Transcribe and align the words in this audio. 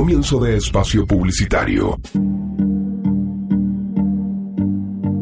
Comienzo 0.00 0.40
de 0.40 0.56
espacio 0.56 1.06
publicitario. 1.06 2.00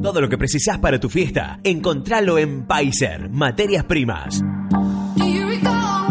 Todo 0.01 0.21
lo 0.21 0.29
que 0.29 0.39
precisás 0.39 0.79
para 0.79 1.01
tu 1.01 1.08
fiesta, 1.08 1.58
encontralo 1.65 2.38
en 2.38 2.65
Paiser, 2.65 3.29
Materias 3.29 3.83
Primas. 3.87 4.41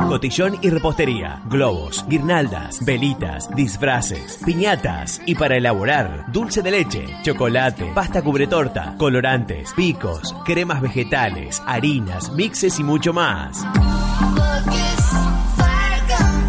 Cotillón 0.09 0.57
y 0.61 0.69
repostería, 0.69 1.43
globos, 1.49 2.03
guirnaldas, 2.09 2.84
velitas, 2.84 3.49
disfraces, 3.55 4.39
piñatas 4.45 5.21
y 5.25 5.36
para 5.36 5.55
elaborar 5.55 6.25
dulce 6.34 6.61
de 6.61 6.71
leche, 6.71 7.05
chocolate, 7.23 7.93
pasta 7.95 8.21
cubretorta, 8.21 8.95
colorantes, 8.97 9.71
picos, 9.77 10.36
cremas 10.43 10.81
vegetales, 10.81 11.63
harinas, 11.65 12.34
mixes 12.34 12.81
y 12.81 12.84
mucho 12.84 13.13
más. 13.13 13.65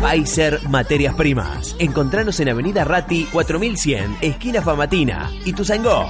Paiser 0.00 0.60
Materias 0.68 1.14
Primas. 1.14 1.74
Encontranos 1.78 2.38
en 2.40 2.48
Avenida 2.48 2.84
Ratti 2.84 3.24
4100, 3.32 4.18
esquina 4.20 4.62
Famatina 4.62 5.30
y 5.44 5.52
Tuzangó. 5.52 6.06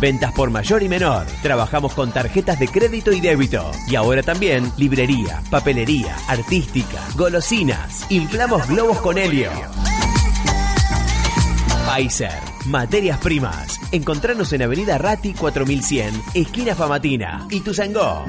Ventas 0.00 0.32
por 0.32 0.50
mayor 0.50 0.82
y 0.82 0.88
menor. 0.88 1.26
Trabajamos 1.42 1.94
con 1.94 2.10
tarjetas 2.10 2.58
de 2.58 2.66
crédito 2.66 3.12
y 3.12 3.20
débito. 3.20 3.70
Y 3.86 3.94
ahora 3.94 4.24
también 4.24 4.72
librería, 4.76 5.40
papelería, 5.48 6.16
artística, 6.26 6.98
golosinas. 7.14 8.10
Inflamos 8.10 8.66
globos 8.66 9.00
con 9.00 9.16
helio. 9.16 9.52
Pfizer, 11.86 12.32
materias 12.66 13.18
primas. 13.18 13.80
Encontranos 13.92 14.52
en 14.52 14.62
Avenida 14.62 14.98
Ratti 14.98 15.34
4100, 15.34 16.22
esquina 16.34 16.74
Famatina 16.74 17.46
y 17.50 17.60
Tuzangó. 17.60 18.24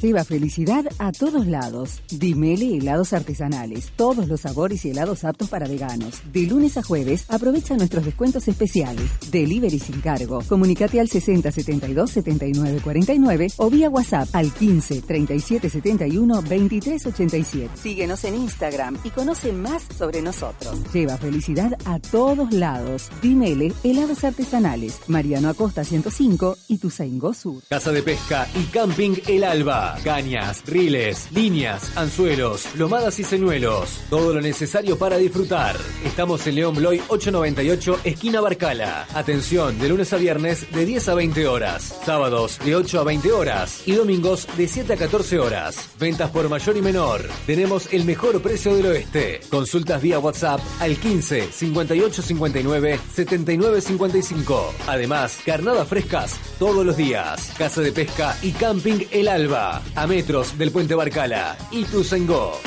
Lleva 0.00 0.22
felicidad 0.22 0.84
a 0.98 1.10
todos 1.10 1.48
lados. 1.48 2.02
Dimele 2.08 2.76
helados 2.76 3.12
artesanales. 3.12 3.90
Todos 3.96 4.28
los 4.28 4.42
sabores 4.42 4.84
y 4.84 4.90
helados 4.90 5.24
aptos 5.24 5.48
para 5.48 5.66
veganos. 5.66 6.22
De 6.32 6.42
lunes 6.42 6.76
a 6.76 6.84
jueves, 6.84 7.24
aprovecha 7.28 7.76
nuestros 7.76 8.04
descuentos 8.04 8.46
especiales. 8.46 9.10
Delivery 9.32 9.80
sin 9.80 10.00
cargo. 10.00 10.40
Comunicate 10.48 11.00
al 11.00 11.08
60 11.08 11.50
72 11.50 12.10
79 12.12 12.80
49 12.82 13.48
o 13.56 13.70
vía 13.70 13.90
WhatsApp 13.90 14.28
al 14.34 14.52
15 14.52 15.02
37 15.02 15.68
71 15.68 16.42
23 16.42 17.06
87. 17.06 17.70
Síguenos 17.74 18.22
en 18.22 18.36
Instagram 18.36 18.98
y 19.02 19.10
conoce 19.10 19.52
más 19.52 19.82
sobre 19.96 20.22
nosotros. 20.22 20.78
Lleva 20.92 21.16
felicidad 21.16 21.76
a 21.86 21.98
todos 21.98 22.52
lados. 22.52 23.10
Dimele 23.20 23.72
helados 23.82 24.22
artesanales. 24.22 25.00
Mariano 25.08 25.48
Acosta 25.48 25.82
105 25.82 26.56
y 26.68 26.78
Tuzaingó 26.78 27.34
Sur. 27.34 27.64
Casa 27.68 27.90
de 27.90 28.02
Pesca 28.04 28.46
y 28.54 28.62
Camping 28.66 29.16
El 29.26 29.42
Alba. 29.42 29.87
Cañas, 30.04 30.62
riles, 30.66 31.28
líneas, 31.32 31.96
anzuelos, 31.96 32.74
lomadas 32.76 33.18
y 33.18 33.24
señuelos. 33.24 34.00
Todo 34.10 34.34
lo 34.34 34.40
necesario 34.40 34.98
para 34.98 35.16
disfrutar. 35.16 35.76
Estamos 36.04 36.46
en 36.46 36.54
León 36.56 36.74
Bloy 36.74 37.00
898, 37.08 38.00
esquina 38.04 38.40
Barcala. 38.40 39.06
Atención, 39.14 39.78
de 39.78 39.88
lunes 39.88 40.12
a 40.12 40.16
viernes 40.16 40.70
de 40.72 40.84
10 40.84 41.08
a 41.08 41.14
20 41.14 41.46
horas. 41.46 41.98
Sábados 42.04 42.58
de 42.64 42.76
8 42.76 43.00
a 43.00 43.04
20 43.04 43.32
horas. 43.32 43.82
Y 43.86 43.92
domingos 43.92 44.46
de 44.56 44.68
7 44.68 44.92
a 44.92 44.96
14 44.96 45.38
horas. 45.38 45.90
Ventas 45.98 46.30
por 46.30 46.48
mayor 46.48 46.76
y 46.76 46.82
menor. 46.82 47.22
Tenemos 47.46 47.92
el 47.92 48.04
mejor 48.04 48.40
precio 48.42 48.74
del 48.74 48.86
oeste. 48.86 49.40
Consultas 49.50 50.02
vía 50.02 50.18
WhatsApp 50.18 50.60
al 50.80 50.96
15 50.96 51.52
58 51.52 52.22
59 52.22 53.00
79 53.14 53.80
55. 53.80 54.74
Además, 54.86 55.38
carnadas 55.44 55.88
frescas 55.88 56.38
todos 56.58 56.84
los 56.84 56.96
días. 56.96 57.52
Casa 57.56 57.80
de 57.80 57.92
pesca 57.92 58.36
y 58.42 58.52
camping 58.52 59.06
El 59.10 59.28
Alba 59.28 59.77
a 59.94 60.06
metros 60.06 60.56
del 60.58 60.70
puente 60.70 60.94
Barcala. 60.94 61.56
Y 61.70 61.84
Tuzengó. 61.84 62.58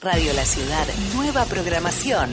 Radio 0.00 0.32
La 0.34 0.44
Ciudad, 0.44 0.86
nueva 1.14 1.44
programación. 1.46 2.30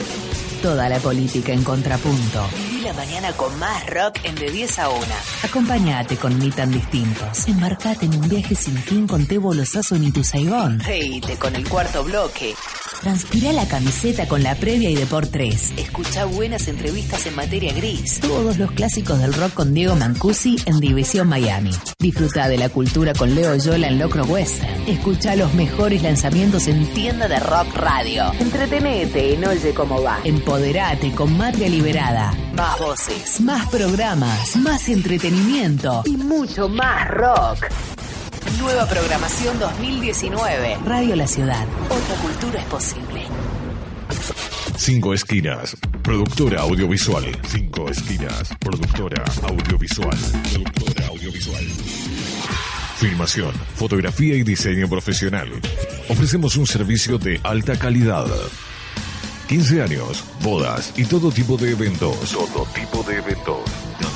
Toda 0.62 0.88
la 0.90 1.00
política 1.00 1.52
en 1.52 1.64
contrapunto. 1.64 2.48
Viví 2.56 2.84
la 2.84 2.94
mañana 2.94 3.34
con 3.34 3.58
más 3.60 3.86
rock 3.88 4.20
en 4.24 4.36
de 4.36 4.50
10 4.50 4.80
a 4.80 4.90
1. 4.90 5.02
Acompáñate 5.44 6.16
con 6.18 6.38
Ni 6.40 6.52
Tan 6.52 6.72
Distintos. 6.72 7.48
Embarcate 7.48 8.06
en 8.06 8.16
un 8.16 8.30
viaje 8.30 8.56
sin 8.56 8.78
fin 8.78 9.08
con 9.08 9.26
Tebo 9.26 9.54
Lozazo 9.54 9.96
en 9.96 10.06
Ituzaigón. 10.06 10.80
Reíte 10.80 11.38
con 11.38 11.56
el 11.56 11.68
cuarto 11.68 12.04
bloque. 12.04 12.56
Transpira 13.02 13.54
la 13.54 13.68
camiseta 13.68 14.28
con 14.28 14.44
la 14.44 14.56
previa 14.56 14.90
y 14.90 14.96
de 14.96 15.06
por 15.06 15.28
3. 15.28 15.74
Escucha 15.78 16.26
buenas 16.26 16.68
entrevistas 16.68 17.26
en 17.26 17.36
materia 17.36 17.74
gris. 17.74 18.20
Todos 18.20 18.58
los 18.58 18.72
clásicos 18.72 19.20
del 19.20 19.34
rock 19.34 19.54
con 19.54 19.74
Diego 19.74 19.96
Mancusi 19.96 20.58
en 20.66 20.80
División 20.80 21.28
Miami. 21.28 21.72
Disfruta 22.00 22.48
de 22.48 22.58
la 22.58 22.70
cultura 22.70 23.14
con 23.14 23.36
Leo 23.36 23.56
Yola 23.56 23.88
en 23.88 24.00
Locro 24.00 24.26
Western. 24.26 24.84
Escucha 24.88 25.36
los 25.36 25.54
mejores 25.54 26.02
lanzamientos 26.04 26.68
en 26.68 26.86
Tienda 26.94 27.28
de 27.28 27.40
Rock 27.40 27.74
Radio. 27.76 28.32
Entretenete 28.40 29.34
en 29.34 29.46
Oye 29.46 29.74
Cómo 29.74 30.02
Va. 30.02 30.20
Empoderate 30.24 31.12
con 31.14 31.38
Matria 31.38 31.70
Liberada. 31.70 32.34
Más 32.54 32.80
voces, 32.80 33.42
más 33.42 33.68
programas, 33.70 34.56
más 34.58 34.90
entretenimiento 34.90 36.04
y 36.06 36.18
mucho 36.18 36.68
más 36.70 37.08
rock. 37.10 37.66
Nueva 38.60 38.88
programación 38.88 39.60
2019. 39.60 40.78
Radio 40.86 41.16
La 41.16 41.28
Ciudad. 41.28 41.66
Otra 41.86 42.16
cultura 42.22 42.60
es 42.60 42.66
posible. 42.66 43.22
Cinco 44.78 45.14
Esquinas, 45.14 45.78
productora 46.02 46.62
audiovisual. 46.62 47.26
Cinco 47.48 47.90
Esquinas, 47.90 48.50
productora 48.60 49.24
audiovisual. 49.48 50.18
Productora 50.52 51.08
audiovisual. 51.08 51.64
Filmación, 52.98 53.52
fotografía 53.76 54.36
y 54.36 54.44
diseño 54.44 54.88
profesional. 54.88 55.50
Ofrecemos 56.10 56.56
un 56.58 56.68
servicio 56.68 57.18
de 57.18 57.40
alta 57.44 57.78
calidad. 57.78 58.28
15 59.48 59.82
años, 59.82 60.24
bodas 60.42 60.94
y 60.96 61.06
todo 61.06 61.32
tipo 61.32 61.58
de 61.58 61.72
eventos. 61.72 62.32
Todo 62.32 62.66
tipo 62.74 63.04
de 63.04 63.18
eventos. 63.18 63.93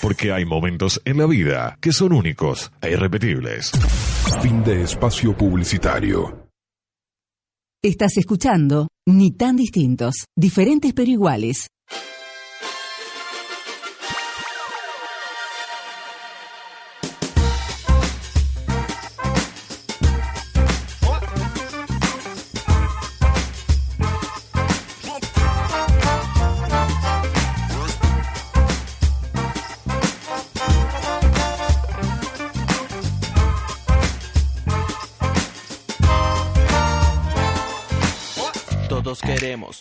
Porque 0.00 0.32
hay 0.32 0.44
momentos 0.44 1.00
en 1.04 1.18
la 1.18 1.26
vida 1.26 1.76
que 1.80 1.92
son 1.92 2.12
únicos 2.12 2.72
e 2.80 2.92
irrepetibles. 2.92 3.72
Fin 4.42 4.64
de 4.64 4.82
espacio 4.82 5.36
publicitario. 5.36 6.48
Estás 7.82 8.16
escuchando 8.18 8.88
Ni 9.06 9.32
tan 9.32 9.56
distintos, 9.56 10.26
diferentes 10.36 10.92
pero 10.92 11.10
iguales. 11.10 11.68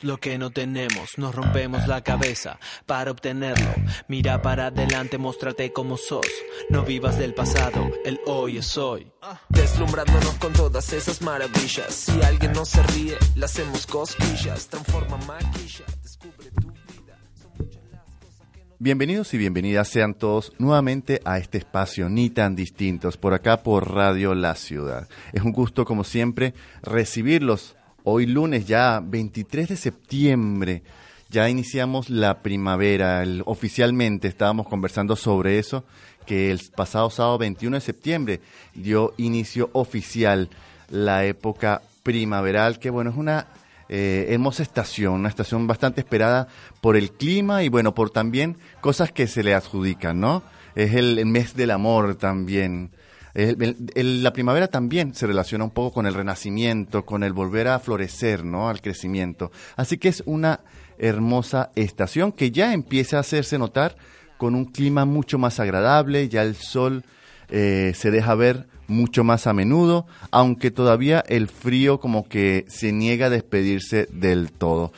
Lo 0.09 0.17
que 0.17 0.39
no 0.39 0.49
tenemos, 0.49 1.19
nos 1.19 1.35
rompemos 1.35 1.87
la 1.87 2.01
cabeza 2.01 2.59
para 2.87 3.11
obtenerlo. 3.11 3.71
Mira 4.07 4.41
para 4.41 4.65
adelante, 4.65 5.19
muéstrate 5.19 5.71
como 5.71 5.97
sos. 5.97 6.25
No 6.69 6.83
vivas 6.83 7.19
del 7.19 7.35
pasado, 7.35 7.87
el 8.03 8.19
hoy 8.25 8.57
es 8.57 8.75
hoy. 8.75 9.11
Deslumbrándonos 9.49 10.33
con 10.39 10.51
todas 10.53 10.91
esas 10.93 11.21
maravillas. 11.21 11.93
Si 11.93 12.19
alguien 12.23 12.53
no 12.53 12.65
se 12.65 12.81
ríe, 12.81 13.17
le 13.35 13.45
hacemos 13.45 13.85
cosquillas. 13.85 14.67
Transforma 14.67 15.17
maquilla, 15.27 15.85
descubre 16.01 16.49
tu 16.59 16.69
vida. 16.71 17.15
Son 17.39 17.51
muchas 17.59 17.83
las 17.91 18.01
cosas 18.19 18.47
que 18.51 18.65
no 18.65 18.73
Bienvenidos 18.79 19.31
y 19.35 19.37
bienvenidas 19.37 19.89
sean 19.89 20.15
todos 20.15 20.53
nuevamente 20.57 21.21
a 21.23 21.37
este 21.37 21.59
espacio 21.59 22.09
ni 22.09 22.31
tan 22.31 22.55
distintos 22.55 23.15
por 23.17 23.35
acá 23.35 23.61
por 23.61 23.93
Radio 23.93 24.33
La 24.33 24.55
Ciudad. 24.55 25.07
Es 25.33 25.43
un 25.43 25.51
gusto 25.51 25.85
como 25.85 26.03
siempre 26.03 26.55
recibirlos 26.81 27.75
hoy 28.09 28.25
lunes 28.25 28.65
ya 28.65 29.01
23 29.03 29.69
de 29.69 29.77
septiembre. 29.77 30.83
ya 31.29 31.49
iniciamos 31.49 32.09
la 32.09 32.41
primavera. 32.41 33.23
oficialmente 33.45 34.27
estábamos 34.27 34.67
conversando 34.67 35.15
sobre 35.15 35.59
eso, 35.59 35.83
que 36.25 36.51
el 36.51 36.59
pasado 36.75 37.09
sábado 37.09 37.37
21 37.37 37.77
de 37.77 37.81
septiembre 37.81 38.41
dio 38.73 39.13
inicio 39.17 39.69
oficial 39.73 40.49
la 40.89 41.25
época 41.25 41.81
primaveral, 42.03 42.79
que 42.79 42.89
bueno, 42.89 43.11
es 43.11 43.17
una 43.17 43.47
eh, 43.91 44.27
hermosa 44.29 44.61
estación, 44.61 45.13
una 45.13 45.29
estación 45.29 45.65
bastante 45.65 46.01
esperada 46.01 46.47
por 46.79 46.95
el 46.95 47.11
clima 47.11 47.63
y 47.63 47.69
bueno, 47.69 47.95
por 47.95 48.11
también 48.11 48.57
cosas 48.81 49.11
que 49.11 49.25
se 49.25 49.43
le 49.43 49.55
adjudican, 49.55 50.19
¿no? 50.19 50.43
Es 50.75 50.93
el, 50.93 51.25
mes 51.25 51.55
del 51.55 51.71
amor 51.71 52.15
también. 52.15 52.91
La 53.33 54.33
primavera 54.33 54.67
también 54.67 55.13
se 55.13 55.27
relaciona 55.27 55.63
un 55.63 55.71
poco 55.71 55.93
con 55.93 56.05
el 56.05 56.13
renacimiento, 56.13 57.05
con 57.05 57.23
el 57.23 57.33
volver 57.33 57.67
a 57.67 57.79
florecer, 57.79 58.43
¿no? 58.43 58.69
Al 58.69 58.81
crecimiento. 58.81 59.51
Así 59.75 59.97
que 59.97 60.09
es 60.09 60.23
una 60.25 60.61
hermosa 60.97 61.71
estación 61.75 62.31
que 62.31 62.51
ya 62.51 62.73
empieza 62.73 63.17
a 63.17 63.21
hacerse 63.21 63.57
notar 63.57 63.95
con 64.37 64.55
un 64.55 64.65
clima 64.65 65.05
mucho 65.05 65.37
más 65.37 65.59
agradable, 65.59 66.29
ya 66.29 66.43
el 66.43 66.55
sol 66.55 67.03
eh, 67.49 67.93
se 67.95 68.11
deja 68.11 68.35
ver 68.35 68.67
mucho 68.87 69.23
más 69.23 69.47
a 69.47 69.53
menudo, 69.53 70.07
aunque 70.31 70.71
todavía 70.71 71.23
el 71.27 71.47
frío 71.47 71.99
como 71.99 72.27
que 72.27 72.65
se 72.67 72.91
niega 72.91 73.27
a 73.27 73.29
despedirse 73.29 74.07
del 74.11 74.51
todo. 74.51 74.91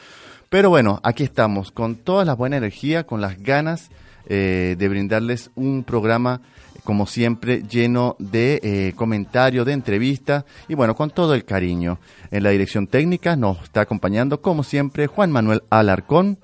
Pero 0.50 0.70
bueno, 0.70 1.00
aquí 1.04 1.24
estamos 1.24 1.72
con 1.72 1.96
toda 1.96 2.26
la 2.26 2.36
buena 2.36 2.58
energía, 2.58 3.06
con 3.06 3.22
las 3.22 3.42
ganas 3.42 3.90
eh, 4.28 4.76
de 4.78 4.90
brindarles 4.90 5.50
un 5.56 5.84
programa 5.84 6.42
como 6.84 7.06
siempre, 7.06 7.64
lleno 7.64 8.16
de 8.20 8.60
eh, 8.64 8.94
comentarios, 8.96 9.66
de 9.66 9.74
entrevistas 9.74 10.46
y 10.68 10.76
bueno, 10.76 10.96
con 10.96 11.10
todo 11.10 11.34
el 11.34 11.46
cariño. 11.46 12.00
En 12.32 12.44
la 12.44 12.50
dirección 12.50 12.88
técnica 12.88 13.36
nos 13.36 13.62
está 13.64 13.82
acompañando, 13.82 14.42
como 14.42 14.64
siempre, 14.64 15.08
Juan 15.08 15.32
Manuel 15.32 15.64
Alarcón. 15.70 16.38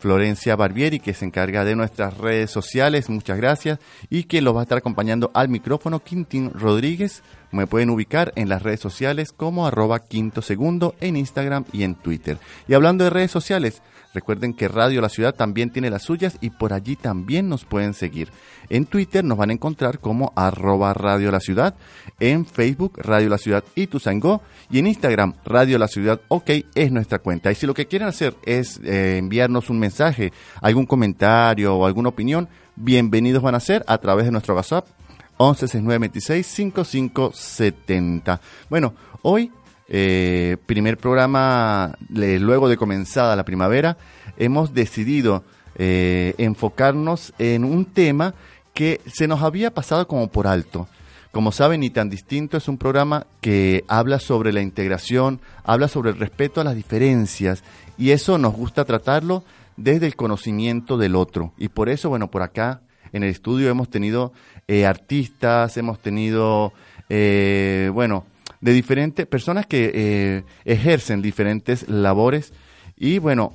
Florencia 0.00 0.56
Barbieri, 0.56 0.98
que 0.98 1.12
se 1.12 1.26
encarga 1.26 1.62
de 1.62 1.76
nuestras 1.76 2.16
redes 2.16 2.50
sociales, 2.50 3.10
muchas 3.10 3.36
gracias, 3.36 3.78
y 4.08 4.24
que 4.24 4.40
los 4.40 4.56
va 4.56 4.60
a 4.60 4.62
estar 4.62 4.78
acompañando 4.78 5.30
al 5.34 5.50
micrófono 5.50 6.00
Quintín 6.00 6.52
Rodríguez. 6.54 7.22
Me 7.52 7.66
pueden 7.66 7.90
ubicar 7.90 8.32
en 8.34 8.48
las 8.48 8.62
redes 8.62 8.80
sociales 8.80 9.30
como 9.30 9.66
arroba 9.66 9.98
quinto 9.98 10.40
segundo 10.40 10.94
en 11.02 11.16
Instagram 11.16 11.66
y 11.70 11.82
en 11.82 11.96
Twitter. 11.96 12.38
Y 12.66 12.72
hablando 12.72 13.04
de 13.04 13.10
redes 13.10 13.30
sociales, 13.30 13.82
recuerden 14.14 14.54
que 14.54 14.68
Radio 14.68 15.00
La 15.00 15.08
Ciudad 15.08 15.34
también 15.34 15.70
tiene 15.70 15.90
las 15.90 16.02
suyas 16.02 16.36
y 16.40 16.50
por 16.50 16.72
allí 16.72 16.96
también 16.96 17.48
nos 17.48 17.64
pueden 17.64 17.94
seguir. 17.94 18.30
En 18.68 18.86
Twitter 18.86 19.24
nos 19.24 19.38
van 19.38 19.50
a 19.50 19.52
encontrar 19.52 19.98
como 19.98 20.32
arroba 20.36 20.94
Radio 20.94 21.30
La 21.30 21.40
Ciudad, 21.40 21.74
en 22.18 22.46
Facebook 22.46 22.98
Radio 22.98 23.28
La 23.28 23.38
Ciudad 23.38 23.64
y 23.74 23.86
Tuzangó 23.86 24.42
y 24.70 24.78
en 24.78 24.86
Instagram 24.86 25.34
Radio 25.44 25.78
La 25.78 25.88
Ciudad 25.88 26.20
OK 26.28 26.50
es 26.74 26.92
nuestra 26.92 27.18
cuenta. 27.18 27.50
Y 27.50 27.54
si 27.54 27.66
lo 27.66 27.74
que 27.74 27.86
quieren 27.86 28.08
hacer 28.08 28.34
es 28.44 28.80
eh, 28.84 29.18
enviarnos 29.18 29.70
un 29.70 29.78
mensaje, 29.78 30.32
algún 30.60 30.86
comentario 30.86 31.76
o 31.76 31.86
alguna 31.86 32.10
opinión, 32.10 32.48
bienvenidos 32.76 33.42
van 33.42 33.54
a 33.54 33.60
ser 33.60 33.84
a 33.86 33.98
través 33.98 34.26
de 34.26 34.32
nuestro 34.32 34.54
WhatsApp 34.54 34.86
1169265570. 35.40 38.40
Bueno, 38.68 38.94
hoy, 39.22 39.50
eh, 39.90 40.56
primer 40.66 40.96
programa, 40.96 41.96
luego 42.08 42.68
de 42.68 42.76
comenzada 42.76 43.36
la 43.36 43.44
primavera, 43.44 43.98
hemos 44.38 44.72
decidido 44.72 45.44
eh, 45.76 46.34
enfocarnos 46.38 47.32
en 47.38 47.64
un 47.64 47.84
tema 47.84 48.34
que 48.72 49.00
se 49.06 49.26
nos 49.26 49.42
había 49.42 49.74
pasado 49.74 50.06
como 50.06 50.28
por 50.28 50.46
alto. 50.46 50.88
Como 51.32 51.52
saben, 51.52 51.82
y 51.82 51.90
tan 51.90 52.08
distinto 52.08 52.56
es 52.56 52.68
un 52.68 52.78
programa 52.78 53.26
que 53.40 53.84
habla 53.88 54.18
sobre 54.18 54.52
la 54.52 54.62
integración, 54.62 55.40
habla 55.64 55.88
sobre 55.88 56.10
el 56.10 56.18
respeto 56.18 56.60
a 56.60 56.64
las 56.64 56.74
diferencias, 56.74 57.62
y 57.98 58.10
eso 58.10 58.38
nos 58.38 58.54
gusta 58.54 58.84
tratarlo 58.84 59.44
desde 59.76 60.06
el 60.06 60.16
conocimiento 60.16 60.98
del 60.98 61.16
otro. 61.16 61.52
Y 61.56 61.68
por 61.68 61.88
eso, 61.88 62.08
bueno, 62.08 62.30
por 62.30 62.42
acá 62.42 62.80
en 63.12 63.22
el 63.22 63.30
estudio 63.30 63.70
hemos 63.70 63.90
tenido 63.90 64.32
eh, 64.68 64.86
artistas, 64.86 65.76
hemos 65.76 65.98
tenido, 66.00 66.72
eh, 67.08 67.90
bueno, 67.92 68.24
de 68.60 68.72
diferentes 68.72 69.26
personas 69.26 69.66
que 69.66 69.90
eh, 69.94 70.44
ejercen 70.64 71.22
diferentes 71.22 71.88
labores. 71.88 72.52
Y 72.96 73.18
bueno, 73.18 73.52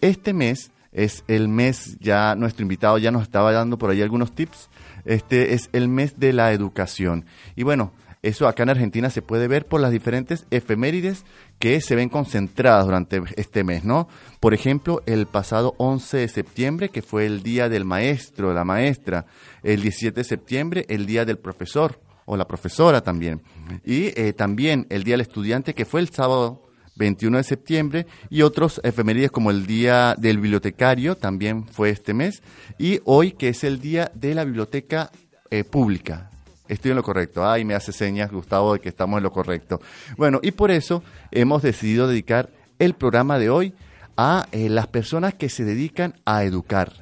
este 0.00 0.32
mes 0.32 0.70
es 0.92 1.24
el 1.28 1.48
mes, 1.48 1.98
ya 2.00 2.34
nuestro 2.34 2.62
invitado 2.62 2.98
ya 2.98 3.10
nos 3.10 3.22
estaba 3.22 3.52
dando 3.52 3.76
por 3.76 3.90
ahí 3.90 4.00
algunos 4.00 4.34
tips, 4.34 4.70
este 5.04 5.52
es 5.52 5.68
el 5.72 5.88
mes 5.88 6.18
de 6.18 6.32
la 6.32 6.52
educación. 6.52 7.26
Y 7.54 7.64
bueno, 7.64 7.92
eso 8.22 8.48
acá 8.48 8.62
en 8.62 8.70
Argentina 8.70 9.10
se 9.10 9.22
puede 9.22 9.46
ver 9.46 9.66
por 9.66 9.80
las 9.80 9.92
diferentes 9.92 10.46
efemérides 10.50 11.24
que 11.58 11.80
se 11.80 11.94
ven 11.94 12.08
concentradas 12.08 12.86
durante 12.86 13.22
este 13.36 13.62
mes, 13.62 13.84
¿no? 13.84 14.08
Por 14.40 14.54
ejemplo, 14.54 15.02
el 15.06 15.26
pasado 15.26 15.74
11 15.78 16.16
de 16.16 16.28
septiembre, 16.28 16.88
que 16.88 17.02
fue 17.02 17.26
el 17.26 17.42
Día 17.42 17.68
del 17.68 17.84
Maestro, 17.84 18.54
la 18.54 18.64
maestra, 18.64 19.26
el 19.62 19.82
17 19.82 20.18
de 20.18 20.24
septiembre, 20.24 20.86
el 20.88 21.06
Día 21.06 21.24
del 21.24 21.38
Profesor 21.38 22.00
o 22.26 22.36
la 22.36 22.46
profesora 22.46 23.00
también, 23.00 23.40
y 23.84 24.08
eh, 24.20 24.34
también 24.36 24.86
el 24.90 25.04
Día 25.04 25.14
del 25.14 25.22
Estudiante, 25.22 25.74
que 25.74 25.86
fue 25.86 26.00
el 26.00 26.10
sábado 26.10 26.62
21 26.96 27.38
de 27.38 27.44
septiembre, 27.44 28.06
y 28.28 28.42
otros 28.42 28.80
efemérides 28.84 29.30
como 29.30 29.50
el 29.50 29.66
Día 29.66 30.14
del 30.18 30.38
Bibliotecario, 30.38 31.16
también 31.16 31.66
fue 31.66 31.90
este 31.90 32.12
mes, 32.12 32.42
y 32.78 33.00
hoy 33.04 33.32
que 33.32 33.48
es 33.48 33.64
el 33.64 33.80
Día 33.80 34.10
de 34.14 34.34
la 34.34 34.44
Biblioteca 34.44 35.10
eh, 35.50 35.64
Pública. 35.64 36.30
Estoy 36.68 36.90
en 36.90 36.96
lo 36.96 37.02
correcto. 37.02 37.48
Ay, 37.48 37.64
me 37.64 37.74
hace 37.74 37.92
señas, 37.92 38.30
Gustavo, 38.30 38.74
de 38.74 38.80
que 38.80 38.88
estamos 38.88 39.18
en 39.18 39.22
lo 39.22 39.30
correcto. 39.30 39.80
Bueno, 40.16 40.40
y 40.42 40.50
por 40.50 40.70
eso 40.70 41.02
hemos 41.30 41.62
decidido 41.62 42.08
dedicar 42.08 42.50
el 42.78 42.94
programa 42.94 43.38
de 43.38 43.50
hoy 43.50 43.74
a 44.16 44.46
eh, 44.52 44.68
las 44.68 44.86
personas 44.88 45.34
que 45.34 45.48
se 45.48 45.64
dedican 45.64 46.14
a 46.24 46.42
educar, 46.44 46.92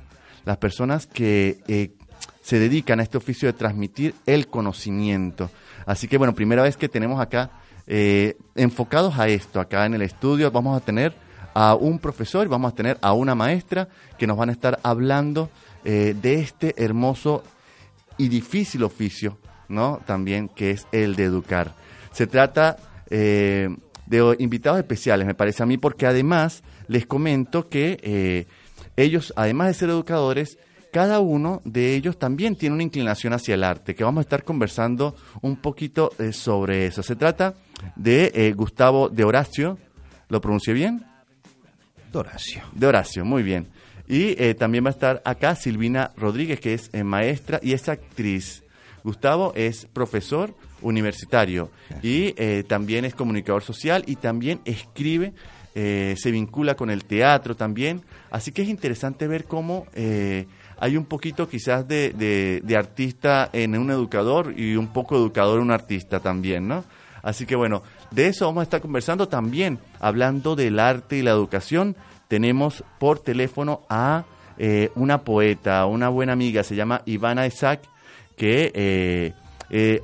las 0.45 0.59
personas 0.59 1.07
que 1.07 1.61
eh, 1.69 1.93
se 2.45 2.59
dedican 2.59 3.01
a 3.01 3.03
este 3.03 3.17
oficio 3.17 3.49
de 3.49 3.55
transmitir 3.55 4.15
el 4.27 4.49
conocimiento. 4.49 5.51
Así 5.87 6.09
que, 6.09 6.19
bueno, 6.19 6.35
primera 6.35 6.63
vez 6.63 6.77
que 6.77 6.91
tenemos 6.91 7.19
acá 7.19 7.51
eh, 7.87 8.37
enfocados 8.55 9.19
a 9.19 9.29
esto, 9.29 9.61
acá 9.61 9.87
en 9.87 9.95
el 9.95 10.03
estudio 10.03 10.51
vamos 10.51 10.77
a 10.77 10.85
tener 10.85 11.15
a 11.55 11.75
un 11.75 11.99
profesor, 11.99 12.47
vamos 12.49 12.71
a 12.71 12.75
tener 12.75 12.99
a 13.01 13.15
una 13.15 13.35
maestra 13.35 13.89
que 14.19 14.27
nos 14.27 14.37
van 14.37 14.51
a 14.51 14.53
estar 14.53 14.79
hablando 14.83 15.49
eh, 15.87 16.15
de 16.21 16.35
este 16.35 16.75
hermoso 16.77 17.43
y 18.19 18.29
difícil 18.29 18.83
oficio, 18.83 19.39
¿no? 19.71 20.03
También 20.05 20.51
que 20.51 20.73
es 20.73 20.87
el 20.93 21.17
de 21.17 21.25
educar. 21.25 21.75
Se 22.13 22.27
trata 22.27 22.77
eh, 23.09 23.75
de 24.05 24.37
invitados 24.39 24.81
especiales, 24.81 25.27
me 25.27 25.35
parece 25.35 25.63
a 25.63 25.67
mí, 25.67 25.79
porque 25.79 26.07
además 26.07 26.63
les 26.89 27.07
comento 27.07 27.71
que 27.71 28.47
ellos, 28.97 29.33
además 29.35 29.69
de 29.69 29.75
ser 29.75 29.89
educadores, 29.89 30.59
cada 30.95 31.19
uno 31.19 31.61
de 31.65 31.97
ellos 31.97 32.21
también 32.21 32.55
tiene 32.55 32.77
una 32.77 32.85
inclinación 32.85 33.33
hacia 33.33 33.57
el 33.57 33.65
arte, 33.65 33.97
que 33.97 34.05
vamos 34.05 34.21
a 34.21 34.27
estar 34.27 34.45
conversando 34.45 35.17
un 35.43 35.57
poquito 35.57 36.13
eh, 36.21 36.33
sobre 36.33 36.87
eso. 36.87 37.03
Se 37.03 37.17
trata 37.17 37.55
de 37.97 38.31
eh, 38.33 38.53
Gustavo 38.53 39.09
de 39.09 39.25
Horacio, 39.25 39.77
¿lo 40.29 40.41
pronuncié 40.41 40.73
bien? 40.73 41.05
De 42.13 42.19
Horacio. 42.21 42.63
De 42.71 42.87
Horacio, 42.87 43.25
muy 43.25 43.43
bien. 43.43 43.67
Y 44.07 44.41
eh, 44.41 44.55
también 44.55 44.85
va 44.85 44.91
a 44.91 44.93
estar 44.93 45.21
acá 45.25 45.57
Silvina 45.57 46.13
Rodríguez, 46.17 46.61
que 46.61 46.75
es 46.75 46.93
maestra 47.03 47.59
y 47.61 47.73
es 47.73 47.89
actriz. 47.89 48.63
Gustavo 49.03 49.53
es 49.57 49.87
profesor 49.87 50.55
universitario 50.81 51.73
y 52.03 52.35
también 52.69 53.05
es 53.05 53.17
comunicador 53.17 53.65
social 53.65 54.05
y 54.07 54.17
también 54.17 54.61
escribe, 54.65 55.35
se 55.75 56.31
vincula 56.31 56.75
con 56.75 56.89
el 56.89 57.05
teatro 57.05 57.55
también. 57.55 58.01
Así 58.31 58.53
que 58.53 58.63
es 58.63 58.69
interesante 58.69 59.27
ver 59.27 59.45
cómo 59.45 59.87
hay 60.85 60.99
un 60.99 61.07
poquito 61.07 61.49
quizás 61.49 61.89
de, 61.89 62.13
de, 62.63 62.77
artista 62.77 63.49
en 63.55 63.75
un 63.75 63.91
educador 63.91 64.53
y 64.55 64.77
un 64.77 64.89
poco 64.89 65.17
educador 65.17 65.57
en 65.57 65.63
un 65.63 65.71
artista 65.71 66.21
también, 66.21 66.69
¿no? 66.69 66.85
Así 67.23 67.47
que 67.47 67.57
bueno, 67.57 67.83
de 68.11 68.27
eso 68.27 68.45
vamos 68.45 68.61
a 68.61 68.65
estar 68.65 68.83
conversando 68.83 69.27
también, 69.27 69.79
hablando 69.99 70.55
del 70.57 70.79
arte 70.79 71.17
y 71.17 71.23
la 71.23 71.31
educación. 71.31 71.97
Tenemos 72.29 72.85
por 72.99 73.19
teléfono 73.19 73.81
a 73.89 74.25
eh, 74.59 74.91
una 74.95 75.23
poeta, 75.23 75.87
una 75.87 76.11
buena 76.11 76.35
amiga, 76.35 76.63
se 76.63 76.77
llama 76.77 77.01
Ivana 77.07 77.47
Isaac, 77.47 77.81
que 78.37 78.71
eh, 78.75 79.33
eh, 79.71 80.03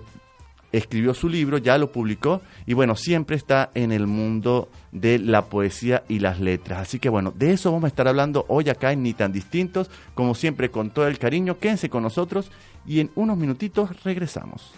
escribió 0.73 1.15
su 1.15 1.29
libro, 1.29 1.59
ya 1.59 1.79
lo 1.79 1.93
publicó 1.93 2.41
y 2.67 2.75
bueno, 2.75 2.97
siempre 2.97 3.37
está 3.37 3.71
en 3.75 3.93
el 3.93 4.07
mundo 4.07 4.69
de 4.93 5.19
la 5.19 5.47
poesía 5.47 6.05
y 6.09 6.19
las 6.19 6.41
letras. 6.41 6.81
Así 6.81 6.99
que 6.99 7.09
bueno, 7.09 7.33
de 7.37 7.53
eso 7.53 7.71
vamos 7.71 7.85
a 7.85 7.89
estar 7.89 8.09
hablando 8.09 8.45
hoy 8.49 8.69
acá 8.69 8.93
en 8.93 9.03
Ni 9.03 9.13
tan 9.13 9.33
distintos, 9.33 9.91
como 10.15 10.35
siempre 10.35 10.71
con 10.71 10.91
todo 10.91 11.07
el 11.07 11.19
cariño, 11.19 11.59
quédense 11.59 11.91
con 11.91 12.03
nosotros 12.03 12.51
y 12.87 13.01
en 13.01 13.11
unos 13.15 13.37
minutitos 13.37 14.03
regresamos. 14.05 14.73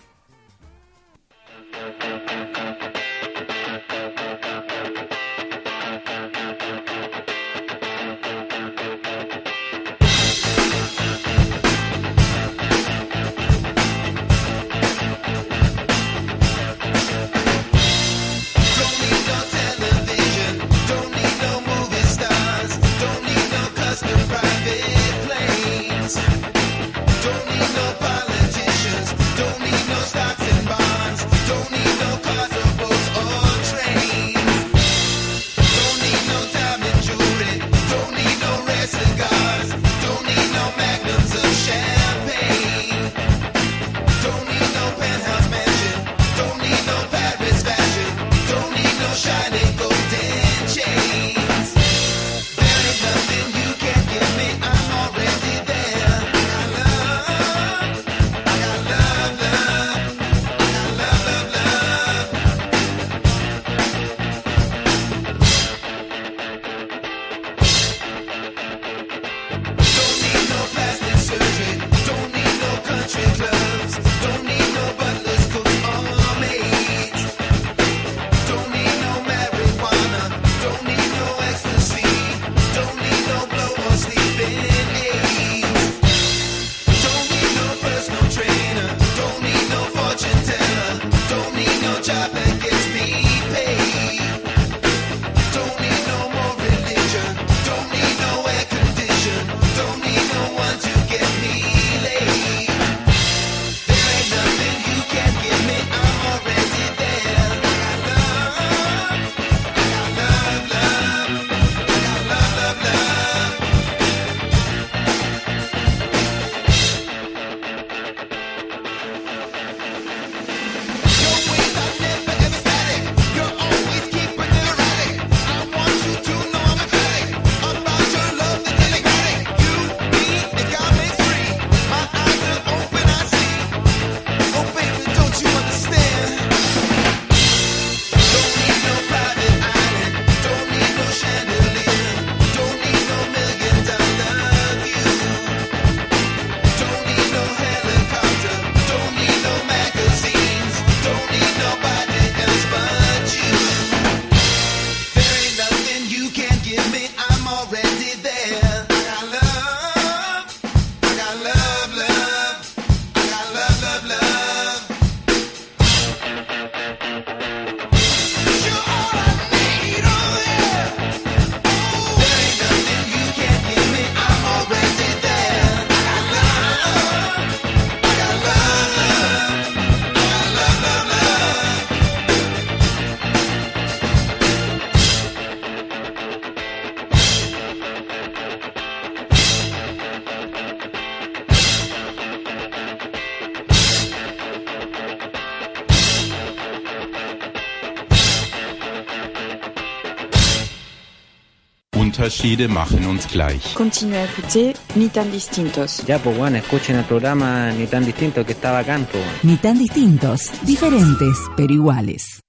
Unterschiede 202.42 202.66
machen 202.66 203.06
uns 203.06 203.28
gleich. 203.28 203.72
Continue 203.74 204.16
à 204.16 204.24
écouter 204.24 204.74
Ni 204.96 205.08
tan 205.08 205.30
distintos. 205.30 206.02
Ya, 206.08 206.18
pues 206.18 206.36
bueno, 206.36 206.56
escuchen 206.58 206.96
el 206.96 207.04
programa 207.04 207.70
Ni 207.70 207.86
tan 207.86 208.04
distinto 208.04 208.44
que 208.44 208.52
estaba 208.52 208.82
campo. 208.82 209.18
Ni 209.44 209.56
tan 209.58 209.78
distintos, 209.78 210.50
diferentes, 210.64 211.36
pero 211.56 211.72
iguales. 211.72 212.41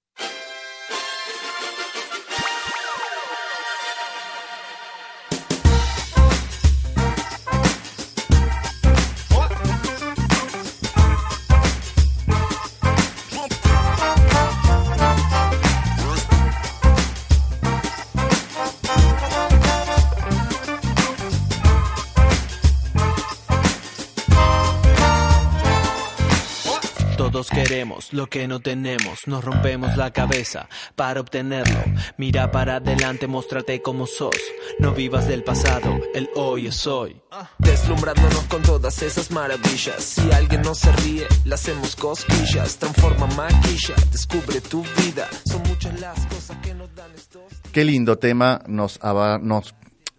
Lo 28.12 28.26
que 28.28 28.46
no 28.46 28.60
tenemos, 28.60 29.26
nos 29.26 29.44
rompemos 29.44 29.96
la 29.96 30.12
cabeza 30.12 30.68
para 30.96 31.20
obtenerlo. 31.20 31.78
Mira 32.18 32.50
para 32.50 32.76
adelante, 32.76 33.26
muéstrate 33.26 33.80
como 33.82 34.06
sos. 34.06 34.36
No 34.78 34.92
vivas 34.92 35.28
del 35.28 35.42
pasado, 35.44 36.00
el 36.14 36.28
hoy 36.34 36.66
es 36.66 36.86
hoy. 36.86 37.20
Deslumbrándonos 37.58 38.44
con 38.44 38.62
todas 38.62 39.02
esas 39.02 39.30
maravillas. 39.30 40.02
Si 40.02 40.32
alguien 40.32 40.62
no 40.62 40.74
se 40.74 40.92
ríe, 40.92 41.26
le 41.44 41.54
hacemos 41.54 41.96
cosquillas. 41.96 42.78
Transforma 42.78 43.26
maquilla, 43.28 43.94
descubre 44.10 44.60
tu 44.60 44.82
vida. 44.82 45.28
Son 45.46 45.62
muchas 45.62 45.98
las 46.00 46.26
cosas 46.26 46.56
que 46.58 46.74
nos 46.74 46.94
dan 46.94 47.12
estos. 47.14 47.42
Qué 47.72 47.84
lindo 47.84 48.18
tema 48.18 48.62
nos, 48.66 49.00
nos, 49.02 49.74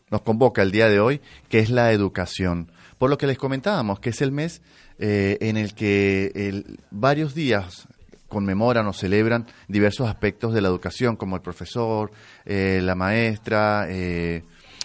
nos 0.09 0.21
convoca 0.21 0.61
el 0.61 0.71
día 0.71 0.89
de 0.89 0.99
hoy, 0.99 1.21
que 1.49 1.59
es 1.59 1.69
la 1.69 1.91
educación. 1.91 2.71
Por 2.97 3.09
lo 3.09 3.17
que 3.17 3.27
les 3.27 3.37
comentábamos, 3.37 3.99
que 3.99 4.09
es 4.09 4.21
el 4.21 4.31
mes 4.31 4.61
eh, 4.97 5.37
en 5.41 5.57
el 5.57 5.73
que 5.73 6.63
varios 6.89 7.35
días 7.35 7.87
conmemoran 8.29 8.87
o 8.87 8.93
celebran 8.93 9.45
diversos 9.67 10.07
aspectos 10.07 10.53
de 10.53 10.61
la 10.61 10.69
educación, 10.69 11.15
como 11.17 11.35
el 11.35 11.41
profesor, 11.41 12.11
eh, 12.45 12.79
la 12.81 12.95
maestra, 12.95 13.87
eh, 13.89 14.43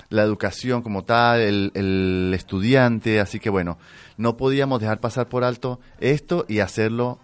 la 0.09 0.23
educación 0.23 0.83
como 0.83 1.05
tal, 1.05 1.41
el, 1.41 2.33
estudiante, 2.35 3.21
así 3.21 3.39
que 3.39 3.51
bueno, 3.51 3.79
no 4.17 4.37
podíamos 4.37 4.81
dejar 4.81 4.99
pasar 4.99 5.29
por 5.29 5.45
alto 5.45 5.79
esto 6.01 6.45
y 6.49 6.59
hacerlo 6.59 7.21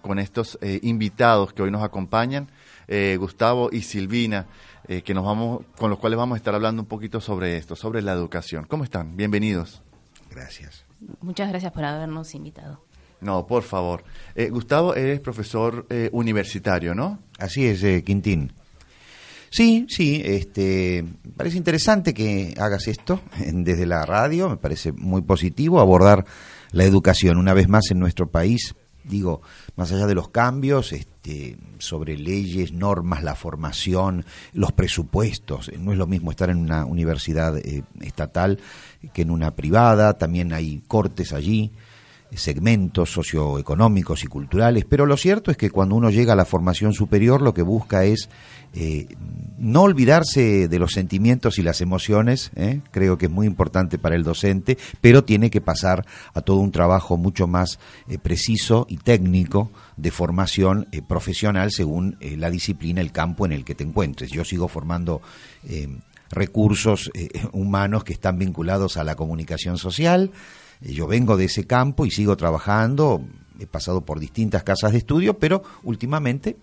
con 0.00 0.18
estos 0.18 0.58
invitados 0.62 1.52
que 1.52 1.62
hoy 1.62 1.70
nos 1.70 1.82
acompañan, 1.82 2.50
Gustavo 3.18 3.68
y 3.70 3.82
Silvina. 3.82 4.46
que 4.86 5.14
nos 5.14 5.24
vamos, 5.24 5.62
con 5.76 5.90
los 5.90 5.98
cuales 5.98 6.16
vamos 6.16 6.36
a 6.36 6.38
estar 6.38 6.54
hablando 6.54 6.82
un 6.82 6.88
poquito 6.88 7.20
sobre 7.20 7.56
esto, 7.56 7.76
sobre 7.76 8.00
la 8.02 8.12
educación. 8.12 8.64
¿Cómo 8.64 8.84
están? 8.84 9.16
Bienvenidos. 9.16 9.82
Gracias. 10.30 10.89
Muchas 11.20 11.48
gracias 11.48 11.72
por 11.72 11.84
habernos 11.84 12.34
invitado. 12.34 12.84
No, 13.20 13.46
por 13.46 13.62
favor. 13.62 14.04
Eh, 14.34 14.48
Gustavo, 14.48 14.94
eres 14.94 15.20
profesor 15.20 15.86
eh, 15.90 16.08
universitario, 16.12 16.94
¿no? 16.94 17.18
Así 17.38 17.66
es, 17.66 17.82
eh, 17.82 18.02
Quintín. 18.02 18.52
Sí, 19.50 19.86
sí, 19.88 20.22
este, 20.24 21.04
parece 21.36 21.56
interesante 21.56 22.14
que 22.14 22.54
hagas 22.56 22.86
esto 22.86 23.20
desde 23.38 23.84
la 23.84 24.06
radio, 24.06 24.48
me 24.48 24.56
parece 24.56 24.92
muy 24.92 25.22
positivo 25.22 25.80
abordar 25.80 26.24
la 26.70 26.84
educación 26.84 27.36
una 27.36 27.52
vez 27.52 27.68
más 27.68 27.90
en 27.90 27.98
nuestro 27.98 28.30
país, 28.30 28.76
digo, 29.10 29.42
más 29.76 29.92
allá 29.92 30.06
de 30.06 30.14
los 30.14 30.28
cambios 30.28 30.92
este, 30.92 31.58
sobre 31.78 32.16
leyes, 32.16 32.72
normas, 32.72 33.22
la 33.22 33.34
formación, 33.34 34.24
los 34.52 34.72
presupuestos, 34.72 35.70
no 35.78 35.92
es 35.92 35.98
lo 35.98 36.06
mismo 36.06 36.30
estar 36.30 36.48
en 36.48 36.58
una 36.58 36.86
universidad 36.86 37.56
estatal 38.00 38.58
que 39.12 39.22
en 39.22 39.30
una 39.30 39.54
privada, 39.54 40.16
también 40.16 40.52
hay 40.52 40.82
cortes 40.86 41.32
allí, 41.32 41.72
segmentos 42.34 43.12
socioeconómicos 43.12 44.24
y 44.24 44.26
culturales, 44.26 44.84
pero 44.88 45.06
lo 45.06 45.16
cierto 45.16 45.50
es 45.50 45.56
que 45.56 45.70
cuando 45.70 45.96
uno 45.96 46.10
llega 46.10 46.34
a 46.34 46.36
la 46.36 46.44
formación 46.44 46.92
superior 46.92 47.42
lo 47.42 47.54
que 47.54 47.62
busca 47.62 48.04
es 48.04 48.28
eh, 48.72 49.08
no 49.58 49.82
olvidarse 49.82 50.68
de 50.68 50.78
los 50.78 50.92
sentimientos 50.92 51.58
y 51.58 51.62
las 51.62 51.80
emociones, 51.80 52.52
¿eh? 52.54 52.82
creo 52.92 53.18
que 53.18 53.26
es 53.26 53.32
muy 53.32 53.46
importante 53.46 53.98
para 53.98 54.14
el 54.14 54.22
docente, 54.22 54.78
pero 55.00 55.24
tiene 55.24 55.50
que 55.50 55.60
pasar 55.60 56.06
a 56.32 56.40
todo 56.40 56.58
un 56.58 56.70
trabajo 56.70 57.16
mucho 57.16 57.48
más 57.48 57.80
eh, 58.08 58.18
preciso 58.18 58.86
y 58.88 58.98
técnico 58.98 59.72
de 59.96 60.12
formación 60.12 60.86
profesional 61.08 61.72
según 61.72 62.16
la 62.20 62.50
disciplina, 62.50 63.00
el 63.00 63.12
campo 63.12 63.44
en 63.44 63.52
el 63.52 63.64
que 63.64 63.74
te 63.74 63.84
encuentres. 63.84 64.30
Yo 64.30 64.44
sigo 64.44 64.66
formando 64.68 65.20
recursos 66.30 67.10
humanos 67.52 68.04
que 68.04 68.14
están 68.14 68.38
vinculados 68.38 68.96
a 68.96 69.04
la 69.04 69.14
comunicación 69.14 69.76
social. 69.76 70.30
Eh, 70.82 70.92
yo 70.92 71.06
vengo 71.06 71.36
de 71.36 71.46
ese 71.46 71.66
campo 71.66 72.06
y 72.06 72.10
sigo 72.10 72.36
trabajando, 72.36 73.22
he 73.58 73.66
pasado 73.66 74.00
por 74.02 74.20
distintas 74.20 74.62
casas 74.62 74.92
de 74.92 74.98
estudio, 74.98 75.38
pero 75.38 75.62
últimamente 75.82 76.56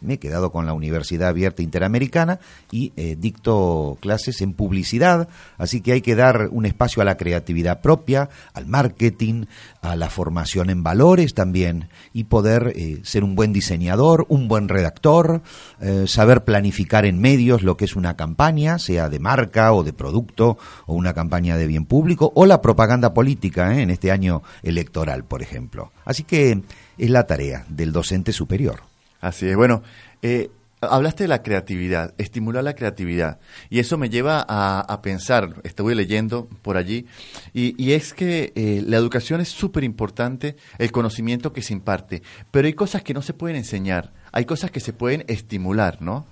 me 0.00 0.14
he 0.14 0.18
quedado 0.18 0.50
con 0.50 0.66
la 0.66 0.72
Universidad 0.72 1.28
Abierta 1.28 1.62
Interamericana 1.62 2.40
y 2.70 2.92
eh, 2.96 3.16
dicto 3.18 3.98
clases 4.00 4.40
en 4.40 4.52
publicidad, 4.52 5.28
así 5.58 5.80
que 5.80 5.92
hay 5.92 6.00
que 6.00 6.14
dar 6.14 6.48
un 6.50 6.66
espacio 6.66 7.02
a 7.02 7.04
la 7.04 7.16
creatividad 7.16 7.80
propia, 7.80 8.28
al 8.54 8.66
marketing, 8.66 9.46
a 9.82 9.96
la 9.96 10.10
formación 10.10 10.70
en 10.70 10.82
valores 10.82 11.34
también 11.34 11.88
y 12.12 12.24
poder 12.24 12.72
eh, 12.76 13.00
ser 13.02 13.24
un 13.24 13.34
buen 13.34 13.52
diseñador, 13.52 14.26
un 14.28 14.48
buen 14.48 14.68
redactor, 14.68 15.42
eh, 15.80 16.04
saber 16.06 16.44
planificar 16.44 17.04
en 17.04 17.20
medios 17.20 17.62
lo 17.62 17.76
que 17.76 17.84
es 17.84 17.96
una 17.96 18.16
campaña, 18.16 18.78
sea 18.78 19.08
de 19.08 19.18
marca 19.18 19.72
o 19.72 19.84
de 19.84 19.92
producto 19.92 20.58
o 20.86 20.94
una 20.94 21.14
campaña 21.14 21.56
de 21.56 21.66
bien 21.66 21.86
público 21.86 22.32
o 22.34 22.46
la 22.46 22.60
propaganda 22.60 23.14
política 23.14 23.80
en 23.80 23.90
este 23.90 24.10
año 24.10 24.42
electoral, 24.62 25.24
por 25.24 25.42
ejemplo. 25.42 25.92
Así 26.04 26.24
que 26.24 26.62
es 26.98 27.10
la 27.10 27.26
tarea 27.26 27.64
del 27.68 27.92
docente 27.92 28.32
superior. 28.32 28.89
Así 29.20 29.48
es. 29.48 29.56
Bueno, 29.56 29.82
eh, 30.22 30.50
hablaste 30.80 31.24
de 31.24 31.28
la 31.28 31.42
creatividad, 31.42 32.14
estimular 32.18 32.64
la 32.64 32.74
creatividad. 32.74 33.38
Y 33.68 33.80
eso 33.80 33.98
me 33.98 34.08
lleva 34.08 34.44
a, 34.48 35.02
pensar, 35.02 35.56
estuve 35.62 35.94
leyendo 35.94 36.48
por 36.62 36.76
allí, 36.76 37.06
y, 37.52 37.92
es 37.92 38.14
que 38.14 38.52
eh, 38.54 38.82
la 38.86 38.96
educación 38.96 39.40
es 39.40 39.48
súper 39.48 39.84
importante, 39.84 40.56
el 40.78 40.92
conocimiento 40.92 41.52
que 41.52 41.62
se 41.62 41.72
imparte, 41.72 42.22
pero 42.50 42.66
hay 42.66 42.74
cosas 42.74 43.02
que 43.02 43.14
no 43.14 43.22
se 43.22 43.34
pueden 43.34 43.56
enseñar, 43.56 44.12
hay 44.32 44.44
cosas 44.44 44.70
que 44.70 44.80
se 44.80 44.92
pueden 44.92 45.24
estimular, 45.28 46.00
¿no? 46.00 46.26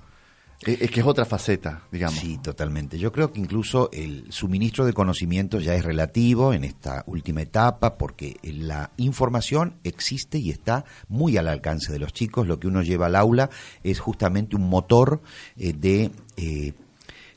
Es 0.67 0.91
que 0.91 1.00
es 1.00 1.07
otra 1.07 1.25
faceta, 1.25 1.83
digamos. 1.93 2.19
Sí, 2.19 2.38
totalmente. 2.38 2.99
Yo 2.99 3.12
creo 3.12 3.33
que 3.33 3.38
incluso 3.38 3.91
el 3.93 4.27
suministro 4.31 4.85
de 4.85 4.93
conocimiento 4.93 5.61
ya 5.61 5.75
es 5.75 5.85
relativo 5.85 6.53
en 6.53 6.65
esta 6.65 7.05
última 7.07 7.43
etapa 7.43 7.97
porque 7.97 8.37
la 8.43 8.91
información 8.97 9.77
existe 9.85 10.38
y 10.38 10.50
está 10.50 10.85
muy 11.09 11.37
al 11.37 11.47
alcance 11.47 11.93
de 11.93 12.00
los 12.00 12.12
chicos. 12.12 12.49
Lo 12.49 12.59
que 12.59 12.67
uno 12.67 12.83
lleva 12.83 13.07
al 13.07 13.15
aula 13.15 13.50
es 13.85 14.00
justamente 14.00 14.57
un 14.57 14.69
motor 14.69 15.23
eh, 15.57 15.75
de 15.75 16.11
eh, 16.37 16.73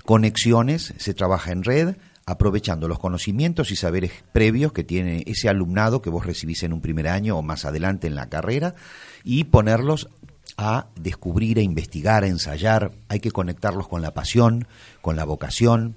conexiones, 0.04 0.96
se 0.98 1.14
trabaja 1.14 1.52
en 1.52 1.64
red, 1.64 1.96
aprovechando 2.26 2.88
los 2.88 3.00
conocimientos 3.00 3.72
y 3.72 3.76
saberes 3.76 4.12
previos 4.32 4.74
que 4.74 4.84
tiene 4.84 5.24
ese 5.28 5.50
alumnado 5.50 6.02
que 6.02 6.10
vos 6.10 6.26
recibís 6.26 6.64
en 6.64 6.74
un 6.74 6.82
primer 6.82 7.08
año 7.08 7.38
o 7.38 7.42
más 7.42 7.66
adelante 7.66 8.08
en 8.08 8.16
la 8.16 8.30
carrera 8.30 8.76
y 9.24 9.46
ponerlos 9.46 10.10
a 10.62 10.88
descubrir, 10.96 11.58
a 11.58 11.62
investigar, 11.62 12.24
a 12.24 12.28
ensayar, 12.28 12.92
hay 13.10 13.20
que 13.20 13.32
conectarlos 13.32 13.88
con 13.88 14.02
la 14.02 14.14
pasión, 14.14 14.68
con 15.02 15.16
la 15.16 15.26
vocación, 15.26 15.96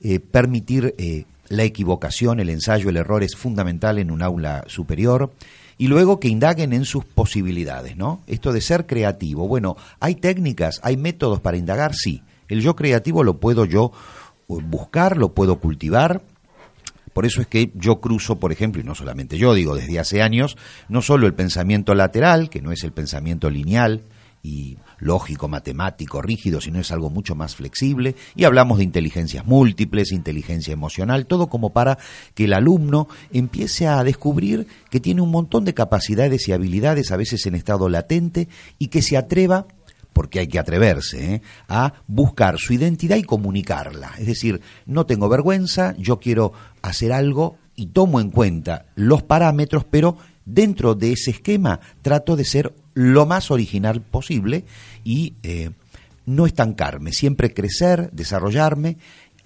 eh, 0.00 0.20
permitir 0.20 0.94
eh, 0.98 1.24
la 1.48 1.64
equivocación, 1.64 2.40
el 2.40 2.48
ensayo, 2.48 2.88
el 2.88 2.96
error 2.96 3.22
es 3.22 3.36
fundamental 3.36 3.98
en 3.98 4.10
un 4.10 4.22
aula 4.22 4.64
superior. 4.66 5.32
Y 5.76 5.88
luego 5.88 6.20
que 6.20 6.28
indaguen 6.28 6.72
en 6.72 6.84
sus 6.84 7.04
posibilidades, 7.04 7.96
¿no? 7.96 8.22
Esto 8.28 8.52
de 8.52 8.60
ser 8.60 8.86
creativo, 8.86 9.48
bueno, 9.48 9.76
hay 9.98 10.14
técnicas, 10.14 10.78
hay 10.84 10.96
métodos 10.96 11.40
para 11.40 11.56
indagar, 11.56 11.94
sí. 11.94 12.22
El 12.48 12.60
yo 12.60 12.76
creativo 12.76 13.24
lo 13.24 13.38
puedo 13.38 13.64
yo 13.64 13.90
eh, 14.48 14.54
buscar, 14.62 15.16
lo 15.16 15.34
puedo 15.34 15.58
cultivar, 15.58 16.22
por 17.14 17.24
eso 17.26 17.40
es 17.40 17.46
que 17.46 17.70
yo 17.74 18.00
cruzo, 18.00 18.40
por 18.40 18.52
ejemplo, 18.52 18.82
y 18.82 18.84
no 18.84 18.94
solamente 18.94 19.38
yo, 19.38 19.54
digo, 19.54 19.76
desde 19.76 19.98
hace 20.00 20.20
años, 20.20 20.56
no 20.88 21.00
solo 21.00 21.26
el 21.26 21.34
pensamiento 21.34 21.94
lateral, 21.94 22.50
que 22.50 22.60
no 22.60 22.72
es 22.72 22.82
el 22.82 22.92
pensamiento 22.92 23.50
lineal 23.50 24.02
y 24.44 24.76
lógico, 24.98 25.48
matemático, 25.48 26.20
rígido, 26.20 26.60
sino 26.60 26.78
es 26.78 26.92
algo 26.92 27.08
mucho 27.08 27.34
más 27.34 27.56
flexible, 27.56 28.14
y 28.36 28.44
hablamos 28.44 28.76
de 28.76 28.84
inteligencias 28.84 29.46
múltiples, 29.46 30.12
inteligencia 30.12 30.72
emocional, 30.72 31.26
todo 31.26 31.48
como 31.48 31.72
para 31.72 31.98
que 32.34 32.44
el 32.44 32.52
alumno 32.52 33.08
empiece 33.32 33.88
a 33.88 34.04
descubrir 34.04 34.66
que 34.90 35.00
tiene 35.00 35.22
un 35.22 35.30
montón 35.30 35.64
de 35.64 35.72
capacidades 35.72 36.46
y 36.46 36.52
habilidades, 36.52 37.10
a 37.10 37.16
veces 37.16 37.46
en 37.46 37.54
estado 37.54 37.88
latente, 37.88 38.48
y 38.78 38.88
que 38.88 39.00
se 39.00 39.16
atreva 39.16 39.66
porque 40.12 40.40
hay 40.40 40.46
que 40.46 40.58
atreverse, 40.58 41.34
¿eh? 41.34 41.42
a 41.66 41.94
buscar 42.06 42.58
su 42.58 42.74
identidad 42.74 43.16
y 43.16 43.24
comunicarla. 43.24 44.12
Es 44.18 44.26
decir, 44.26 44.60
no 44.84 45.06
tengo 45.06 45.28
vergüenza, 45.30 45.94
yo 45.98 46.20
quiero 46.20 46.52
hacer 46.82 47.12
algo 47.12 47.56
y 47.74 47.86
tomo 47.86 48.20
en 48.20 48.30
cuenta 48.30 48.86
los 48.94 49.22
parámetros, 49.22 49.84
pero 49.84 50.18
dentro 50.44 50.94
de 50.94 51.12
ese 51.12 51.30
esquema 51.30 51.80
trato 52.02 52.36
de 52.36 52.44
ser 52.44 52.74
lo 52.94 53.26
más 53.26 53.50
original 53.50 54.00
posible 54.00 54.64
y 55.02 55.34
eh, 55.42 55.70
no 56.26 56.46
estancarme, 56.46 57.12
siempre 57.12 57.52
crecer, 57.52 58.10
desarrollarme 58.12 58.96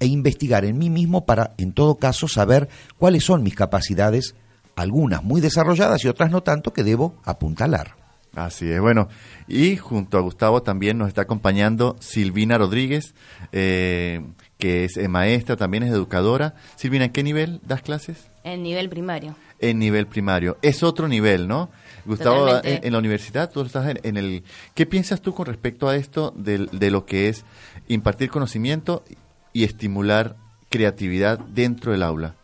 e 0.00 0.06
investigar 0.06 0.64
en 0.64 0.78
mí 0.78 0.90
mismo 0.90 1.26
para, 1.26 1.54
en 1.58 1.72
todo 1.72 1.96
caso, 1.96 2.28
saber 2.28 2.68
cuáles 2.98 3.24
son 3.24 3.42
mis 3.42 3.54
capacidades, 3.54 4.34
algunas 4.76 5.24
muy 5.24 5.40
desarrolladas 5.40 6.04
y 6.04 6.08
otras 6.08 6.30
no 6.30 6.42
tanto, 6.42 6.72
que 6.72 6.84
debo 6.84 7.16
apuntalar. 7.24 7.96
Así 8.34 8.70
es, 8.70 8.80
bueno, 8.80 9.08
y 9.48 9.76
junto 9.76 10.18
a 10.18 10.20
Gustavo 10.20 10.62
también 10.62 10.98
nos 10.98 11.08
está 11.08 11.22
acompañando 11.22 11.96
Silvina 11.98 12.58
Rodríguez, 12.58 13.14
eh, 13.50 14.22
que 14.58 14.84
es 14.84 14.96
eh, 14.96 15.08
maestra, 15.08 15.56
también 15.56 15.82
es 15.82 15.90
educadora. 15.90 16.54
Silvina, 16.76 17.06
¿en 17.06 17.12
qué 17.12 17.22
nivel 17.24 17.60
das 17.66 17.82
clases? 17.82 18.30
En 18.44 18.62
nivel 18.62 18.88
primario. 18.88 19.34
En 19.58 19.78
nivel 19.78 20.06
primario. 20.06 20.58
Es 20.62 20.82
otro 20.82 21.08
nivel, 21.08 21.48
¿no? 21.48 21.70
Gustavo, 22.08 22.60
en, 22.64 22.92
la 22.92 22.98
universidad, 22.98 23.50
tú 23.50 23.60
estás 23.60 23.94
en, 24.02 24.16
el... 24.16 24.42
¿Qué 24.74 24.86
piensas 24.86 25.20
tú 25.20 25.34
con 25.34 25.46
respecto 25.46 25.88
a 25.88 25.96
esto 25.96 26.32
de, 26.36 26.66
de 26.72 26.90
lo 26.90 27.06
que 27.06 27.28
es 27.28 27.44
impartir 27.86 28.30
conocimiento 28.30 29.04
y 29.52 29.64
estimular 29.64 30.36
creatividad 30.70 31.38
dentro 31.38 31.92
del 31.92 32.02
aula? 32.02 32.34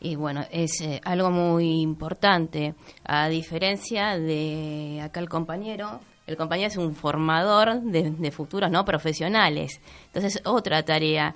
Y 0.00 0.14
bueno, 0.14 0.44
es 0.50 0.80
eh, 0.80 1.00
algo 1.04 1.30
muy 1.30 1.80
importante. 1.80 2.74
A 3.04 3.28
diferencia 3.28 4.18
de 4.18 5.00
acá 5.02 5.20
el 5.20 5.28
compañero, 5.28 6.00
el 6.26 6.36
compañero 6.36 6.68
es 6.68 6.76
un 6.76 6.94
formador 6.94 7.80
de, 7.82 8.30
futuros 8.30 8.70
no 8.70 8.84
profesionales. 8.84 9.80
Entonces, 10.06 10.40
otra 10.44 10.84
tarea. 10.84 11.34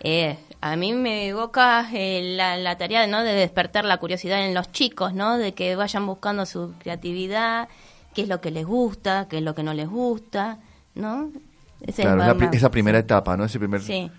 Eh, 0.00 0.38
a 0.60 0.76
mí 0.76 0.92
me 0.92 1.28
evoca 1.28 1.88
eh, 1.92 2.34
la, 2.36 2.78
tarea 2.78 3.06
¿no? 3.06 3.22
de 3.22 3.32
despertar 3.32 3.84
la 3.84 3.98
curiosidad 3.98 4.44
en 4.44 4.54
los 4.54 4.70
chicos, 4.72 5.14
¿no? 5.14 5.38
de 5.38 5.54
que 5.54 5.76
vayan 5.76 6.06
buscando 6.06 6.46
su 6.46 6.74
creatividad, 6.78 7.68
qué 8.14 8.22
es 8.22 8.28
lo 8.28 8.40
que 8.40 8.50
les 8.50 8.66
gusta, 8.66 9.26
qué 9.28 9.38
es 9.38 9.42
lo 9.42 9.54
que 9.54 9.62
no 9.62 9.74
les 9.74 9.88
gusta. 9.88 10.58
¿no? 10.94 11.30
claro, 11.94 12.50
esa 12.52 12.70
primera 12.70 12.98
etapa, 12.98 13.36
¿no? 13.36 13.44
Ese 13.44 13.58
primer... 13.58 13.80
Sí. 13.82 14.10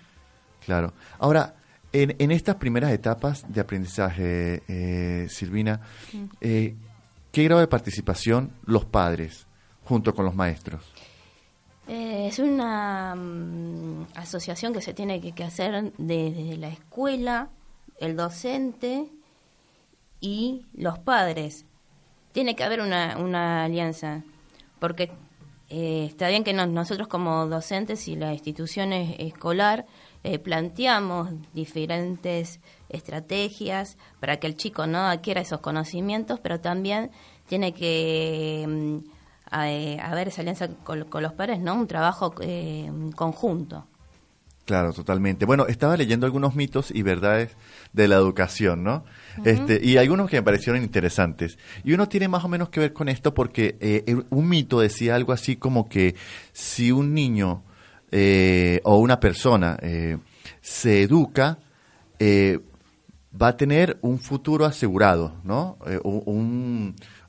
Claro. 0.64 0.92
Ahora, 1.18 1.54
en, 1.92 2.16
en 2.18 2.30
estas 2.30 2.56
primeras 2.56 2.92
etapas 2.92 3.44
de 3.48 3.60
aprendizaje, 3.60 4.62
eh, 4.68 5.26
Silvina, 5.28 5.80
mm. 6.12 6.24
eh, 6.40 6.74
¿qué 7.32 7.44
grado 7.44 7.60
de 7.60 7.66
participación 7.66 8.52
los 8.64 8.84
padres 8.84 9.46
junto 9.84 10.14
con 10.14 10.24
los 10.24 10.34
maestros? 10.34 10.82
Eh, 11.92 12.28
es 12.28 12.38
una 12.38 13.16
mm, 13.16 14.06
asociación 14.14 14.72
que 14.72 14.80
se 14.80 14.94
tiene 14.94 15.20
que, 15.20 15.42
hacer 15.42 15.92
desde 15.98 16.56
la 16.56 16.68
escuela, 16.68 17.48
el 17.98 18.14
docente 18.14 19.08
y 20.20 20.66
los 20.72 21.00
padres. 21.00 21.64
Tiene 22.30 22.54
que 22.54 22.62
haber 22.62 22.80
una, 22.80 23.18
una 23.18 23.64
alianza, 23.64 24.22
porque 24.78 25.10
está 25.68 26.28
bien 26.28 26.44
que 26.44 26.52
nosotros 26.52 27.08
como 27.08 27.46
docentes 27.46 28.06
y 28.06 28.14
la 28.14 28.32
institución 28.34 28.92
escolar 28.92 29.84
eh, 30.22 30.38
planteamos 30.38 31.30
diferentes 31.54 32.60
estrategias 32.88 33.98
para 34.20 34.38
que 34.38 34.46
el 34.46 34.54
chico 34.56 34.86
no 34.86 35.08
adquiera 35.08 35.40
esos 35.40 35.58
conocimientos, 35.58 36.38
pero 36.38 36.60
también 36.60 37.10
tiene 37.48 37.74
que 37.74 39.02
mm, 39.50 39.54
eh, 39.54 40.00
haber 40.02 40.28
esa 40.28 40.42
alianza 40.42 40.68
con, 40.84 41.06
los 41.10 41.32
padres, 41.32 41.60
¿no? 41.60 41.74
Un 41.74 41.86
trabajo 41.86 42.34
eh, 42.40 42.90
conjunto. 43.14 43.86
Claro, 44.64 44.92
totalmente. 44.92 45.46
Bueno, 45.46 45.66
estaba 45.66 45.96
leyendo 45.96 46.26
algunos 46.26 46.54
mitos 46.54 46.92
y 46.92 47.02
verdades 47.02 47.56
de 47.92 48.06
la 48.06 48.16
educación, 48.16 48.84
¿no? 48.84 49.04
este, 49.44 49.80
y 49.82 49.96
algunos 49.96 50.30
que 50.30 50.36
me 50.36 50.42
parecieron 50.44 50.80
interesantes. 50.80 51.58
Y 51.82 51.92
uno 51.92 52.08
tiene 52.08 52.28
más 52.28 52.44
o 52.44 52.48
menos 52.48 52.68
que 52.68 52.78
ver 52.78 52.92
con 52.92 53.08
esto 53.08 53.34
porque 53.34 54.04
un 54.30 54.48
mito 54.48 54.78
decía 54.78 55.16
algo 55.16 55.32
así 55.32 55.56
como 55.56 55.88
que 55.88 56.14
si 56.52 56.92
un 56.92 57.14
niño 57.14 57.64
eh, 58.12 58.80
o 58.82 58.98
una 58.98 59.20
persona 59.20 59.78
eh, 59.80 60.18
se 60.60 61.02
educa, 61.02 61.58
eh, 62.18 62.58
va 63.40 63.48
a 63.48 63.56
tener 63.56 63.98
un 64.02 64.18
futuro 64.18 64.64
asegurado, 64.64 65.36
¿no? 65.44 65.78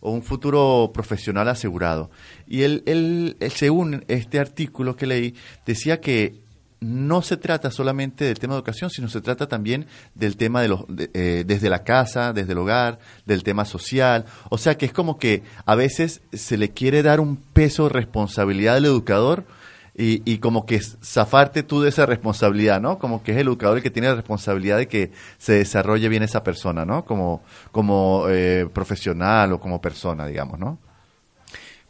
O, 0.02 0.12
un, 0.12 0.24
futuro 0.24 0.92
profesional 0.94 1.48
asegurado. 1.48 2.12
Y 2.48 2.64
él, 2.64 2.84
él, 2.86 3.38
según 3.56 4.04
este 4.10 4.40
artículo 4.40 4.96
que 4.96 5.08
leí, 5.08 5.36
decía 5.66 6.02
que 6.02 6.42
no 6.82 7.22
se 7.22 7.38
trata 7.38 7.70
solamente 7.70 8.26
del 8.26 8.40
tema 8.40 8.56
de 8.56 8.60
educación, 8.60 8.90
sino 8.90 9.08
se 9.08 9.22
trata 9.22 9.48
también 9.48 9.86
del 10.16 10.36
tema 10.36 10.64
de 10.64 10.68
los, 10.68 10.86
desde 10.88 11.70
la 11.70 11.84
casa, 11.84 12.34
desde 12.34 12.54
el 12.54 12.58
hogar, 12.58 12.98
del 13.28 13.44
tema 13.44 13.66
social. 13.66 14.26
O 14.50 14.58
sea 14.58 14.76
que 14.76 14.88
es 14.88 14.94
como 14.94 15.20
que 15.20 15.44
a 15.66 15.76
veces 15.76 16.22
se 16.34 16.58
le 16.58 16.72
quiere 16.72 17.04
dar 17.04 17.20
un 17.20 17.38
peso 17.38 17.84
de 17.84 17.94
responsabilidad 17.94 18.78
al 18.78 18.86
educador 18.86 19.46
y, 20.02 20.24
y, 20.26 20.40
como 20.40 20.66
que 20.66 20.80
zafarte 20.82 21.62
tú 21.62 21.82
de 21.82 21.90
esa 21.90 22.08
responsabilidad, 22.08 22.82
¿no? 22.82 22.98
Como 22.98 23.22
que 23.22 23.34
es 23.34 23.38
el 23.38 23.48
educador 23.48 23.78
el 23.78 23.84
que 23.84 23.92
tiene 23.92 24.08
la 24.08 24.16
responsabilidad 24.16 24.78
de 24.78 24.88
que 24.88 25.12
se 25.38 25.54
desarrolle 25.54 26.10
bien 26.10 26.24
esa 26.24 26.44
persona, 26.44 26.86
¿no? 26.86 27.06
Como, 27.06 27.44
como 27.72 28.26
eh, 28.28 28.68
profesional 28.74 29.54
o 29.54 29.60
como 29.60 29.80
persona, 29.80 30.26
digamos, 30.26 30.58
¿no? 30.58 30.80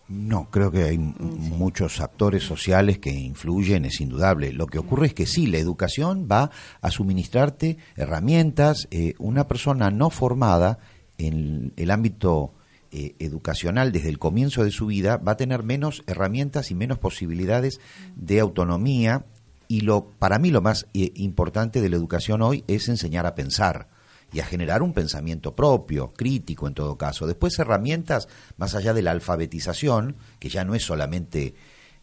No, 0.09 0.49
creo 0.51 0.71
que 0.71 0.83
hay 0.83 0.97
muchos 0.97 2.01
actores 2.01 2.43
sociales 2.43 2.99
que 2.99 3.11
influyen, 3.11 3.85
es 3.85 4.01
indudable. 4.01 4.51
Lo 4.51 4.67
que 4.67 4.77
ocurre 4.77 5.07
es 5.07 5.13
que 5.13 5.25
sí, 5.25 5.47
la 5.47 5.59
educación 5.59 6.27
va 6.29 6.51
a 6.81 6.91
suministrarte 6.91 7.77
herramientas. 7.95 8.89
Eh, 8.91 9.13
una 9.19 9.47
persona 9.47 9.89
no 9.89 10.09
formada 10.09 10.79
en 11.17 11.71
el 11.77 11.91
ámbito 11.91 12.51
eh, 12.93 13.15
educacional 13.19 13.93
desde 13.93 14.09
el 14.09 14.19
comienzo 14.19 14.65
de 14.65 14.71
su 14.71 14.87
vida 14.87 15.15
va 15.15 15.31
a 15.31 15.37
tener 15.37 15.63
menos 15.63 16.03
herramientas 16.07 16.71
y 16.71 16.75
menos 16.75 16.99
posibilidades 16.99 17.79
de 18.17 18.41
autonomía. 18.41 19.25
Y 19.69 19.81
lo 19.81 20.11
para 20.19 20.39
mí 20.39 20.51
lo 20.51 20.61
más 20.61 20.87
eh, 20.93 21.13
importante 21.15 21.79
de 21.79 21.87
la 21.87 21.95
educación 21.95 22.41
hoy 22.41 22.65
es 22.67 22.89
enseñar 22.89 23.25
a 23.25 23.33
pensar 23.33 23.87
y 24.33 24.41
a 24.41 24.45
generar 24.45 24.81
un 24.81 24.91
pensamiento 24.91 25.55
propio, 25.55 26.11
crítico 26.11 26.67
en 26.67 26.73
todo 26.73 26.97
caso. 26.97 27.27
Después 27.27 27.57
herramientas 27.59 28.27
más 28.57 28.75
allá 28.75 28.93
de 28.93 29.03
la 29.03 29.11
alfabetización, 29.11 30.17
que 30.39 30.49
ya 30.49 30.65
no 30.65 30.75
es 30.75 30.83
solamente 30.83 31.55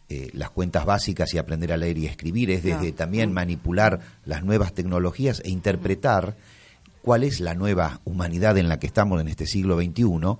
eh, 0.09 0.31
las 0.33 0.49
cuentas 0.49 0.85
básicas 0.85 1.31
y 1.35 1.37
aprender 1.37 1.71
a 1.71 1.77
leer 1.77 1.99
y 1.99 2.07
escribir, 2.07 2.49
es 2.49 2.63
desde 2.63 2.93
también 2.93 3.31
manipular 3.31 3.99
las 4.25 4.43
nuevas 4.43 4.73
tecnologías 4.73 5.39
e 5.45 5.51
interpretar 5.51 6.35
cuál 7.03 7.23
es 7.23 7.39
la 7.39 7.53
nueva 7.53 8.01
humanidad 8.05 8.57
en 8.57 8.69
la 8.69 8.79
que 8.79 8.87
estamos 8.87 9.21
en 9.21 9.27
este 9.27 9.45
siglo 9.45 9.79
XXI 9.79 10.39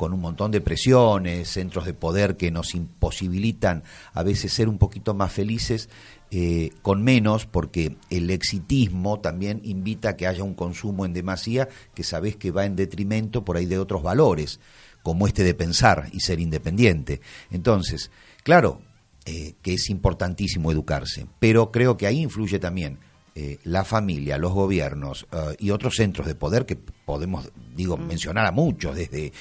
con 0.00 0.14
un 0.14 0.20
montón 0.20 0.50
de 0.50 0.62
presiones, 0.62 1.46
centros 1.46 1.84
de 1.84 1.92
poder 1.92 2.38
que 2.38 2.50
nos 2.50 2.74
imposibilitan 2.74 3.82
a 4.14 4.22
veces 4.22 4.50
ser 4.50 4.66
un 4.66 4.78
poquito 4.78 5.12
más 5.12 5.30
felices 5.30 5.90
eh, 6.30 6.70
con 6.80 7.02
menos, 7.02 7.44
porque 7.44 7.96
el 8.08 8.30
exitismo 8.30 9.20
también 9.20 9.60
invita 9.62 10.08
a 10.08 10.16
que 10.16 10.26
haya 10.26 10.42
un 10.42 10.54
consumo 10.54 11.04
en 11.04 11.12
demasía 11.12 11.68
que 11.92 12.02
sabes 12.02 12.34
que 12.36 12.50
va 12.50 12.64
en 12.64 12.76
detrimento 12.76 13.44
por 13.44 13.58
ahí 13.58 13.66
de 13.66 13.78
otros 13.78 14.02
valores, 14.02 14.58
como 15.02 15.26
este 15.26 15.44
de 15.44 15.52
pensar 15.52 16.08
y 16.12 16.20
ser 16.20 16.40
independiente. 16.40 17.20
Entonces, 17.50 18.10
claro 18.42 18.80
eh, 19.26 19.52
que 19.60 19.74
es 19.74 19.90
importantísimo 19.90 20.72
educarse, 20.72 21.26
pero 21.40 21.70
creo 21.70 21.98
que 21.98 22.06
ahí 22.06 22.22
influye 22.22 22.58
también 22.58 23.00
eh, 23.42 23.58
la 23.64 23.84
familia, 23.84 24.36
los 24.36 24.52
gobiernos 24.52 25.26
eh, 25.32 25.56
y 25.60 25.70
otros 25.70 25.96
centros 25.96 26.26
de 26.26 26.34
poder 26.34 26.66
que 26.66 26.76
podemos, 26.76 27.50
digo, 27.74 27.96
mm. 27.96 28.06
mencionar 28.06 28.44
a 28.44 28.52
muchos, 28.52 28.94
desde 28.94 29.28
eh, 29.28 29.32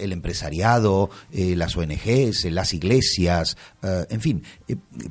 el 0.00 0.12
empresariado, 0.12 1.10
las 1.30 1.76
ONGs, 1.76 2.46
las 2.46 2.72
iglesias, 2.72 3.58
en 3.82 4.22
fin. 4.22 4.42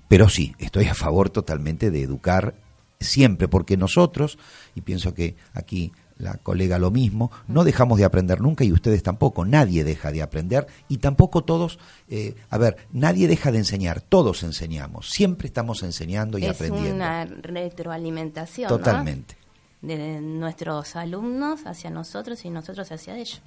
pero 0.07 0.27
sí, 0.27 0.55
estoy 0.57 0.85
a 0.85 0.95
favor 0.95 1.29
totalmente 1.29 1.91
de 1.91 2.01
educar 2.01 2.55
siempre, 2.99 3.47
porque 3.47 3.77
nosotros, 3.77 4.39
y 4.73 4.81
pienso 4.81 5.13
que 5.13 5.35
aquí 5.53 5.91
la 6.17 6.36
colega 6.38 6.80
lo 6.80 6.91
mismo, 6.91 7.32
no 7.47 7.63
dejamos 7.63 7.97
de 7.97 8.06
aprender 8.06 8.41
nunca 8.41 8.63
y 8.63 8.71
ustedes 8.71 9.04
tampoco, 9.04 9.45
nadie 9.45 9.84
deja 9.84 10.12
de 10.12 10.21
aprender 10.21 10.67
y 10.88 10.97
tampoco 10.97 11.43
todos, 11.43 11.80
eh, 12.10 12.36
a 12.49 12.58
ver, 12.58 12.78
nadie 12.91 13.28
deja 13.28 13.51
de 13.51 13.60
enseñar, 13.60 14.01
todos 14.01 14.43
enseñamos, 14.43 15.10
siempre 15.10 15.47
estamos 15.47 15.84
enseñando 15.84 16.38
y 16.38 16.45
aprendiendo. 16.45 16.89
Es 16.89 16.95
una 16.95 17.25
retroalimentación. 17.25 18.69
Totalmente. 18.69 19.36
De 19.82 20.21
nuestros 20.21 20.95
alumnos 20.95 21.65
hacia 21.65 21.89
nosotros 21.89 22.43
y 22.45 22.49
nosotros 22.49 22.91
hacia 22.91 23.17
ellos. 23.17 23.41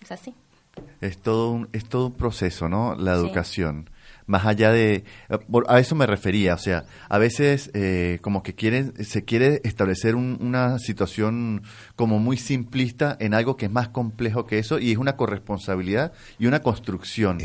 Es 0.00 0.12
así. 0.12 0.34
Es 1.00 1.18
todo 1.18 1.50
un, 1.50 1.68
es 1.72 1.88
todo 1.88 2.06
un 2.06 2.12
proceso, 2.14 2.68
¿no? 2.68 2.94
La 2.96 3.12
educación 3.12 3.90
más 4.26 4.46
allá 4.46 4.72
de 4.72 5.04
a 5.68 5.80
eso 5.80 5.94
me 5.94 6.06
refería 6.06 6.54
o 6.54 6.58
sea 6.58 6.84
a 7.08 7.18
veces 7.18 7.70
eh, 7.74 8.18
como 8.22 8.42
que 8.42 8.54
quieren 8.54 8.92
se 9.04 9.24
quiere 9.24 9.60
establecer 9.64 10.14
una 10.14 10.78
situación 10.78 11.62
como 11.96 12.18
muy 12.18 12.36
simplista 12.36 13.16
en 13.20 13.34
algo 13.34 13.56
que 13.56 13.66
es 13.66 13.72
más 13.72 13.88
complejo 13.88 14.46
que 14.46 14.58
eso 14.58 14.78
y 14.78 14.92
es 14.92 14.98
una 14.98 15.16
corresponsabilidad 15.16 16.12
y 16.38 16.46
una 16.46 16.60
construcción 16.60 17.38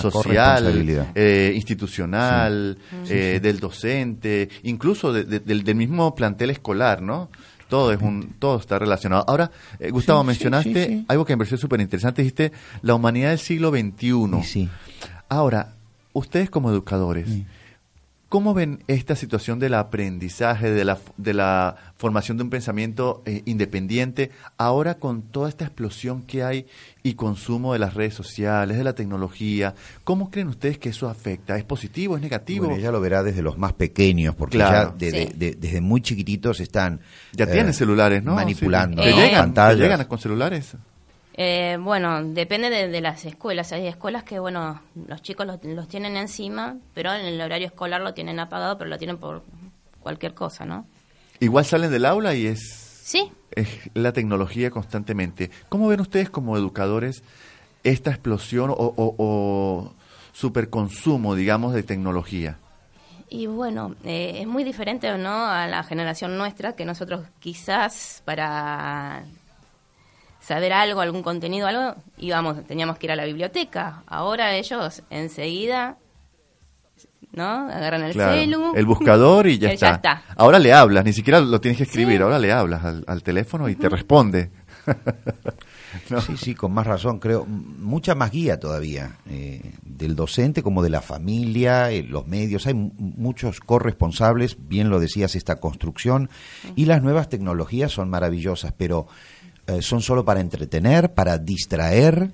social 0.00 1.10
eh, 1.14 1.52
institucional 1.54 2.78
eh, 3.08 3.40
del 3.42 3.60
docente 3.60 4.48
incluso 4.62 5.12
del, 5.12 5.74
mismo 5.74 6.14
plantel 6.14 6.50
escolar 6.50 7.00
no 7.02 7.30
todo 7.68 7.92
es 7.92 8.00
un 8.00 8.34
todo 8.38 8.60
está 8.60 8.78
relacionado. 8.78 9.24
Ahora 9.26 9.50
Gustavo 9.90 10.22
mencionaste 10.22 11.04
algo 11.08 11.24
que 11.24 11.32
me 11.32 11.38
pareció 11.38 11.56
súper 11.56 11.80
interesante 11.80 12.22
dijiste 12.22 12.52
la 12.82 12.94
humanidad 12.94 13.30
del 13.30 13.38
siglo 13.38 13.70
XXI 13.70 14.68
ahora 15.28 15.74
ustedes 16.14 16.48
como 16.48 16.70
educadores, 16.70 17.28
¿Cómo 18.34 18.52
ven 18.52 18.82
esta 18.88 19.14
situación 19.14 19.60
del 19.60 19.74
aprendizaje, 19.74 20.72
de 20.72 20.84
la, 20.84 20.98
de 21.18 21.34
la 21.34 21.76
formación 21.96 22.36
de 22.36 22.42
un 22.42 22.50
pensamiento 22.50 23.22
eh, 23.26 23.42
independiente, 23.44 24.32
ahora 24.58 24.94
con 24.94 25.22
toda 25.22 25.48
esta 25.48 25.64
explosión 25.66 26.22
que 26.22 26.42
hay 26.42 26.66
y 27.04 27.14
consumo 27.14 27.74
de 27.74 27.78
las 27.78 27.94
redes 27.94 28.14
sociales, 28.14 28.76
de 28.76 28.82
la 28.82 28.94
tecnología? 28.94 29.76
¿Cómo 30.02 30.32
creen 30.32 30.48
ustedes 30.48 30.78
que 30.78 30.88
eso 30.88 31.08
afecta? 31.08 31.56
¿Es 31.56 31.62
positivo, 31.62 32.16
es 32.16 32.22
negativo? 32.22 32.64
Bueno, 32.64 32.80
ella 32.80 32.90
lo 32.90 33.00
verá 33.00 33.22
desde 33.22 33.40
los 33.40 33.56
más 33.56 33.72
pequeños, 33.74 34.34
porque 34.34 34.58
ya 34.58 34.92
desde 34.98 35.80
muy 35.80 36.00
chiquititos 36.00 36.58
están... 36.58 36.98
Ya 37.34 37.46
tienen 37.46 37.68
eh, 37.68 37.72
celulares, 37.72 38.24
¿no? 38.24 38.34
Manipulando 38.34 39.00
¿Te 39.00 39.12
llegan, 39.12 39.54
¿Te 39.54 39.76
llegan 39.76 40.04
con 40.06 40.18
celulares? 40.18 40.74
Eh, 41.36 41.78
bueno, 41.80 42.22
depende 42.22 42.70
de, 42.70 43.00
las 43.00 43.24
escuelas. 43.24 43.72
Hay 43.72 43.88
escuelas 43.88 44.22
que, 44.22 44.38
bueno, 44.38 44.80
los 45.08 45.20
chicos 45.20 45.46
los, 45.46 45.88
tienen 45.88 46.16
encima, 46.16 46.76
pero 46.94 47.12
en 47.12 47.26
el 47.26 47.40
horario 47.40 47.66
escolar 47.66 48.00
lo 48.00 48.14
tienen 48.14 48.38
apagado, 48.38 48.78
pero 48.78 48.88
lo 48.88 48.98
tienen 48.98 49.18
por 49.18 49.42
cualquier 50.00 50.34
cosa, 50.34 50.64
¿no? 50.64 50.86
Igual 51.40 51.64
salen 51.64 51.90
del 51.90 52.06
aula 52.06 52.34
y 52.34 52.46
es, 52.46 52.60
sí. 53.02 53.32
es 53.50 53.68
la 53.94 54.12
tecnología 54.12 54.70
constantemente. 54.70 55.50
¿Cómo 55.68 55.88
ven 55.88 56.00
ustedes 56.00 56.30
como 56.30 56.56
educadores 56.56 57.24
esta 57.82 58.10
explosión 58.10 58.70
o, 58.70 58.94
o, 58.96 59.92
superconsumo, 60.32 61.34
digamos, 61.34 61.74
de 61.74 61.82
tecnología? 61.82 62.58
Y 63.28 63.46
bueno, 63.46 63.96
eh, 64.04 64.38
es 64.40 64.46
muy 64.46 64.62
diferente, 64.62 65.18
¿no? 65.18 65.46
A 65.46 65.66
la 65.66 65.82
generación 65.82 66.38
nuestra, 66.38 66.76
que 66.76 66.84
nosotros 66.84 67.26
quizás 67.40 68.22
para 68.24 69.24
saber 70.44 70.72
algo, 70.72 71.00
algún 71.00 71.22
contenido, 71.22 71.66
algo, 71.66 71.96
íbamos, 72.18 72.64
teníamos 72.66 72.98
que 72.98 73.06
ir 73.06 73.12
a 73.12 73.16
la 73.16 73.24
biblioteca. 73.24 74.02
Ahora 74.06 74.54
ellos 74.54 75.02
enseguida, 75.08 75.96
¿no? 77.32 77.68
Agarran 77.68 78.02
el 78.02 78.12
celu. 78.12 78.74
El 78.74 78.84
buscador 78.84 79.46
y 79.46 79.58
ya, 79.58 79.70
está. 79.70 80.22
Ahora 80.36 80.58
le 80.58 80.72
hablas, 80.72 81.04
ni 81.04 81.12
siquiera 81.12 81.40
lo 81.40 81.60
tienes 81.60 81.78
que 81.78 81.84
escribir, 81.84 82.22
ahora 82.22 82.38
le 82.38 82.52
hablas 82.52 82.84
al, 83.06 83.22
teléfono 83.22 83.68
y 83.68 83.76
te 83.76 83.88
responde. 83.88 84.50
Sí, 86.26 86.36
sí, 86.36 86.54
con 86.54 86.72
más 86.72 86.86
razón, 86.86 87.18
creo. 87.18 87.46
Mucha 87.46 88.14
más 88.14 88.30
guía 88.30 88.58
todavía, 88.58 89.16
eh, 89.28 89.74
del 89.82 90.16
docente 90.16 90.62
como 90.62 90.82
de 90.82 90.90
la 90.90 91.00
familia, 91.00 91.90
eh, 91.90 92.02
los 92.02 92.26
medios. 92.26 92.66
Hay 92.66 92.74
muchos 92.74 93.60
corresponsables, 93.60 94.56
bien 94.68 94.90
lo 94.90 95.00
decías, 95.00 95.34
esta 95.34 95.56
construcción. 95.56 96.30
Y 96.74 96.86
las 96.86 97.02
nuevas 97.02 97.28
tecnologías 97.28 97.92
son 97.92 98.10
maravillosas, 98.10 98.72
pero 98.76 99.06
eh, 99.66 99.82
son 99.82 100.02
solo 100.02 100.24
para 100.24 100.40
entretener, 100.40 101.14
para 101.14 101.38
distraer. 101.38 102.32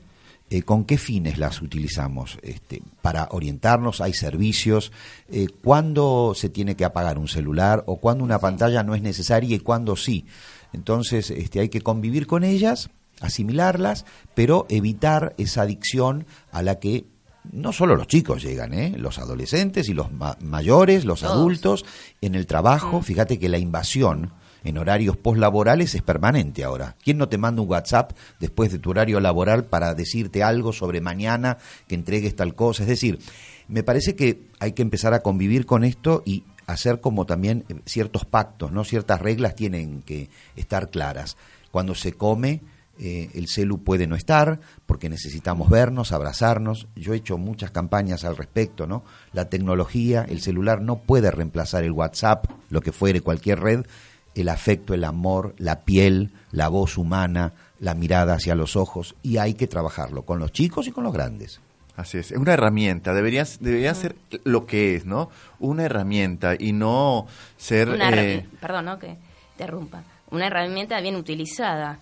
Eh, 0.52 0.62
¿Con 0.62 0.84
qué 0.84 0.98
fines 0.98 1.38
las 1.38 1.62
utilizamos? 1.62 2.38
Este, 2.42 2.82
para 3.02 3.28
orientarnos, 3.30 4.00
hay 4.00 4.12
servicios. 4.12 4.90
Eh, 5.28 5.46
¿Cuándo 5.62 6.32
se 6.34 6.48
tiene 6.48 6.74
que 6.74 6.84
apagar 6.84 7.18
un 7.18 7.28
celular 7.28 7.84
o 7.86 8.00
cuándo 8.00 8.24
una 8.24 8.40
pantalla 8.40 8.82
no 8.82 8.96
es 8.96 9.02
necesaria 9.02 9.54
y 9.54 9.60
cuándo 9.60 9.94
sí? 9.94 10.26
Entonces 10.72 11.30
este, 11.30 11.60
hay 11.60 11.68
que 11.68 11.82
convivir 11.82 12.26
con 12.26 12.42
ellas, 12.42 12.90
asimilarlas, 13.20 14.06
pero 14.34 14.66
evitar 14.68 15.34
esa 15.38 15.62
adicción 15.62 16.26
a 16.50 16.62
la 16.62 16.80
que 16.80 17.06
no 17.52 17.72
solo 17.72 17.96
los 17.96 18.06
chicos 18.06 18.42
llegan, 18.42 18.74
¿eh? 18.74 18.94
los 18.96 19.18
adolescentes 19.18 19.88
y 19.88 19.94
los 19.94 20.08
mayores, 20.40 21.04
los 21.04 21.22
adultos, 21.22 21.84
en 22.20 22.34
el 22.34 22.46
trabajo. 22.46 23.02
Fíjate 23.02 23.38
que 23.38 23.48
la 23.48 23.58
invasión 23.58 24.32
en 24.64 24.78
horarios 24.78 25.16
postlaborales 25.16 25.94
es 25.94 26.02
permanente 26.02 26.64
ahora. 26.64 26.96
¿Quién 27.02 27.18
no 27.18 27.28
te 27.28 27.38
manda 27.38 27.62
un 27.62 27.68
WhatsApp 27.68 28.12
después 28.38 28.72
de 28.72 28.78
tu 28.78 28.90
horario 28.90 29.20
laboral 29.20 29.64
para 29.64 29.94
decirte 29.94 30.42
algo 30.42 30.72
sobre 30.72 31.00
mañana, 31.00 31.58
que 31.88 31.94
entregues 31.94 32.36
tal 32.36 32.54
cosa? 32.54 32.82
Es 32.82 32.88
decir, 32.88 33.18
me 33.68 33.82
parece 33.82 34.16
que 34.16 34.48
hay 34.58 34.72
que 34.72 34.82
empezar 34.82 35.14
a 35.14 35.20
convivir 35.20 35.66
con 35.66 35.84
esto 35.84 36.22
y 36.24 36.44
hacer 36.66 37.00
como 37.00 37.26
también 37.26 37.64
eh, 37.68 37.76
ciertos 37.86 38.24
pactos, 38.24 38.72
¿no? 38.72 38.84
Ciertas 38.84 39.20
reglas 39.20 39.54
tienen 39.54 40.02
que 40.02 40.28
estar 40.56 40.90
claras. 40.90 41.36
Cuando 41.70 41.94
se 41.94 42.12
come, 42.12 42.62
eh, 43.02 43.30
el 43.34 43.48
celu 43.48 43.82
puede 43.82 44.06
no 44.06 44.14
estar 44.14 44.60
porque 44.84 45.08
necesitamos 45.08 45.70
vernos, 45.70 46.12
abrazarnos. 46.12 46.86
Yo 46.94 47.14
he 47.14 47.16
hecho 47.16 47.38
muchas 47.38 47.70
campañas 47.70 48.24
al 48.24 48.36
respecto, 48.36 48.86
¿no? 48.86 49.04
La 49.32 49.48
tecnología, 49.48 50.26
el 50.28 50.40
celular 50.40 50.82
no 50.82 50.98
puede 50.98 51.30
reemplazar 51.30 51.84
el 51.84 51.92
WhatsApp, 51.92 52.46
lo 52.68 52.80
que 52.82 52.92
fuere, 52.92 53.20
cualquier 53.22 53.60
red, 53.60 53.86
el 54.34 54.48
afecto, 54.48 54.94
el 54.94 55.04
amor, 55.04 55.54
la 55.58 55.80
piel, 55.80 56.32
la 56.52 56.68
voz 56.68 56.98
humana, 56.98 57.52
la 57.78 57.94
mirada 57.94 58.34
hacia 58.34 58.54
los 58.54 58.76
ojos, 58.76 59.14
y 59.22 59.38
hay 59.38 59.54
que 59.54 59.66
trabajarlo 59.66 60.22
con 60.22 60.38
los 60.38 60.52
chicos 60.52 60.86
y 60.86 60.92
con 60.92 61.04
los 61.04 61.12
grandes. 61.12 61.60
Así 61.96 62.18
es, 62.18 62.30
es 62.30 62.38
una 62.38 62.54
herramienta, 62.54 63.12
debería, 63.12 63.44
debería 63.60 63.94
ser 63.94 64.16
lo 64.44 64.64
que 64.64 64.96
es, 64.96 65.04
¿no? 65.04 65.28
Una 65.58 65.84
herramienta 65.84 66.54
y 66.58 66.72
no 66.72 67.26
ser... 67.58 67.88
Eh, 68.00 68.46
perdón, 68.60 68.86
¿no? 68.86 68.98
Que 68.98 69.16
interrumpa. 69.52 70.02
Una 70.30 70.46
herramienta 70.46 71.00
bien 71.00 71.16
utilizada. 71.16 71.98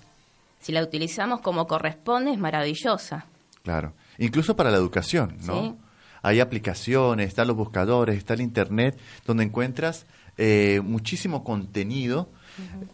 Si 0.60 0.72
la 0.72 0.82
utilizamos 0.82 1.40
como 1.40 1.66
corresponde, 1.66 2.32
es 2.32 2.38
maravillosa. 2.38 3.26
Claro, 3.62 3.92
incluso 4.18 4.54
para 4.54 4.70
la 4.70 4.76
educación, 4.76 5.36
¿no? 5.44 5.76
Hay 6.22 6.40
aplicaciones, 6.40 7.28
están 7.28 7.48
los 7.48 7.56
buscadores, 7.56 8.16
está 8.16 8.34
el 8.34 8.40
Internet, 8.40 8.98
donde 9.26 9.44
encuentras 9.44 10.06
eh, 10.38 10.80
muchísimo 10.84 11.42
contenido, 11.42 12.30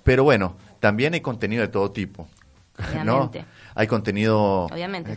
pero 0.02 0.24
bueno, 0.24 0.56
también 0.80 1.14
hay 1.14 1.20
contenido 1.20 1.62
de 1.62 1.68
todo 1.68 1.90
tipo. 1.90 2.26
¿no? 3.04 3.30
Hay 3.74 3.86
contenido 3.86 4.68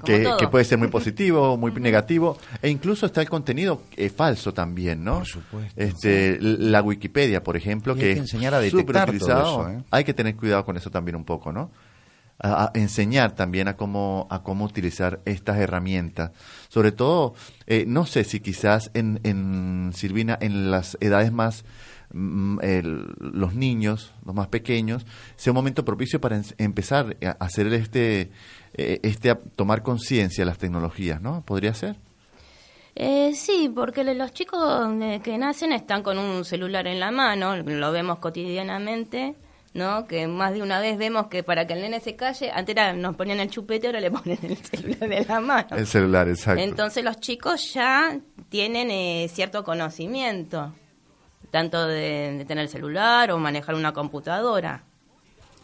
que, 0.03 0.47
puede 0.49 0.65
ser 0.65 0.77
muy 0.77 0.89
positivo, 0.89 1.57
muy 1.57 1.71
negativo, 1.71 2.37
e 2.61 2.69
incluso 2.69 3.05
está 3.05 3.21
el 3.21 3.29
contenido 3.29 3.83
eh, 3.95 4.09
falso 4.09 4.53
también, 4.53 5.03
¿no? 5.03 5.19
Por 5.19 5.25
supuesto. 5.25 5.81
Este, 5.81 6.37
La 6.41 6.81
Wikipedia, 6.81 7.43
por 7.43 7.57
ejemplo, 7.57 7.95
que, 7.95 8.13
que 8.13 8.19
enseñar 8.19 8.53
a 8.53 8.59
detectar 8.59 9.09
utilizado, 9.09 9.69
¿eh? 9.69 9.83
hay 9.89 10.03
que 10.03 10.13
tener 10.13 10.35
cuidado 10.35 10.65
con 10.65 10.77
eso 10.77 10.91
también 10.91 11.15
un 11.15 11.23
poco, 11.23 11.51
¿no? 11.51 11.71
A, 12.39 12.71
enseñar 12.75 13.33
también 13.33 13.67
a 13.67 13.75
cómo 13.75 14.27
a 14.29 14.43
cómo 14.43 14.65
utilizar 14.65 15.21
estas 15.25 15.57
herramientas 15.57 16.33
sobre 16.69 16.91
todo 16.91 17.33
no 17.87 18.05
sé 18.05 18.23
si 18.25 18.41
quizás 18.41 18.91
en, 18.93 19.19
en 19.23 19.89
Silvina 19.95 20.37
en 20.39 20.69
las 20.69 20.99
edades 21.01 21.31
más 21.31 21.65
Mm, 22.13 22.59
los 23.19 23.53
niños, 23.53 24.13
los 24.25 24.33
más 24.33 24.47
pequeños, 24.47 25.05
sea 25.35 25.51
un 25.51 25.55
momento 25.55 25.83
propicio 25.83 26.21
para 26.21 26.41
empezar 26.57 27.17
a 27.21 27.31
hacer 27.43 27.67
este, 27.73 28.31
eh, 28.73 28.99
este 29.03 29.35
tomar 29.55 29.83
conciencia 29.83 30.43
de 30.43 30.45
las 30.45 30.57
tecnologías, 30.57 31.21
¿no? 31.21 31.43
¿Podría 31.45 31.73
ser? 31.73 31.97
Eh, 32.95 33.33
sí, 33.35 33.71
porque 33.73 34.03
los 34.03 34.33
chicos 34.33 34.89
eh, 35.01 35.19
que 35.23 35.37
nacen 35.37 35.71
están 35.73 36.01
con 36.01 36.17
un 36.17 36.45
celular 36.45 36.87
en 36.87 36.99
la 36.99 37.11
mano, 37.11 37.57
lo 37.57 37.91
vemos 37.91 38.19
cotidianamente, 38.19 39.35
¿no? 39.73 40.07
Que 40.07 40.27
más 40.27 40.53
de 40.53 40.63
una 40.63 40.79
vez 40.79 40.97
vemos 40.97 41.27
que 41.27 41.43
para 41.43 41.67
que 41.67 41.73
el 41.73 41.81
nene 41.81 41.99
se 41.99 42.15
calle, 42.15 42.49
antes 42.51 42.75
nos 42.95 43.15
ponían 43.15 43.39
el 43.39 43.49
chupete, 43.49 43.87
ahora 43.87 43.99
le 43.99 44.09
ponen 44.11 44.39
el 44.41 44.57
celular 44.57 45.11
en 45.11 45.27
la 45.27 45.39
mano. 45.41 45.75
El 45.75 45.85
celular, 45.85 46.27
exacto. 46.29 46.63
Entonces 46.63 47.03
los 47.03 47.19
chicos 47.19 47.73
ya 47.73 48.17
tienen 48.49 48.89
eh, 48.89 49.27
cierto 49.29 49.63
conocimiento 49.63 50.73
tanto 51.57 51.87
de, 51.87 52.45
tener 52.47 52.65
el 52.65 52.69
celular 52.69 53.31
o 53.31 53.39
manejar 53.39 53.73
una 53.73 53.91
computadora. 53.91 54.83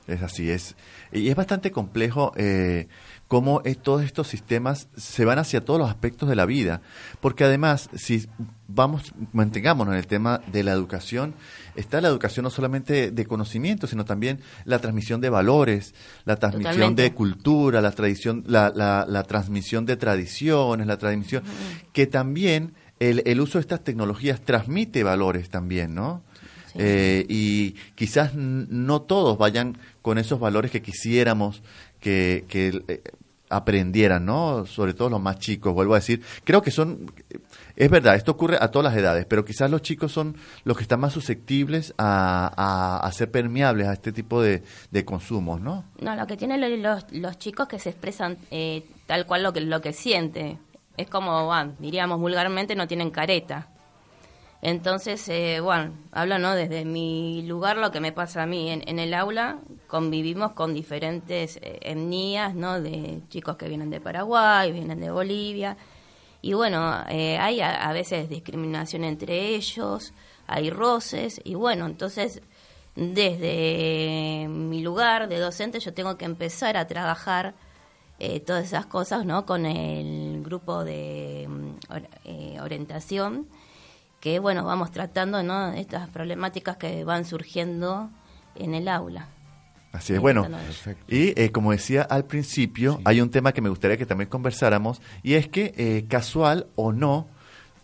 Es 0.07 0.23
así, 0.23 0.49
es. 0.49 0.75
Y 1.11 1.29
es 1.29 1.35
bastante 1.35 1.71
complejo 1.71 2.33
eh, 2.35 2.87
cómo 3.27 3.61
todos 3.83 4.03
estos 4.03 4.27
sistemas 4.27 4.87
se 4.97 5.23
van 5.23 5.37
hacia 5.37 5.63
todos 5.63 5.79
los 5.79 5.89
aspectos 5.89 6.27
de 6.27 6.35
la 6.35 6.47
vida. 6.47 6.81
Porque 7.21 7.43
además, 7.43 7.91
si 7.93 8.27
vamos, 8.67 9.13
mantengámonos 9.33 9.93
en 9.93 9.99
el 9.99 10.07
tema 10.07 10.41
de 10.51 10.63
la 10.63 10.71
educación, 10.71 11.35
está 11.75 12.01
la 12.01 12.07
educación 12.07 12.43
no 12.43 12.49
solamente 12.49 13.11
de 13.11 13.25
conocimiento, 13.27 13.85
sino 13.85 14.03
también 14.03 14.39
la 14.65 14.79
transmisión 14.79 15.21
de 15.21 15.29
valores, 15.29 15.93
la 16.25 16.37
transmisión 16.37 16.95
de 16.95 17.13
cultura, 17.13 17.81
la, 17.81 17.91
tradición, 17.91 18.43
la, 18.47 18.71
la, 18.75 19.23
transmisión 19.25 19.85
de 19.85 19.95
tradiciones, 19.95 20.87
la 20.87 20.97
transmisión, 20.97 21.43
que 21.93 22.07
también 22.07 22.73
el, 23.09 23.41
uso 23.41 23.57
de 23.57 23.61
estas 23.61 23.83
tecnologías 23.83 24.41
transmite 24.41 25.03
valores 25.03 25.49
también, 25.49 25.93
¿no? 25.95 26.21
Eh, 26.75 27.25
y 27.29 27.71
quizás 27.95 28.33
no 28.33 29.01
todos 29.03 29.37
vayan 29.37 29.77
con 30.01 30.17
esos 30.17 30.39
valores 30.39 30.71
que 30.71 30.81
quisiéramos 30.81 31.61
que, 31.99 32.45
eh, 32.87 33.01
aprendieran, 33.49 34.25
¿no? 34.25 34.65
Sobre 34.65 34.95
todo 34.95 35.11
los 35.11 35.21
más 35.21 35.37
chicos, 35.37 35.73
vuelvo 35.73 35.93
a 35.93 35.97
decir. 35.97 36.23
Creo 36.43 36.63
que 36.63 36.71
son, 36.71 37.11
es 37.75 37.89
verdad, 37.91 38.15
esto 38.15 38.31
ocurre 38.31 38.57
a 38.59 38.71
todas 38.71 38.91
las 38.91 38.99
edades, 38.99 39.27
pero 39.27 39.45
quizás 39.45 39.69
los 39.69 39.83
chicos 39.83 40.11
son 40.11 40.35
los 40.63 40.75
que 40.75 40.83
están 40.83 40.99
más 40.99 41.13
susceptibles 41.13 41.93
a, 41.99 43.09
ser 43.13 43.29
permeables 43.29 43.87
a 43.87 43.93
este 43.93 44.11
tipo 44.11 44.41
de, 44.41 44.63
consumos, 45.05 45.61
¿no? 45.61 45.85
No, 46.01 46.15
lo 46.15 46.25
que 46.25 46.37
tienen 46.37 46.81
los, 46.81 47.05
los 47.11 47.37
chicos 47.37 47.67
que 47.67 47.77
se 47.77 47.89
expresan 47.89 48.37
eh, 48.49 48.83
tal 49.05 49.27
cual 49.27 49.43
lo 49.43 49.53
que, 49.53 49.61
lo 49.61 49.81
que 49.81 49.93
siente 49.93 50.57
es 50.97 51.09
como, 51.09 51.45
bueno, 51.45 51.75
diríamos 51.79 52.19
vulgarmente, 52.19 52.75
no 52.75 52.87
tienen 52.87 53.11
careta. 53.11 53.67
Entonces, 54.61 55.27
eh, 55.27 55.59
bueno, 55.59 55.93
hablo 56.13 56.39
¿no? 56.39 56.55
desde 56.55 56.85
mi 56.85 57.41
lugar 57.45 57.75
lo 57.75 57.91
que 57.91 57.99
me 57.99 58.13
pasa 58.13 58.43
a 58.43 58.45
mí. 58.45 58.69
En, 58.69 58.97
el 58.97 59.13
aula 59.13 59.59
convivimos 59.87 60.53
con 60.53 60.73
diferentes 60.73 61.57
eh, 61.57 61.79
etnias, 61.81 62.55
¿no? 62.55 62.79
de 62.79 63.21
chicos 63.27 63.57
que 63.57 63.67
vienen 63.67 63.89
de 63.89 63.99
Paraguay, 63.99 64.71
vienen 64.71 65.01
de 65.01 65.11
Bolivia, 65.11 65.75
Y 66.41 66.53
bueno, 66.53 67.03
eh, 67.09 67.37
hay 67.37 67.59
a, 67.59 67.91
veces 67.91 68.29
discriminación 68.29 69.03
entre 69.03 69.49
ellos, 69.49 70.13
hay 70.47 70.69
roces, 70.69 71.41
y 71.43 71.55
bueno, 71.55 71.85
entonces 71.85 72.41
desde 72.95 74.47
mi 74.49 74.81
lugar 74.81 75.27
de 75.27 75.39
docente 75.39 75.79
yo 75.81 75.93
tengo 75.93 76.17
que 76.17 76.25
empezar 76.25 76.77
a 76.77 76.87
trabajar 76.87 77.53
eh, 78.25 78.39
todas 78.39 78.63
esas 78.63 78.85
cosas 78.85 79.25
¿no? 79.25 79.45
con 79.45 79.65
el 79.65 80.41
grupo 80.43 80.85
de 80.85 81.45
mm, 81.49 81.95
eh, 82.23 82.57
orientación 82.61 83.47
que 84.21 84.39
bueno 84.39 84.63
vamos 84.63 84.91
tratando 84.91 85.43
¿no? 85.43 85.73
estas 85.73 86.07
problemáticas 86.07 86.77
que 86.77 87.03
van 87.03 87.25
surgiendo 87.25 88.09
en 88.55 88.75
el 88.75 88.87
aula. 88.87 89.27
Así 89.91 90.13
es, 90.13 90.19
bueno, 90.19 90.47
y 91.07 91.39
eh, 91.39 91.51
como 91.51 91.71
decía 91.71 92.01
al 92.01 92.25
principio, 92.25 92.99
hay 93.03 93.21
un 93.21 93.29
tema 93.29 93.51
que 93.51 93.61
me 93.61 93.69
gustaría 93.69 93.95
que 93.95 94.07
también 94.07 94.27
conversáramos, 94.27 95.01
y 95.21 95.35
es 95.35 95.47
que 95.49 95.73
eh, 95.77 96.05
casual 96.07 96.65
o 96.75 96.91
no, 96.91 97.27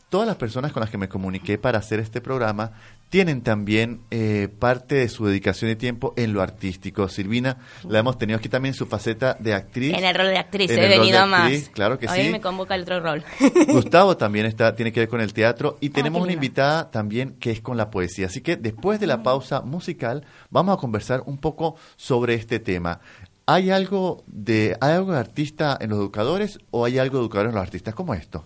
todas 0.09 0.25
las 0.25 0.37
personas 0.37 0.71
con 0.71 0.81
las 0.81 0.89
que 0.89 0.97
me 0.97 1.07
comuniqué 1.07 1.59
para 1.59 1.77
hacer 1.77 1.99
este 1.99 2.19
programa 2.19 2.71
tienen 3.09 3.41
también 3.41 4.01
eh, 4.11 4.49
parte 4.59 4.95
de 4.95 5.09
su 5.09 5.25
dedicación 5.25 5.71
y 5.71 5.75
tiempo 5.75 6.13
en 6.15 6.33
lo 6.33 6.41
artístico. 6.41 7.07
Silvina 7.09 7.57
la 7.87 7.99
hemos 7.99 8.17
tenido 8.17 8.37
aquí 8.37 8.49
también 8.49 8.73
en 8.73 8.77
su 8.77 8.85
faceta 8.85 9.35
de 9.39 9.53
actriz. 9.53 9.95
En 9.97 10.03
el 10.03 10.15
rol 10.15 10.27
de 10.27 10.37
actriz, 10.37 10.69
he 10.69 10.87
venido 10.87 11.25
más. 11.25 11.51
Claro 11.73 11.97
que 11.97 12.07
Hoy 12.07 12.25
sí. 12.25 12.29
me 12.29 12.39
convoca 12.39 12.75
el 12.75 12.83
otro 12.83 12.99
rol. 12.99 13.23
Gustavo 13.67 14.15
también 14.15 14.45
está, 14.45 14.75
tiene 14.75 14.91
que 14.91 15.01
ver 15.01 15.09
con 15.09 15.21
el 15.21 15.33
teatro 15.33 15.77
y 15.81 15.89
tenemos 15.89 16.21
una 16.21 16.33
invitada 16.33 16.91
también 16.91 17.35
que 17.39 17.51
es 17.51 17.61
con 17.61 17.77
la 17.77 17.89
poesía. 17.89 18.27
Así 18.27 18.41
que 18.41 18.55
después 18.55 18.99
de 18.99 19.07
la 19.07 19.23
pausa 19.23 19.61
musical 19.61 20.23
vamos 20.49 20.77
a 20.77 20.79
conversar 20.79 21.23
un 21.25 21.37
poco 21.37 21.75
sobre 21.95 22.35
este 22.35 22.59
tema. 22.59 22.99
¿Hay 23.47 23.71
algo 23.71 24.23
de, 24.27 24.77
¿hay 24.79 24.93
algo 24.93 25.13
de 25.13 25.17
artista 25.17 25.75
en 25.81 25.89
los 25.89 25.97
educadores 25.97 26.59
o 26.69 26.85
hay 26.85 26.99
algo 26.99 27.17
de 27.17 27.23
educadores 27.23 27.49
en 27.49 27.55
los 27.55 27.63
artistas? 27.63 27.95
como 27.95 28.13
esto? 28.13 28.45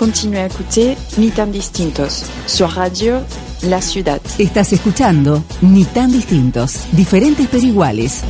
Continue 0.00 0.38
a 0.38 0.46
écouter 0.46 0.96
Ni 1.18 1.30
tan 1.30 1.48
distintos 1.48 2.24
sur 2.46 2.70
Radio 2.70 3.20
La 3.64 3.82
Ciudad. 3.82 4.18
Estás 4.38 4.72
escuchando 4.72 5.42
Ni 5.60 5.84
tan 5.84 6.10
distintos, 6.10 6.86
diferentes 6.92 7.46
pero 7.50 7.62
iguales. 7.62 8.22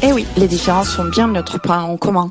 Eh 0.00 0.14
oui, 0.14 0.26
les 0.38 0.48
différences 0.48 0.88
sont 0.88 1.04
bien 1.10 1.26
notre 1.26 1.60
point 1.60 1.82
en 1.82 1.98
commun. 1.98 2.30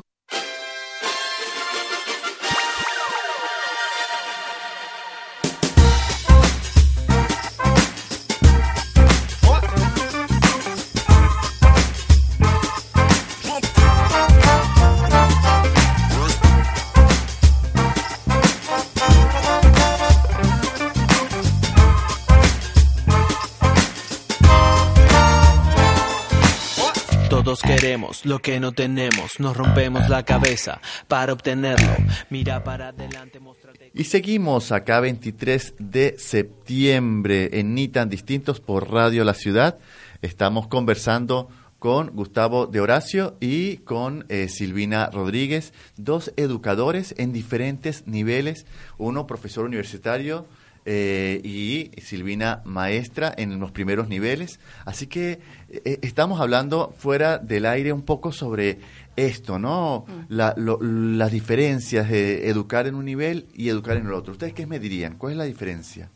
Lo 28.30 28.38
que 28.38 28.60
no 28.60 28.70
tenemos, 28.70 29.40
nos 29.40 29.56
rompemos 29.56 30.08
la 30.08 30.24
cabeza 30.24 30.80
para 31.08 31.32
obtenerlo. 31.32 31.96
Mira 32.30 32.62
para 32.62 32.88
adelante, 32.88 33.40
muéstrate. 33.40 33.90
Y 33.92 34.04
seguimos 34.04 34.70
acá 34.70 35.00
23 35.00 35.74
de 35.80 36.14
septiembre 36.16 37.58
en 37.58 37.74
Ni 37.74 37.88
tan 37.88 38.08
distintos 38.08 38.60
por 38.60 38.92
Radio 38.92 39.24
La 39.24 39.34
Ciudad. 39.34 39.80
Estamos 40.22 40.68
conversando 40.68 41.48
con 41.80 42.10
Gustavo 42.10 42.68
de 42.68 42.80
Horacio 42.80 43.36
y 43.40 43.78
con 43.78 44.26
eh, 44.28 44.46
Silvina 44.48 45.10
Rodríguez, 45.10 45.72
dos 45.96 46.32
educadores 46.36 47.16
en 47.18 47.32
diferentes 47.32 48.06
niveles, 48.06 48.64
uno 48.96 49.26
profesor 49.26 49.64
universitario 49.64 50.46
eh, 50.84 51.40
y 51.44 51.90
Silvina 52.00 52.62
maestra 52.64 53.32
en 53.36 53.58
los 53.60 53.70
primeros 53.70 54.08
niveles. 54.08 54.60
Así 54.84 55.06
que 55.06 55.40
eh, 55.68 55.98
estamos 56.02 56.40
hablando 56.40 56.94
fuera 56.98 57.38
del 57.38 57.66
aire 57.66 57.92
un 57.92 58.02
poco 58.02 58.32
sobre 58.32 58.78
esto, 59.16 59.58
¿no? 59.58 60.06
Mm. 60.28 61.16
las 61.18 61.32
diferencias 61.32 62.08
de 62.08 62.48
educar 62.48 62.86
en 62.86 62.94
un 62.94 63.04
nivel 63.04 63.46
y 63.54 63.68
educar 63.68 63.96
en 63.96 64.06
el 64.06 64.14
otro. 64.14 64.32
¿Ustedes 64.32 64.54
qué 64.54 64.66
me 64.66 64.78
dirían? 64.78 65.16
¿Cuál 65.16 65.32
es 65.32 65.38
la 65.38 65.44
diferencia? 65.44 66.10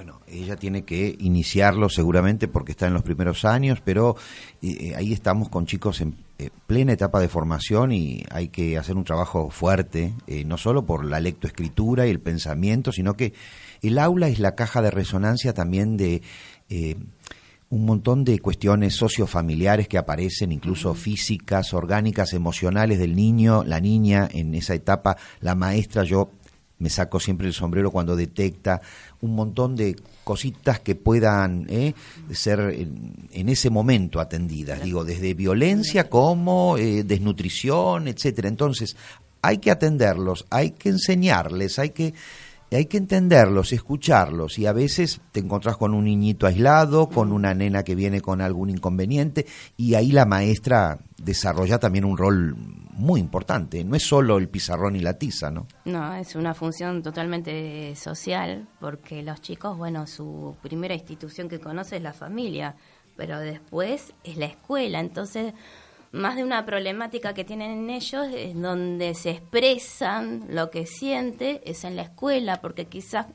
Bueno, 0.00 0.22
ella 0.26 0.56
tiene 0.56 0.84
que 0.84 1.14
iniciarlo 1.18 1.90
seguramente 1.90 2.48
porque 2.48 2.72
está 2.72 2.86
en 2.86 2.94
los 2.94 3.02
primeros 3.02 3.44
años, 3.44 3.82
pero 3.84 4.16
eh, 4.62 4.94
ahí 4.96 5.12
estamos 5.12 5.50
con 5.50 5.66
chicos 5.66 6.00
en 6.00 6.16
eh, 6.40 6.50
plena 6.66 6.92
etapa 6.92 7.20
de 7.20 7.28
formación 7.28 7.92
y 7.92 8.24
hay 8.30 8.48
que 8.48 8.78
hacer 8.78 8.96
un 8.96 9.04
trabajo 9.04 9.50
fuerte, 9.50 10.14
eh, 10.26 10.44
no 10.44 10.56
solo 10.56 10.86
por 10.86 11.04
la 11.04 11.20
lectoescritura 11.20 12.06
y 12.06 12.10
el 12.10 12.20
pensamiento, 12.20 12.92
sino 12.92 13.14
que 13.14 13.34
el 13.82 13.98
aula 13.98 14.28
es 14.28 14.38
la 14.38 14.54
caja 14.54 14.82
de 14.82 14.90
resonancia 14.90 15.52
también 15.52 15.96
de 15.96 16.22
un 17.70 17.84
montón 17.84 18.24
de 18.24 18.38
cuestiones 18.40 18.94
sociofamiliares 18.94 19.86
que 19.86 19.98
aparecen, 19.98 20.52
incluso 20.52 20.94
físicas, 20.94 21.72
orgánicas, 21.72 22.32
emocionales 22.32 22.98
del 22.98 23.14
niño, 23.14 23.64
la 23.64 23.80
niña 23.80 24.28
en 24.32 24.54
esa 24.54 24.74
etapa, 24.74 25.16
la 25.40 25.54
maestra, 25.54 26.04
yo 26.04 26.30
me 26.78 26.90
saco 26.90 27.20
siempre 27.20 27.46
el 27.46 27.52
sombrero 27.52 27.90
cuando 27.90 28.16
detecta 28.16 28.80
un 29.20 29.36
montón 29.36 29.76
de 29.76 29.96
cositas 30.24 30.80
que 30.80 30.94
puedan 30.94 31.66
eh, 31.68 31.94
ser 32.32 32.60
en, 32.60 33.48
ese 33.48 33.70
momento 33.70 34.20
atendidas, 34.20 34.82
digo, 34.82 35.04
desde 35.04 35.34
violencia 35.34 36.08
como 36.08 36.76
eh, 36.76 37.04
desnutrición, 37.04 38.08
etcétera. 38.08 38.48
Entonces, 38.48 38.96
hay 39.42 39.58
que 39.58 39.70
atenderlos, 39.70 40.46
hay 40.50 40.72
que 40.72 40.90
enseñarles, 40.90 41.78
hay 41.78 41.90
que 41.90 42.14
hay 42.72 42.86
que 42.86 42.98
entenderlos, 42.98 43.72
escucharlos. 43.72 44.58
Y 44.58 44.66
a 44.66 44.72
veces 44.72 45.20
te 45.32 45.40
encontrás 45.40 45.76
con 45.76 45.92
un 45.92 46.04
niñito 46.04 46.46
aislado, 46.46 47.08
con 47.08 47.32
una 47.32 47.52
nena 47.54 47.82
que 47.82 47.94
viene 47.94 48.20
con 48.20 48.40
algún 48.40 48.70
inconveniente 48.70 49.46
y 49.76 49.94
ahí 49.94 50.12
la 50.12 50.24
maestra 50.24 50.98
desarrolla 51.16 51.78
también 51.78 52.04
un 52.04 52.16
rol 52.16 52.56
muy 53.00 53.18
importante, 53.20 53.82
no 53.82 53.96
es 53.96 54.04
solo 54.04 54.36
el 54.36 54.48
pizarrón 54.48 54.94
y 54.94 55.00
la 55.00 55.18
tiza, 55.18 55.50
¿no? 55.50 55.66
No, 55.86 56.14
es 56.14 56.36
una 56.36 56.54
función 56.54 57.02
totalmente 57.02 57.94
social 57.96 58.68
porque 58.78 59.22
los 59.22 59.40
chicos, 59.40 59.76
bueno, 59.76 60.06
su 60.06 60.56
primera 60.62 60.94
institución 60.94 61.48
que 61.48 61.58
conoce 61.58 61.96
es 61.96 62.02
la 62.02 62.12
familia, 62.12 62.76
pero 63.16 63.40
después 63.40 64.12
es 64.22 64.36
la 64.36 64.46
escuela, 64.46 65.00
entonces 65.00 65.54
más 66.12 66.36
de 66.36 66.44
una 66.44 66.66
problemática 66.66 67.34
que 67.34 67.44
tienen 67.44 67.88
ellos 67.88 68.26
es 68.34 68.60
donde 68.60 69.14
se 69.14 69.30
expresan 69.30 70.46
lo 70.48 70.70
que 70.70 70.84
siente 70.86 71.62
es 71.64 71.84
en 71.84 71.96
la 71.96 72.02
escuela, 72.02 72.60
porque 72.60 72.86
quizás 72.86 73.26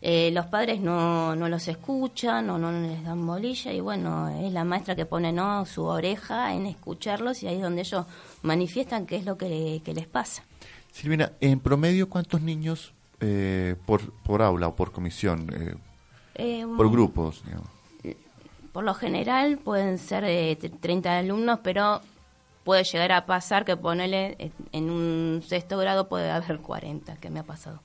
eh, 0.00 0.30
los 0.32 0.46
padres 0.46 0.80
no, 0.80 1.34
no 1.34 1.48
los 1.48 1.66
escuchan 1.68 2.48
o 2.50 2.58
no 2.58 2.70
les 2.70 3.02
dan 3.02 3.26
bolilla 3.26 3.72
y 3.72 3.80
bueno, 3.80 4.28
es 4.28 4.52
la 4.52 4.64
maestra 4.64 4.94
que 4.94 5.06
pone 5.06 5.32
no 5.32 5.66
su 5.66 5.84
oreja 5.84 6.54
en 6.54 6.66
escucharlos 6.66 7.42
y 7.42 7.48
ahí 7.48 7.56
es 7.56 7.62
donde 7.62 7.82
ellos 7.82 8.06
manifiestan 8.42 9.06
qué 9.06 9.16
es 9.16 9.24
lo 9.24 9.36
que, 9.36 9.82
les 9.84 10.06
pasa. 10.06 10.44
Silvina, 10.92 11.32
en 11.40 11.60
promedio, 11.60 12.08
¿cuántos 12.08 12.42
niños 12.42 12.92
eh, 13.20 13.74
por, 13.86 14.12
por 14.22 14.42
aula 14.42 14.68
o 14.68 14.76
por 14.76 14.92
comisión? 14.92 15.50
Eh, 16.34 16.64
por 16.76 16.90
grupos, 16.90 17.42
digamos? 17.44 17.68
por 18.72 18.84
lo 18.84 18.94
general 18.94 19.58
pueden 19.58 19.98
ser 19.98 20.22
de 20.24 20.56
30 20.80 21.18
alumnos, 21.18 21.58
pero 21.64 22.00
puede 22.68 22.84
llegar 22.84 23.12
a 23.12 23.24
pasar 23.24 23.64
que 23.64 23.78
ponele 23.78 24.52
en 24.72 24.90
un 24.90 25.42
sexto 25.42 25.78
grado 25.78 26.06
puede 26.06 26.30
haber 26.30 26.58
40, 26.58 27.16
que 27.16 27.30
me 27.30 27.40
ha 27.40 27.42
pasado. 27.42 27.80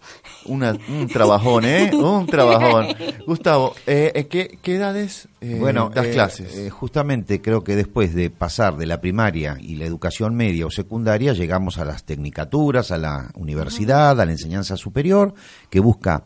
un 0.46 1.08
trabajón, 1.08 1.64
¿eh? 1.64 1.90
Un 1.94 2.26
trabajón. 2.26 2.88
Gustavo, 3.26 3.76
eh, 3.88 4.28
¿qué, 4.30 4.60
¿qué, 4.62 4.76
edades 4.76 5.30
eh, 5.40 5.56
bueno, 5.58 5.90
das 5.90 6.08
eh, 6.08 6.12
clases? 6.12 6.58
Eh, 6.58 6.70
justamente 6.70 7.42
creo 7.42 7.64
que 7.64 7.78
después 7.78 8.14
de 8.14 8.30
pasar 8.30 8.76
de 8.76 8.86
la 8.86 9.00
primaria 9.00 9.56
y 9.58 9.78
la 9.78 9.86
educación 9.86 10.36
media 10.36 10.66
o 10.66 10.70
secundaria, 10.70 11.32
llegamos 11.32 11.78
a 11.78 11.86
las 11.86 12.04
tecnicaturas, 12.04 12.92
a 12.92 12.98
la 12.98 13.32
universidad, 13.36 14.20
a 14.20 14.26
la 14.26 14.34
enseñanza 14.34 14.76
superior, 14.76 15.34
que 15.70 15.80
busca 15.80 16.26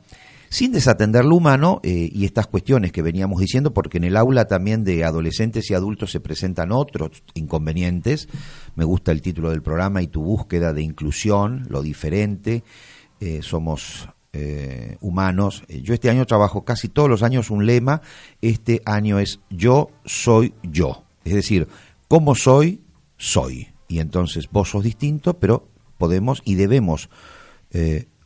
sin 0.50 0.72
desatender 0.72 1.26
lo 1.26 1.36
humano 1.36 1.80
eh, 1.84 2.10
y 2.12 2.26
estas 2.26 2.48
cuestiones 2.48 2.92
que 2.92 3.02
veníamos 3.02 3.40
diciendo, 3.40 3.74
porque 3.74 3.98
en 3.98 4.06
el 4.06 4.18
aula 4.18 4.46
también 4.46 4.84
de 4.84 5.04
adolescentes 5.04 5.70
y 5.70 5.74
adultos 5.74 6.12
se 6.12 6.20
presentan 6.20 6.72
otros 6.72 7.24
inconvenientes. 7.34 8.28
Me 8.76 8.86
gusta 8.86 9.12
el 9.12 9.22
título 9.22 9.50
del 9.50 9.62
programa 9.62 10.02
y 10.02 10.08
tu 10.08 10.24
búsqueda 10.24 10.74
de 10.74 10.84
inclusión, 10.84 11.66
lo 11.70 11.82
diferente. 11.82 12.64
Eh, 13.20 13.42
somos 13.42 14.08
eh, 14.34 14.98
humanos. 15.02 15.64
Yo 15.68 15.94
este 15.94 16.10
año 16.10 16.26
trabajo 16.26 16.64
casi 16.64 16.88
todos 16.88 17.10
los 17.10 17.24
años 17.24 17.50
un 17.50 17.66
lema. 17.66 18.02
Este 18.42 18.82
año 18.86 19.20
es 19.20 19.40
yo 19.50 19.90
soy 20.06 20.54
yo. 20.64 21.04
Es 21.26 21.34
decir, 21.34 21.68
como 22.08 22.36
soy, 22.36 22.82
soy. 23.18 23.70
Y 23.88 24.00
entonces 24.00 24.50
vos 24.52 24.70
sos 24.70 24.84
distinto, 24.84 25.40
pero 25.40 25.68
podemos 25.98 26.42
y 26.46 26.56
debemos 26.56 27.10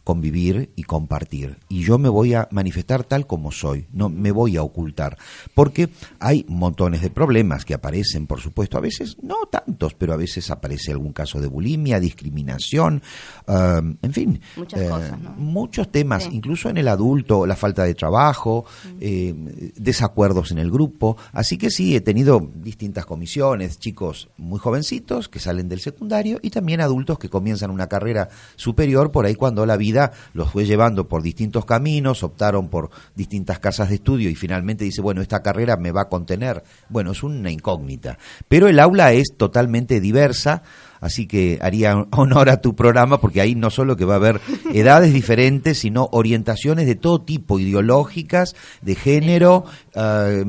convivir 0.04 0.72
y 0.76 0.84
compartir. 0.84 1.58
Y 1.70 1.84
yo 1.84 1.97
me 1.97 2.10
voy 2.10 2.34
a 2.34 2.47
manifestar 2.52 3.04
tal 3.04 3.28
como 3.28 3.52
soy, 3.52 3.88
no 3.91 4.10
me 4.10 4.32
voy 4.32 4.58
a 4.58 4.64
ocultar. 4.64 5.18
Porque 5.54 5.89
hay 6.20 6.45
montones 6.47 7.02
de 7.02 7.10
problemas 7.10 7.66
que 7.66 7.74
aparecen, 7.74 8.28
por 8.28 8.41
supuesto, 8.41 8.78
a 8.78 8.82
veces 8.82 9.18
no 9.22 9.45
tantos, 9.52 9.93
pero 9.93 10.14
a 10.14 10.18
veces 10.18 10.49
aparece 10.49 10.91
algún 10.91 11.14
caso 11.14 11.39
de 11.39 11.47
bulimia, 11.47 11.99
discriminación, 11.99 13.02
um, 13.47 13.95
en 14.02 14.14
fin. 14.14 14.41
Muchas 14.56 14.89
cosas, 14.89 15.20
¿no? 15.20 15.32
Muchos 15.32 15.91
temas, 15.91 16.28
incluso 16.32 16.70
en 16.70 16.78
el 16.78 16.88
adulto, 16.88 17.45
la 17.45 17.56
falta 17.56 17.84
de 17.84 17.93
trabajo, 17.93 18.66
eh, 18.99 19.34
desacuerdos 19.76 20.52
en 20.52 20.58
el 20.58 20.72
grupo. 20.72 21.18
Así 21.32 21.58
que 21.58 21.70
sí, 21.70 21.95
he 21.95 22.02
tenido 22.02 22.49
distintas 22.56 23.06
comisiones, 23.06 23.80
chicos 23.80 24.30
muy 24.38 24.60
jovencitos 24.60 25.30
que 25.30 25.39
salen 25.39 25.70
del 25.70 25.80
secundario 25.80 26.39
y 26.41 26.49
también 26.49 26.82
adultos 26.82 27.20
que 27.20 27.30
comienzan 27.30 27.72
una 27.72 27.88
carrera 27.88 28.30
superior 28.56 29.12
por 29.12 29.26
ahí 29.26 29.36
cuando 29.36 29.66
la 29.66 29.78
vida 29.78 29.90
los 30.33 30.51
fue 30.51 30.65
llevando 30.65 31.07
por 31.07 31.21
distintos 31.21 31.65
caminos, 31.65 32.23
optaron 32.23 32.69
por 32.69 32.89
distintas 33.15 33.59
casas 33.59 33.89
de 33.89 33.95
estudio 33.95 34.29
y 34.29 34.35
finalmente 34.35 34.83
dice, 34.83 35.01
bueno, 35.01 35.21
esta 35.21 35.41
carrera 35.41 35.77
me 35.77 35.91
va 35.91 36.03
a 36.03 36.09
contener. 36.09 36.63
Bueno, 36.89 37.11
es 37.11 37.23
una 37.23 37.51
incógnita. 37.51 38.17
Pero 38.47 38.67
el 38.67 38.79
aula 38.79 39.13
es 39.13 39.33
totalmente 39.37 39.99
diversa, 39.99 40.63
así 40.99 41.27
que 41.27 41.59
haría 41.61 41.95
honor 42.11 42.49
a 42.49 42.61
tu 42.61 42.75
programa 42.75 43.19
porque 43.19 43.41
ahí 43.41 43.55
no 43.55 43.69
solo 43.69 43.95
que 43.95 44.05
va 44.05 44.15
a 44.15 44.17
haber 44.17 44.41
edades 44.73 45.13
diferentes, 45.13 45.79
sino 45.79 46.09
orientaciones 46.11 46.87
de 46.87 46.95
todo 46.95 47.21
tipo, 47.21 47.59
ideológicas, 47.59 48.55
de 48.81 48.95
género, 48.95 49.65
eh, 49.95 50.43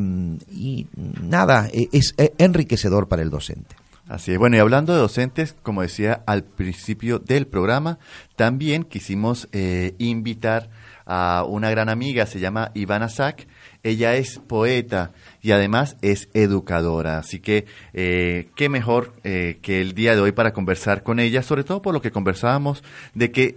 y 0.51 0.87
nada, 1.23 1.69
e, 1.73 1.89
es 1.93 2.15
enriquecedor 2.39 3.09
para 3.09 3.23
el 3.23 3.31
docente. 3.31 3.82
Así 4.13 4.33
es. 4.33 4.39
Bueno, 4.39 4.57
y 4.57 4.59
hablando 4.59 4.93
de 4.93 4.99
docentes, 4.99 5.55
como 5.63 5.81
decía 5.81 6.21
al 6.27 6.45
principio 6.45 7.19
del 7.19 7.47
programa, 7.47 7.99
también 8.37 8.85
quisimos 8.85 9.49
eh, 9.55 9.95
invitar 9.97 10.69
a 11.07 11.47
una 11.49 11.71
gran 11.71 11.89
amiga, 11.89 12.27
se 12.27 12.39
llama 12.39 12.73
Ivana 12.75 13.09
Sack. 13.09 13.47
Ella 13.83 14.15
es 14.17 14.39
poeta 14.39 15.13
y 15.41 15.53
además 15.53 15.97
es 16.03 16.29
educadora. 16.35 17.17
Así 17.17 17.41
que, 17.41 17.65
eh, 17.95 18.51
qué 18.55 18.69
mejor 18.69 19.15
eh, 19.25 19.57
que 19.63 19.81
el 19.81 19.95
día 19.95 20.15
de 20.15 20.21
hoy 20.21 20.33
para 20.33 20.53
conversar 20.53 21.03
con 21.03 21.19
ella, 21.19 21.43
sobre 21.43 21.65
todo 21.65 21.81
por 21.81 21.95
lo 21.95 22.03
que 22.03 22.11
conversábamos 22.11 22.85
de 23.15 23.33
que 23.33 23.57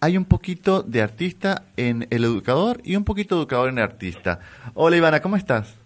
hay 0.00 0.16
un 0.16 0.24
poquito 0.24 0.84
de 0.84 1.02
artista 1.02 1.64
en 1.76 2.06
el 2.10 2.22
educador 2.22 2.80
y 2.84 2.94
un 2.94 3.02
poquito 3.02 3.34
educador 3.34 3.70
en 3.70 3.78
el 3.78 3.84
artista. 3.84 4.38
Hola 4.74 4.98
Ivana, 4.98 5.20
¿cómo 5.20 5.34
estás? 5.34 5.76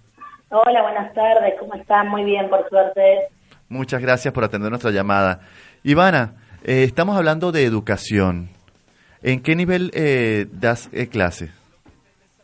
Hola, 0.51 0.83
buenas 0.83 1.14
tardes, 1.14 1.55
¿cómo 1.59 1.73
estás? 1.73 2.05
Muy 2.05 2.25
bien, 2.25 2.51
por 2.51 2.68
suerte. 2.68 3.31
Muchas 3.71 4.03
gracias 4.03 4.35
por 4.35 4.43
atender 4.43 4.68
nuestra 4.68 4.91
llamada. 4.91 5.43
Ivana, 5.85 6.35
eh, 6.64 6.83
estamos 6.83 7.16
hablando 7.16 7.53
de 7.53 7.64
educación. 7.64 8.49
¿En 9.23 9.45
qué 9.45 9.55
nivel 9.55 9.93
eh, 9.95 10.47
das 10.51 10.93
eh, 10.93 11.09
clases? 11.09 11.55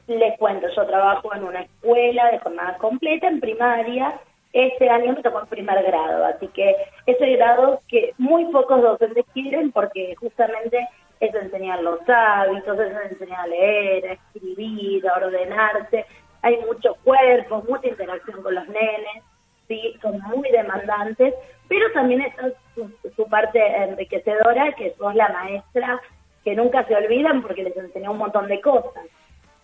Les 0.07 0.39
cuento, 0.39 0.69
yo 0.77 0.87
trabajo 0.87 1.35
en 1.35 1.43
una 1.43 1.63
escuela 1.63 2.31
de 2.31 2.39
jornada 2.39 2.79
completa 2.79 3.27
en 3.27 3.41
primaria. 3.41 4.21
Este 4.53 4.89
año 4.89 5.15
me 5.15 5.23
tocó 5.23 5.41
en 5.41 5.49
primer 5.49 5.83
grado, 5.83 6.27
así 6.27 6.47
que 6.55 6.77
ese 7.07 7.31
grado 7.33 7.81
que 7.89 8.13
muy 8.19 8.45
pocos 8.53 8.81
docentes 8.81 9.25
quieren 9.35 9.73
porque 9.73 10.15
justamente 10.21 10.79
es 11.19 11.35
enseñar 11.35 11.83
los 11.83 11.99
hábitos, 12.09 12.79
es 12.79 13.11
enseñar 13.11 13.41
a 13.41 13.47
leer, 13.49 14.07
a 14.07 14.13
escribir, 14.13 15.09
a 15.09 15.15
ordenarse. 15.15 16.07
Hay 16.43 16.57
mucho 16.59 16.95
cuerpo, 17.03 17.65
mucha 17.69 17.89
interacción 17.89 18.45
con 18.45 18.55
los 18.55 18.69
nenes 18.69 19.25
sí, 19.69 19.97
son 20.01 20.21
muy 20.21 20.51
demandantes, 20.51 21.35
pero 21.69 21.91
también 21.93 22.23
está 22.23 22.51
su, 22.75 23.29
parte 23.29 23.61
enriquecedora, 23.83 24.73
que 24.73 24.95
sos 24.99 25.15
la 25.15 25.29
maestra, 25.29 26.01
que 26.45 26.55
nunca 26.55 26.85
se 26.85 26.95
olvidan 26.95 27.43
porque 27.43 27.65
les 27.65 27.77
enseñó 27.77 28.13
un 28.13 28.19
montón 28.19 28.47
de 28.47 28.61
cosas. 28.61 29.05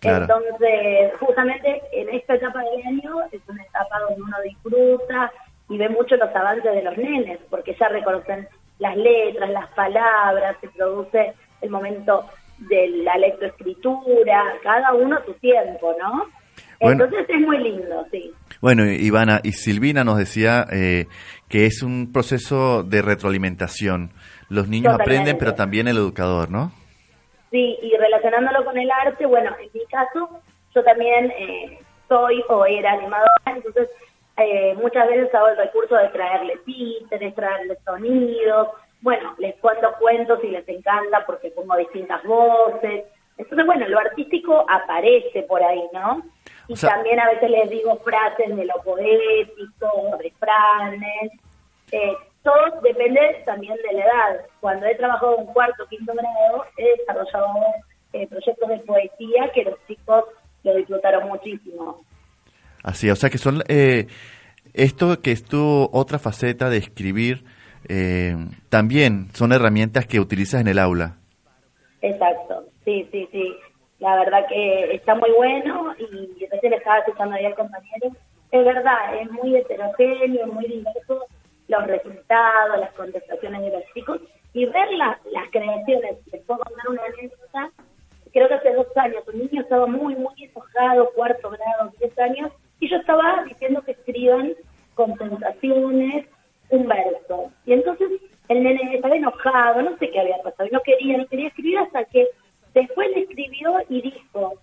Entonces, 0.01 1.13
justamente 1.19 1.81
en 1.93 2.09
esta 2.09 2.35
etapa 2.35 2.59
del 2.59 2.85
año 2.85 3.21
es 3.31 3.41
una 3.47 3.63
etapa 3.63 3.99
donde 4.01 4.21
uno 4.21 4.37
disfruta 4.43 5.31
y 5.69 5.77
ve 5.77 5.87
mucho 5.87 6.17
los 6.17 6.35
avances 6.35 6.75
de 6.75 6.83
los 6.83 6.97
nenes, 6.97 7.39
porque 7.49 7.75
ya 7.79 7.87
reconocen 7.87 8.47
las 8.79 8.97
letras, 8.97 9.49
las 9.49 9.69
palabras, 9.69 10.57
se 10.59 10.67
produce 10.69 11.33
el 11.61 11.69
momento 11.69 12.25
de 12.57 12.87
la 13.03 13.17
lectoescritura, 13.17 14.43
cada 14.61 14.93
uno 14.93 15.19
su 15.25 15.33
tiempo, 15.35 15.95
¿no? 15.97 16.25
Entonces 16.91 17.25
es 17.27 17.39
muy 17.39 17.57
lindo, 17.57 18.05
sí. 18.11 18.33
Bueno, 18.61 18.85
Ivana, 18.85 19.39
y 19.43 19.53
Silvina 19.53 20.03
nos 20.03 20.17
decía 20.17 20.65
eh, 20.71 21.07
que 21.49 21.65
es 21.65 21.83
un 21.83 22.11
proceso 22.11 22.83
de 22.83 23.01
retroalimentación. 23.01 24.11
Los 24.49 24.67
niños 24.67 24.93
aprenden, 24.93 25.37
pero 25.37 25.53
también 25.53 25.87
el 25.87 25.97
educador, 25.97 26.49
¿no? 26.49 26.71
Sí, 27.51 27.77
y 27.81 27.95
relacionándolo 27.97 28.65
con 28.65 28.77
el 28.77 28.89
arte, 28.89 29.25
bueno, 29.25 29.51
en 29.61 29.69
mi 29.73 29.85
caso, 29.85 30.41
yo 30.73 30.83
también 30.83 31.31
eh, 31.31 31.79
soy 32.07 32.43
o 32.49 32.65
era 32.65 32.93
animadora, 32.93 33.27
entonces 33.45 33.89
eh, 34.37 34.73
muchas 34.75 35.07
veces 35.07 35.33
hago 35.35 35.49
el 35.49 35.57
recurso 35.57 35.95
de 35.95 36.09
traerle 36.09 36.57
títeres, 36.65 37.35
traerle 37.35 37.77
sonidos, 37.85 38.69
bueno, 39.01 39.35
les 39.37 39.55
cuento 39.57 39.93
cuentos 39.99 40.39
y 40.43 40.47
les 40.47 40.67
encanta 40.67 41.25
porque 41.25 41.51
pongo 41.51 41.75
distintas 41.75 42.23
voces. 42.23 43.03
Entonces, 43.37 43.65
bueno, 43.65 43.87
lo 43.87 43.99
artístico 43.99 44.65
aparece 44.69 45.43
por 45.43 45.61
ahí, 45.61 45.83
¿no? 45.93 46.23
Y 46.67 46.75
también 46.75 47.19
a 47.19 47.29
veces 47.29 47.49
les 47.49 47.69
digo 47.69 47.97
frases 48.03 48.55
de 48.55 48.65
lo 48.65 48.75
poético, 48.83 50.17
refranes. 50.19 51.31
Eh, 51.91 52.13
todo 52.41 52.81
depende 52.81 53.19
también 53.45 53.75
de 53.75 53.97
la 53.97 54.05
edad. 54.05 54.45
Cuando 54.59 54.85
he 54.85 54.95
trabajado 54.95 55.39
en 55.39 55.45
cuarto, 55.47 55.85
quinto 55.89 56.13
grado, 56.13 56.65
he 56.77 56.97
desarrollado 56.97 57.53
eh, 58.13 58.27
proyectos 58.27 58.69
de 58.69 58.77
poesía 58.79 59.51
que 59.53 59.63
los 59.63 59.75
chicos 59.87 60.25
lo 60.63 60.75
disfrutaron 60.75 61.27
muchísimo. 61.27 62.03
Así, 62.83 63.09
o 63.09 63.15
sea 63.15 63.29
que 63.29 63.37
son... 63.37 63.63
Eh, 63.67 64.07
esto 64.73 65.21
que 65.21 65.31
es 65.31 65.43
tu 65.43 65.89
otra 65.91 66.19
faceta 66.19 66.69
de 66.69 66.77
escribir, 66.77 67.43
eh, 67.87 68.35
también 68.69 69.27
son 69.33 69.51
herramientas 69.51 70.07
que 70.07 70.19
utilizas 70.19 70.61
en 70.61 70.67
el 70.67 70.79
aula. 70.79 71.17
Exacto, 72.01 72.65
sí, 72.83 73.07
sí, 73.11 73.27
sí. 73.31 73.55
La 74.03 74.17
verdad 74.17 74.45
que 74.49 74.95
está 74.95 75.15
muy 75.15 75.31
bueno 75.31 75.95
y 75.97 76.45
recién 76.47 76.71
le 76.71 76.77
estaba 76.77 76.97
escuchando 76.97 77.35
ahí 77.35 77.45
al 77.45 77.55
compañero. 77.55 78.11
Es 78.51 78.65
verdad, 78.65 79.15
es 79.21 79.31
muy 79.31 79.55
heterogéneo, 79.55 80.45
muy 80.47 80.65
diverso 80.65 81.25
los 81.69 81.87
resultados, 81.87 82.81
las 82.81 82.91
contestaciones 82.95 83.61
de 83.61 83.71
los 83.71 83.83
chicos 83.93 84.19
y 84.51 84.65
ver 84.65 84.91
las, 84.91 85.17
las 85.31 85.49
creaciones. 85.51 86.17
Les 86.33 86.43
puedo 86.43 86.59
contar 86.59 86.89
una 86.89 87.01
anécdota. 87.05 87.71
Creo 88.33 88.49
que 88.49 88.53
hace 88.55 88.73
dos 88.73 88.87
años 88.97 89.23
un 89.25 89.39
niño 89.39 89.61
estaba 89.61 89.87
muy, 89.87 90.15
muy 90.15 90.33
enojado, 90.37 91.09
cuarto 91.15 91.51
grado, 91.51 91.93
diez 91.97 92.19
años, 92.19 92.51
y 92.81 92.89
yo 92.89 92.97
estaba 92.97 93.45
diciendo 93.45 93.83
que 93.83 93.91
escriban 93.91 94.53
con 94.95 95.17
sensaciones 95.17 96.25
un 96.71 96.89
verso. 96.89 97.53
Y 97.65 97.71
entonces 97.71 98.09
el 98.49 98.63
nene 98.63 98.95
estaba 98.95 99.15
enojado, 99.15 99.81
no 99.81 99.97
sé 99.97 100.09
qué 100.09 100.19
había 100.19 100.43
pasado, 100.43 100.67
no 100.73 100.81
quería, 100.81 101.19
no 101.19 101.25
quería 101.27 101.47
escribir 101.47 101.77
hasta 101.77 102.03
que 102.03 102.27
después 102.73 103.09
le 103.11 103.21
escribió 103.21 103.75
y 103.89 104.01
dijo, 104.01 104.53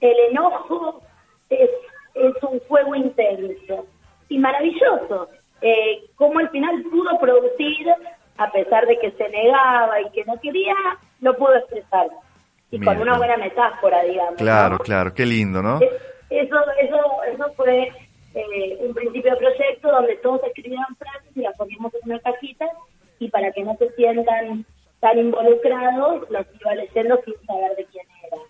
el 0.00 0.16
enojo 0.30 1.02
es, 1.50 1.70
es 2.14 2.42
un 2.42 2.60
fuego 2.62 2.94
intenso. 2.94 3.86
Y 4.28 4.38
maravilloso, 4.38 5.28
eh, 5.60 6.04
como 6.16 6.38
al 6.38 6.50
final 6.50 6.82
pudo 6.90 7.18
producir, 7.18 7.88
a 8.36 8.50
pesar 8.50 8.86
de 8.86 8.98
que 8.98 9.12
se 9.12 9.28
negaba 9.28 10.00
y 10.00 10.10
que 10.10 10.24
no 10.24 10.40
quería, 10.40 10.74
lo 11.20 11.36
pudo 11.36 11.56
expresar. 11.56 12.08
Y 12.70 12.80
con 12.80 13.00
una 13.00 13.16
buena 13.16 13.36
metáfora, 13.36 14.02
digamos. 14.02 14.34
Claro, 14.36 14.78
claro, 14.78 15.14
qué 15.14 15.24
lindo, 15.24 15.62
¿no? 15.62 15.78
Eso, 16.28 16.56
eso, 16.80 17.22
eso 17.32 17.52
fue 17.54 17.92
eh, 18.34 18.76
un 18.80 18.92
principio 18.94 19.30
de 19.30 19.36
proyecto 19.36 19.92
donde 19.92 20.16
todos 20.16 20.42
escribían 20.44 20.96
frases 20.98 21.36
y 21.36 21.40
las 21.40 21.56
poníamos 21.56 21.94
en 21.94 22.10
una 22.10 22.18
cajita 22.18 22.66
y 23.20 23.28
para 23.28 23.52
que 23.52 23.62
no 23.62 23.76
se 23.76 23.90
sientan 23.92 24.66
tan 25.00 25.18
involucrados, 25.18 26.28
los 26.30 26.46
iba 26.60 26.74
leyendo 26.74 27.20
sin 27.24 27.34
saber 27.46 27.76
de 27.76 27.84
quién 27.86 28.06
era. 28.26 28.42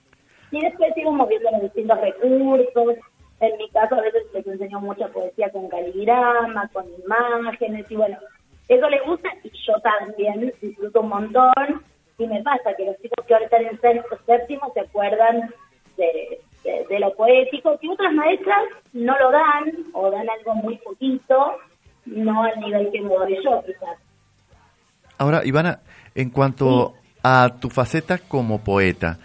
Y 0.51 0.61
después 0.61 0.93
íbamos 0.97 1.29
viendo 1.29 1.51
los 1.51 1.63
distintos 1.63 2.01
recursos. 2.01 2.97
En 3.41 3.57
mi 3.59 3.69
caso, 3.71 3.97
a 3.97 4.01
veces 4.01 4.23
les 4.33 4.47
enseño 4.47 4.81
mucha 4.81 5.09
poesía 5.09 5.51
con 5.51 5.69
caligrama, 5.69 6.69
con 6.73 6.87
imágenes, 7.05 7.85
y 7.91 7.97
bueno, 7.97 8.17
eso 8.69 8.89
les 8.89 9.05
gusta 9.05 9.29
y 9.43 9.51
yo 9.67 9.75
también 9.81 10.53
disfruto 10.61 11.01
un 11.01 11.09
montón. 11.09 11.83
Y 12.17 12.27
me 12.27 12.43
pasa 12.43 12.75
que 12.77 12.87
los 12.87 12.97
chicos 13.03 13.27
que 13.27 13.35
ahora 13.35 13.47
están 13.47 13.67
en 13.67 13.81
sexto, 13.81 14.17
séptimo 14.25 14.71
se 14.73 14.81
acuerdan 14.81 15.53
de, 15.97 16.41
de, 16.89 16.99
lo 16.99 17.15
poético, 17.15 17.79
que 17.79 17.91
otras 17.91 18.13
maestras 18.13 18.63
no 18.93 19.19
lo 19.19 19.31
dan 19.31 19.73
o 19.93 20.11
dan 20.11 20.29
algo 20.31 20.55
muy 20.55 20.77
poquito, 20.79 21.59
no 22.07 22.45
al 22.45 22.61
nivel 22.61 22.91
que 22.91 23.01
me 23.01 23.15
doy 23.15 23.39
yo 23.43 23.63
quizás. 23.67 23.99
Ahora, 25.25 25.41
Ivana, 25.43 25.79
en 26.15 26.29
cuanto 26.29 26.93
a 27.23 27.55
tu 27.59 27.71
faceta 27.71 28.19
como 28.19 28.63
poeta, 28.63 29.17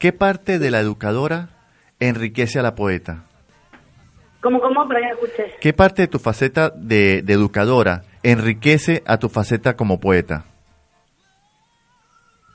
¿qué 0.00 0.12
parte 0.12 0.58
de 0.58 0.72
la 0.72 0.80
educadora 0.80 1.50
enriquece 2.00 2.58
a 2.58 2.62
la 2.62 2.74
poeta? 2.74 3.22
¿Cómo, 4.40 4.60
cómo? 4.60 4.88
Para 4.88 4.98
que 4.98 5.10
escuches. 5.10 5.54
¿Qué 5.60 5.72
parte 5.72 6.02
de 6.02 6.08
tu 6.08 6.18
faceta 6.18 6.70
de, 6.70 7.22
de 7.22 7.32
educadora 7.34 8.02
enriquece 8.24 9.04
a 9.06 9.18
tu 9.18 9.28
faceta 9.28 9.76
como 9.76 10.00
poeta? 10.00 10.44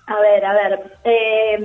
A 0.08 0.20
ver, 0.20 0.44
a 0.44 0.54
ver. 0.54 1.00
Eh, 1.06 1.58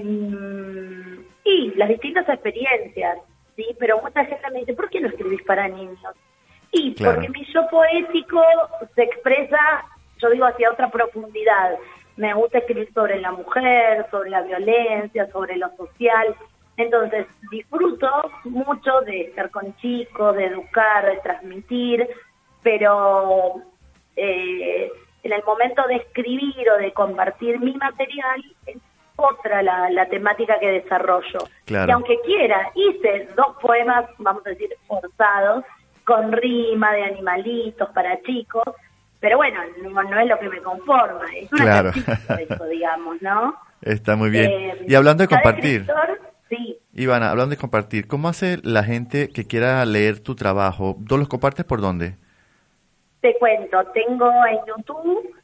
y 1.45 1.75
las 1.75 1.89
distintas 1.89 2.29
experiencias, 2.29 3.19
¿sí? 3.57 3.67
Pero 3.81 4.01
mucha 4.01 4.25
gente 4.25 4.51
me 4.53 4.61
dice, 4.61 4.75
¿por 4.75 4.89
qué 4.89 5.01
no 5.01 5.09
escribís 5.09 5.43
para 5.43 5.67
niños? 5.67 5.99
Y 6.71 6.93
porque 6.93 7.29
mi 7.29 7.45
yo 7.53 7.67
poético 7.71 8.41
se 8.95 9.03
expresa, 9.03 9.59
yo 10.21 10.31
digo, 10.31 10.47
hacia 10.47 10.71
otra 10.71 10.91
profundidad. 10.91 11.77
Me 12.17 12.33
gusta 12.35 12.59
escribir 12.59 12.93
sobre 12.93 13.21
la 13.21 13.33
mujer, 13.33 14.07
sobre 14.11 14.31
la 14.31 14.43
violencia, 14.43 15.31
sobre 15.33 15.57
lo 15.57 15.69
social. 15.77 16.35
Entonces, 16.77 17.27
disfruto 17.51 18.09
mucho 18.45 19.01
de 19.03 19.23
estar 19.23 19.51
con 19.51 19.75
chicos, 19.77 20.37
de 20.37 20.47
educar, 20.47 21.07
de 21.07 21.17
transmitir, 21.19 22.09
pero 22.63 23.63
eh, 24.17 24.91
en 25.23 25.33
el 25.33 25.43
momento 25.45 25.87
de 25.87 25.97
escribir 25.97 26.71
o 26.71 26.79
de 26.79 26.93
compartir 26.93 27.61
mi 27.61 27.75
material, 27.75 28.43
otra 29.17 29.63
la, 29.63 30.07
temática 30.07 30.59
que 30.59 30.83
desarrollo. 30.83 31.39
Y 31.67 31.91
aunque 31.91 32.21
quiera, 32.25 32.71
hice 32.75 33.29
dos 33.37 33.57
poemas, 33.61 34.07
vamos 34.19 34.47
a 34.47 34.51
decir, 34.51 34.71
forzados, 34.87 35.65
con 36.05 36.33
rima 36.33 36.93
de 36.93 37.05
animalitos 37.05 37.89
para 37.91 38.21
chicos, 38.23 38.65
pero 39.25 39.39
bueno, 39.39 39.59
no, 39.81 40.21
es 40.21 40.29
lo 40.29 40.39
que 40.39 40.51
me 40.51 40.61
conforma, 40.61 41.25
es 41.35 41.51
un 41.51 41.59
claro. 41.59 41.89
eso, 41.89 42.65
digamos, 42.67 43.23
¿no? 43.23 43.55
Está 43.81 44.17
muy 44.17 44.29
bien. 44.29 44.51
Eh, 44.51 44.85
y 44.87 44.95
hablando 44.95 45.23
de 45.23 45.29
compartir. 45.29 45.87
Sí. 46.51 46.79
Ivana, 46.93 47.31
hablando 47.31 47.53
de 47.53 47.57
compartir, 47.57 48.07
¿cómo 48.07 48.29
hace 48.29 48.59
la 48.63 48.85
gente 48.85 49.31
que 49.31 49.47
quiera 49.47 49.83
leer 49.87 50.21
tu 50.21 50.35
trabajo? 50.35 50.99
¿Tú 51.09 51.17
los 51.17 51.27
compartes 51.27 51.65
por 51.65 51.81
dónde? 51.81 52.17
Te 53.23 53.35
cuento, 53.39 53.83
tengo 53.95 54.31
en 54.47 54.59
YouTube 54.67 55.35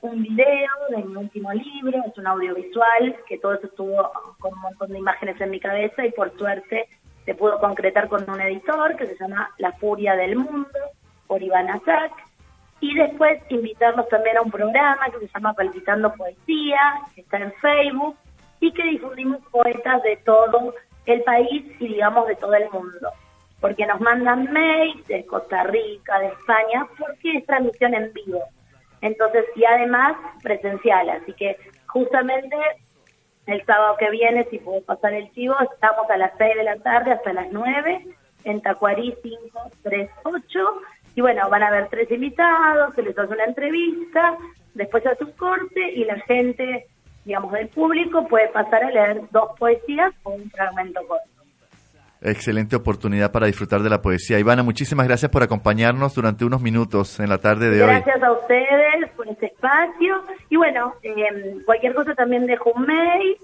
un 0.00 0.22
video 0.22 0.70
de 0.88 1.04
mi 1.04 1.14
último 1.14 1.52
libro, 1.52 1.98
es 2.06 2.16
un 2.16 2.26
audiovisual, 2.26 3.14
que 3.28 3.36
todo 3.36 3.52
eso 3.52 3.66
estuvo 3.66 4.10
con 4.38 4.54
un 4.54 4.60
montón 4.60 4.90
de 4.90 4.98
imágenes 4.98 5.38
en 5.38 5.50
mi 5.50 5.60
cabeza 5.60 6.06
y 6.06 6.12
por 6.12 6.34
suerte 6.38 6.88
se 7.26 7.34
pudo 7.34 7.60
concretar 7.60 8.08
con 8.08 8.28
un 8.28 8.40
editor 8.40 8.96
que 8.96 9.06
se 9.06 9.18
llama 9.18 9.50
La 9.58 9.72
Furia 9.72 10.16
del 10.16 10.36
Mundo, 10.36 10.78
por 11.26 11.42
Iván 11.42 11.68
Azak. 11.68 12.12
Y 12.82 12.94
después 12.96 13.40
invitarlos 13.48 14.08
también 14.08 14.36
a 14.36 14.42
un 14.42 14.50
programa 14.50 15.06
que 15.06 15.20
se 15.20 15.32
llama 15.32 15.54
Palpitando 15.54 16.12
Poesía, 16.14 16.80
que 17.14 17.20
está 17.20 17.36
en 17.36 17.52
Facebook, 17.54 18.16
y 18.58 18.72
que 18.72 18.82
difundimos 18.82 19.38
poetas 19.52 20.02
de 20.02 20.16
todo 20.24 20.74
el 21.06 21.22
país 21.22 21.64
y 21.78 21.86
digamos 21.86 22.26
de 22.26 22.34
todo 22.34 22.54
el 22.54 22.68
mundo. 22.70 23.08
Porque 23.60 23.86
nos 23.86 24.00
mandan 24.00 24.52
mails 24.52 25.06
de 25.06 25.24
Costa 25.26 25.62
Rica, 25.62 26.18
de 26.18 26.26
España, 26.26 26.88
porque 26.98 27.38
es 27.38 27.46
transmisión 27.46 27.94
en 27.94 28.12
vivo. 28.12 28.42
Entonces, 29.00 29.44
y 29.54 29.64
además 29.64 30.16
presencial, 30.42 31.08
así 31.08 31.32
que 31.34 31.56
justamente 31.86 32.56
el 33.46 33.64
sábado 33.64 33.96
que 33.96 34.10
viene, 34.10 34.42
si 34.50 34.58
puedo 34.58 34.82
pasar 34.82 35.14
el 35.14 35.30
chivo, 35.34 35.54
estamos 35.72 36.10
a 36.10 36.16
las 36.16 36.32
6 36.36 36.56
de 36.56 36.64
la 36.64 36.76
tarde 36.78 37.12
hasta 37.12 37.32
las 37.32 37.52
9 37.52 38.06
en 38.42 38.60
Tacuarí 38.60 39.14
538. 39.22 40.80
Y 41.14 41.20
bueno, 41.20 41.48
van 41.50 41.62
a 41.62 41.68
haber 41.68 41.88
tres 41.88 42.10
invitados, 42.10 42.94
se 42.94 43.02
les 43.02 43.18
hace 43.18 43.32
una 43.32 43.44
entrevista, 43.44 44.34
después 44.74 45.06
hace 45.06 45.24
un 45.24 45.32
corte 45.32 45.92
y 45.94 46.04
la 46.04 46.18
gente, 46.20 46.86
digamos, 47.24 47.52
del 47.52 47.68
público 47.68 48.26
puede 48.28 48.48
pasar 48.48 48.84
a 48.84 48.90
leer 48.90 49.22
dos 49.30 49.50
poesías 49.58 50.12
o 50.22 50.30
un 50.30 50.50
fragmento 50.50 51.00
corto. 51.06 51.32
Excelente 52.24 52.76
oportunidad 52.76 53.32
para 53.32 53.46
disfrutar 53.46 53.82
de 53.82 53.90
la 53.90 54.00
poesía. 54.00 54.38
Ivana, 54.38 54.62
muchísimas 54.62 55.08
gracias 55.08 55.28
por 55.30 55.42
acompañarnos 55.42 56.14
durante 56.14 56.44
unos 56.44 56.62
minutos 56.62 57.18
en 57.18 57.28
la 57.28 57.38
tarde 57.38 57.68
de 57.68 57.82
hoy. 57.82 57.88
Gracias 57.88 58.22
a 58.22 58.30
ustedes 58.30 59.10
por 59.16 59.28
este 59.28 59.46
espacio. 59.46 60.22
Y 60.48 60.56
bueno, 60.56 60.94
eh, 61.02 61.14
cualquier 61.66 61.94
cosa 61.94 62.14
también 62.14 62.46
dejo 62.46 62.70
un 62.76 62.86
mail. 62.86 63.36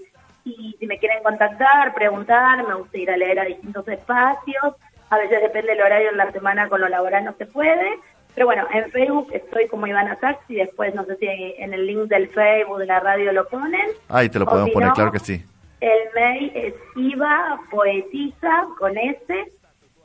Y 0.45 0.77
si 0.79 0.87
me 0.87 0.97
quieren 0.97 1.21
contactar, 1.23 1.93
preguntar, 1.93 2.65
me 2.65 2.75
gusta 2.75 2.97
ir 2.97 3.11
a 3.11 3.17
leer 3.17 3.39
a 3.41 3.43
distintos 3.43 3.85
espacios. 3.85 4.75
A 5.09 5.17
veces 5.17 5.41
depende 5.41 5.71
del 5.71 5.81
horario 5.81 6.09
en 6.09 6.17
la 6.17 6.31
semana, 6.31 6.69
con 6.69 6.81
lo 6.81 6.87
laboral 6.87 7.25
no 7.25 7.33
se 7.33 7.45
puede. 7.45 7.99
Pero 8.35 8.45
bueno, 8.45 8.67
en 8.71 8.89
Facebook 8.91 9.29
estoy 9.33 9.67
como 9.67 9.87
Ivana 9.87 10.15
Taxi. 10.17 10.55
Después, 10.55 10.93
no 10.93 11.03
sé 11.05 11.15
si 11.17 11.27
en 11.27 11.73
el 11.73 11.85
link 11.85 12.03
del 12.03 12.29
Facebook 12.29 12.79
de 12.79 12.85
la 12.85 12.99
radio 12.99 13.31
lo 13.31 13.47
ponen. 13.47 13.89
Ahí 14.07 14.29
te 14.29 14.39
lo 14.39 14.45
podemos 14.45 14.69
poner, 14.71 14.91
claro 14.93 15.11
que 15.11 15.19
sí. 15.19 15.43
El 15.81 15.99
mail 16.13 16.51
es 16.55 16.73
Iva 16.95 17.59
Poetiza 17.71 18.67
con 18.77 18.97
S, 18.97 19.51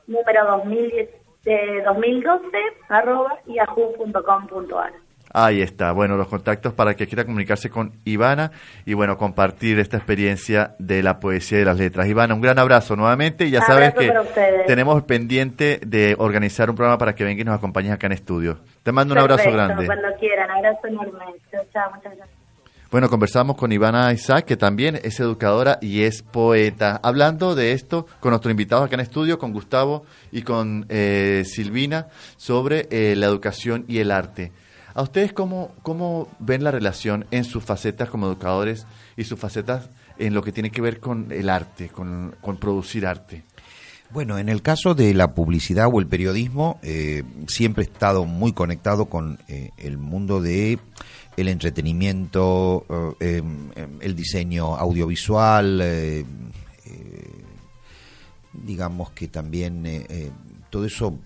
número 0.07 0.45
2010, 0.47 1.09
de 1.43 1.83
2012, 1.85 2.47
arroba 2.89 3.39
yahoo.com.ar. 3.47 5.04
Ahí 5.37 5.63
está. 5.63 5.91
Bueno, 5.91 6.17
los 6.17 6.29
contactos 6.29 6.73
para 6.75 6.95
que 6.95 7.09
quiera 7.09 7.25
comunicarse 7.25 7.69
con 7.69 7.91
Ivana 8.05 8.53
y 8.87 8.95
bueno, 8.95 9.19
compartir 9.19 9.81
esta 9.81 9.97
experiencia 9.97 10.77
de 10.79 11.03
la 11.03 11.19
poesía 11.19 11.59
y 11.59 11.61
de 11.63 11.65
las 11.65 11.77
letras. 11.77 12.07
Ivana, 12.07 12.35
un 12.35 12.41
gran 12.41 12.57
abrazo 12.61 12.95
nuevamente 12.95 13.45
y 13.45 13.51
ya 13.51 13.61
sabes 13.63 13.95
que 13.95 14.13
tenemos 14.69 15.03
pendiente 15.03 15.81
de 15.85 16.15
organizar 16.19 16.71
un 16.71 16.77
programa 16.77 16.99
para 16.99 17.17
que 17.17 17.25
venga 17.25 17.43
y 17.43 17.45
nos 17.45 17.59
acompañes 17.59 17.93
acá 17.93 18.07
en 18.07 18.13
estudio. 18.13 18.61
Te 18.85 18.93
mando 18.93 19.13
un 19.13 19.19
abrazo 19.19 19.51
grande. 19.51 19.87
Cuando 19.87 20.07
quieran, 20.21 20.49
abrazo 20.53 20.87
enorme. 20.87 21.25
Chao, 21.73 21.91
muchas 21.93 22.17
gracias. 22.17 22.29
Bueno, 22.93 23.11
conversamos 23.11 23.57
con 23.57 23.73
Ivana 23.73 24.13
Isaac, 24.13 24.45
que 24.45 24.57
también 24.57 25.01
es 25.03 25.19
educadora 25.19 25.79
y 25.81 26.05
es 26.05 26.23
poeta. 26.23 27.01
Hablando 27.03 27.57
de 27.57 27.73
esto 27.73 28.07
con 28.21 28.31
nuestros 28.31 28.53
invitados 28.53 28.87
acá 28.87 28.95
en 28.95 29.01
estudio, 29.01 29.37
con 29.37 29.53
Gustavo 29.53 30.05
y 30.31 30.43
con 30.43 30.87
eh, 30.89 31.43
Silvina, 31.45 32.07
sobre 32.37 32.87
eh, 32.93 33.17
la 33.17 33.27
educación 33.27 33.85
y 33.89 33.99
el 33.99 34.13
arte. 34.13 34.53
¿A 34.95 35.03
ustedes 35.03 35.33
cómo, 35.33 35.73
cómo 35.83 36.29
ven 36.39 36.65
la 36.65 36.71
relación 36.71 37.27
en 37.31 37.45
sus 37.45 37.65
facetas 37.65 38.09
como 38.09 38.27
educadores 38.27 38.87
y 39.17 39.25
sus 39.25 39.39
facetas 39.39 39.91
en 40.19 40.35
lo 40.35 40.43
que 40.43 40.53
tiene 40.53 40.71
que 40.71 40.81
ver 40.81 41.01
con 41.01 41.33
el 41.33 41.49
arte, 41.51 41.89
con, 41.89 42.37
producir 42.61 43.07
arte? 43.07 43.43
Bueno, 44.11 44.39
en 44.39 44.49
el 44.49 44.63
caso 44.63 44.95
de 44.95 45.13
la 45.13 45.35
publicidad 45.35 45.89
o 45.93 45.99
el 45.99 46.07
periodismo, 46.07 46.79
eh, 46.83 47.25
siempre 47.49 47.83
he 47.83 47.87
estado 47.87 48.25
muy 48.25 48.53
conectado 48.53 49.07
con 49.07 49.39
el 49.49 49.99
mundo 49.99 50.41
de 50.41 50.79
el 51.37 51.49
entretenimiento, 51.49 52.87
eh, 53.21 53.39
em, 53.39 53.71
em, 53.75 53.99
el 54.01 54.15
diseño 54.15 54.77
audiovisual, 54.77 55.81
eh, 55.81 56.25
eh, 56.87 57.45
digamos 58.53 59.11
que 59.11 59.29
también 59.29 59.85
todo 60.71 60.85
eso 60.85 61.19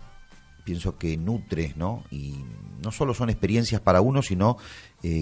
pienso 0.64 0.97
que 0.97 1.16
nutre, 1.16 1.75
¿no? 1.77 2.05
Y 2.11 2.37
no 2.83 2.91
solo 2.91 3.14
son 3.14 3.31
experiencias 3.31 3.81
para 3.81 4.01
uno, 4.01 4.22
sino 4.22 4.57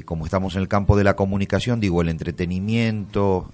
como 0.04 0.24
estamos 0.24 0.54
en 0.54 0.62
el 0.62 0.68
campo 0.68 0.96
de 0.96 1.04
la 1.04 1.16
comunicación, 1.16 1.80
digo, 1.80 2.00
el 2.02 2.08
entretenimiento, 2.08 3.50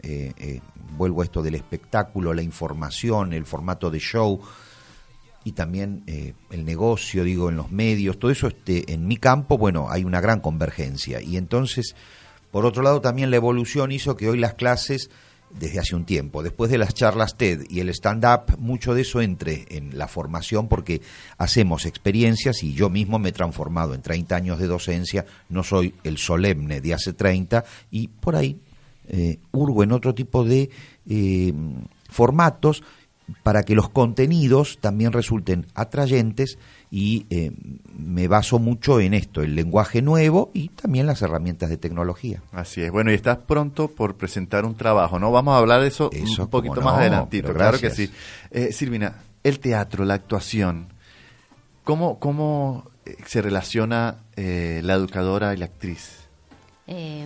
vuelvo 0.96 1.22
a 1.22 1.24
esto 1.24 1.42
del 1.42 1.55
espectáculo, 1.55 2.34
la 2.34 2.42
información, 2.42 3.32
el 3.32 3.44
formato 3.44 3.90
de 3.90 3.98
show, 3.98 4.40
y 5.44 5.53
también 5.53 6.05
eh, 6.07 6.34
el 6.50 6.64
negocio, 6.64 7.24
digo, 7.24 7.48
en 7.48 7.57
los 7.57 7.70
medios, 7.70 8.18
todo 8.18 8.30
eso 8.30 8.46
este, 8.46 8.92
en 8.92 9.07
mi 9.07 9.16
campo, 9.16 9.59
bueno, 9.59 9.90
hay 9.90 10.05
una 10.05 10.20
gran 10.20 10.40
convergencia. 10.40 11.20
Y 11.20 11.36
entonces, 11.36 11.96
por 12.50 12.64
otro 12.64 12.82
lado, 12.82 13.00
también 13.00 13.30
la 13.30 13.36
evolución 13.36 13.92
hizo 13.92 14.16
que 14.16 14.28
hoy 14.28 14.38
las 14.38 14.55
clases, 14.55 15.11
desde 15.59 15.78
hace 15.78 15.94
un 15.94 16.05
tiempo, 16.05 16.42
después 16.42 16.70
de 16.70 16.78
las 16.78 16.94
charlas 16.94 17.36
TED 17.36 17.64
y 17.68 17.80
el 17.80 17.88
stand-up, 17.90 18.59
mucho 18.59 18.94
de 18.94 19.03
eso 19.03 19.20
entre 19.20 19.66
en 19.70 19.98
la 19.98 20.09
formación 20.09 20.68
porque 20.68 21.03
hacemos 21.38 21.86
experiencias 21.86 22.62
y 22.62 22.74
yo 22.74 22.90
mismo 22.90 23.18
me 23.18 23.30
he 23.30 23.32
transformado 23.32 23.94
en 23.94 24.03
30 24.03 24.34
años 24.34 24.59
de 24.59 24.66
docencia, 24.66 25.26
no 25.48 25.62
soy 25.62 25.94
el 26.05 26.18
solemne 26.18 26.80
de 26.80 26.94
hace 26.94 27.12
30 27.12 27.64
y 27.90 28.09
por 28.09 28.36
ahí 28.36 28.59
eh, 29.09 29.38
hurgo 29.53 29.82
en 29.82 29.92
otro 29.92 30.14
tipo 30.14 30.44
de 30.44 30.70
eh, 31.09 31.53
formatos 32.09 32.82
para 33.42 33.62
que 33.62 33.74
los 33.74 33.88
contenidos 33.88 34.78
también 34.80 35.12
resulten 35.12 35.66
atrayentes 35.74 36.59
y 36.95 37.24
eh, 37.30 37.53
me 37.97 38.28
baso 38.28 38.59
mucho 38.59 39.01
en 39.01 39.14
esto, 39.14 39.43
el 39.43 39.55
lenguaje 39.55 40.03
nuevo 40.03 40.51
y 40.53 40.68
también 40.68 41.07
las 41.07 41.22
herramientas 41.22 41.70
de 41.70 41.78
tecnología. 41.78 42.43
Así 42.53 42.82
es. 42.82 42.93
Bueno, 42.93 43.11
y 43.11 43.14
estás 43.14 43.38
pronto 43.38 43.88
por 43.88 44.16
presentar 44.16 44.66
un 44.66 44.76
trabajo, 44.76 45.18
¿no? 45.18 45.32
Vamos 45.32 45.55
a 45.55 45.59
hablar 45.59 45.80
de 45.80 45.88
eso, 45.88 46.11
un 46.12 46.49
poquito 46.49 46.82
más 46.82 46.99
adelantito, 46.99 47.55
claro 47.55 47.78
que 47.78 47.88
sí. 47.88 48.11
Eh, 48.51 48.72
Silvina, 48.72 49.22
el 49.43 49.59
teatro, 49.59 50.05
la 50.05 50.12
actuación, 50.12 50.88
¿cómo, 51.82 52.18
cómo 52.18 52.90
eh, 53.07 53.16
se 53.24 53.40
relaciona 53.40 54.18
eh, 54.36 54.82
la 54.84 54.93
educadora 54.93 55.55
y 55.55 55.57
la 55.57 55.64
actriz? 55.64 56.18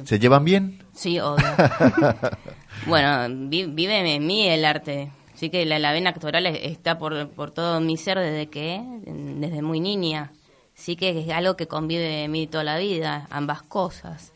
¿Se 0.05 0.21
llevan 0.21 0.45
bien? 0.45 0.79
Sí, 0.95 1.19
obvio. 1.19 1.45
bueno, 2.87 3.49
vive 3.49 4.15
en 4.15 4.25
mí 4.25 4.47
el 4.47 4.65
arte 4.65 5.11
Así 5.37 5.51
que 5.51 5.67
la, 5.67 5.93
vena 5.93 6.09
actoral 6.09 6.47
está 6.47 6.99
por, 6.99 7.29
por 7.29 7.51
todo 7.51 7.79
mi 7.79 7.99
ser 7.99 8.19
desde 8.19 8.47
que, 8.47 8.83
desde 9.05 9.61
muy 9.61 9.81
niña. 9.81 10.33
Sí 10.75 10.97
que 10.97 11.11
es 11.21 11.29
algo 11.29 11.59
que 11.59 11.69
convive 11.69 12.25
en 12.25 12.31
mí 12.31 12.47
toda 12.47 12.65
la 12.65 12.79
vida, 12.79 13.27
ambas 13.29 13.61
cosas. 13.61 14.33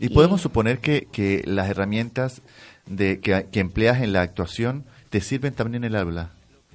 ¿Y, 0.00 0.08
podemos 0.08 0.40
suponer 0.40 0.80
que, 0.80 1.06
que 1.12 1.44
las 1.46 1.70
herramientas 1.70 2.42
de, 2.86 3.20
que, 3.20 3.46
que 3.52 3.60
empleas 3.60 4.00
en 4.00 4.12
la 4.12 4.22
actuación 4.22 4.84
te 5.10 5.20
sirven 5.20 5.54
también 5.54 5.84
en 5.84 5.92
el 5.92 5.96
habla? 5.96 6.30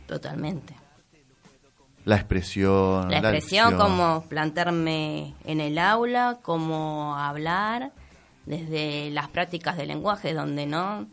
Totalmente. 0.08 0.74
La 2.06 2.16
expresión. 2.16 3.12
La 3.12 3.18
expresión, 3.18 3.76
como 3.76 4.24
plantarme 4.30 5.34
en 5.44 5.60
el 5.60 5.78
aula, 5.78 6.40
como 6.42 7.18
hablar, 7.18 7.92
desde 8.46 9.10
las 9.10 9.28
prácticas 9.28 9.76
de 9.76 9.88
lenguaje, 9.88 10.34
donde 10.34 10.66
no 10.66 11.06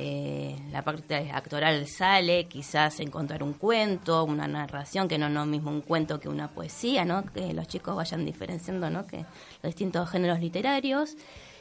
eh, 0.00 0.56
la 0.70 0.82
parte 0.82 1.32
actoral 1.32 1.86
sale, 1.88 2.46
quizás 2.46 3.00
encontrar 3.00 3.42
un 3.42 3.54
cuento, 3.54 4.22
una 4.22 4.46
narración, 4.46 5.08
que 5.08 5.18
no 5.18 5.26
es 5.26 5.32
lo 5.32 5.44
mismo 5.44 5.70
un 5.70 5.80
cuento 5.80 6.20
que 6.20 6.28
una 6.28 6.46
poesía, 6.46 7.04
¿no? 7.04 7.24
Que 7.24 7.52
los 7.52 7.66
chicos 7.66 7.96
vayan 7.96 8.24
diferenciando, 8.24 8.90
¿no? 8.90 9.06
Que 9.08 9.18
los 9.62 9.74
distintos 9.74 10.08
géneros 10.08 10.38
literarios. 10.38 11.16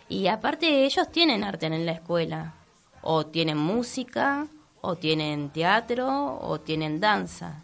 Y 0.07 0.27
aparte 0.27 0.85
ellos 0.85 1.11
tienen 1.11 1.43
arte 1.43 1.65
en 1.65 1.85
la 1.85 1.93
escuela, 1.93 2.53
o 3.01 3.25
tienen 3.25 3.57
música, 3.57 4.47
o 4.81 4.95
tienen 4.95 5.49
teatro, 5.49 6.37
o 6.39 6.59
tienen 6.59 6.99
danza. 6.99 7.63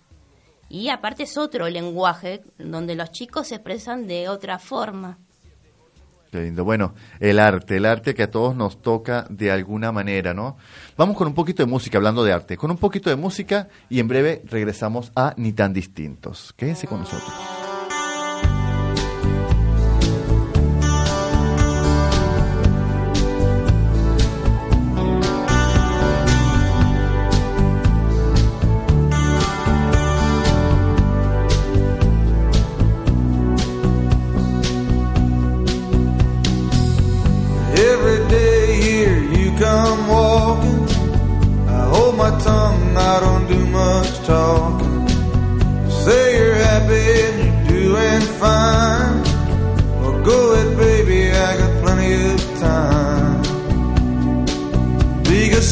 Y 0.69 0.89
aparte 0.89 1.23
es 1.23 1.37
otro 1.37 1.69
lenguaje 1.69 2.41
donde 2.57 2.95
los 2.95 3.11
chicos 3.11 3.49
se 3.49 3.55
expresan 3.55 4.07
de 4.07 4.27
otra 4.27 4.57
forma. 4.57 5.19
Qué 6.33 6.41
lindo. 6.41 6.63
Bueno, 6.63 6.95
el 7.19 7.37
arte, 7.37 7.77
el 7.77 7.85
arte 7.85 8.15
que 8.15 8.23
a 8.23 8.31
todos 8.31 8.55
nos 8.55 8.81
toca 8.81 9.27
de 9.29 9.51
alguna 9.51 9.91
manera, 9.91 10.33
¿no? 10.33 10.57
Vamos 10.97 11.15
con 11.15 11.27
un 11.27 11.35
poquito 11.35 11.61
de 11.61 11.69
música, 11.69 11.99
hablando 11.99 12.23
de 12.23 12.33
arte, 12.33 12.57
con 12.57 12.71
un 12.71 12.77
poquito 12.77 13.11
de 13.11 13.15
música 13.15 13.67
y 13.87 13.99
en 13.99 14.07
breve 14.07 14.41
regresamos 14.45 15.11
a 15.15 15.35
Ni 15.37 15.53
tan 15.53 15.73
distintos. 15.73 16.51
Quédense 16.57 16.87
con 16.87 17.01
nosotros. 17.01 17.62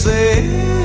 say 0.03 0.80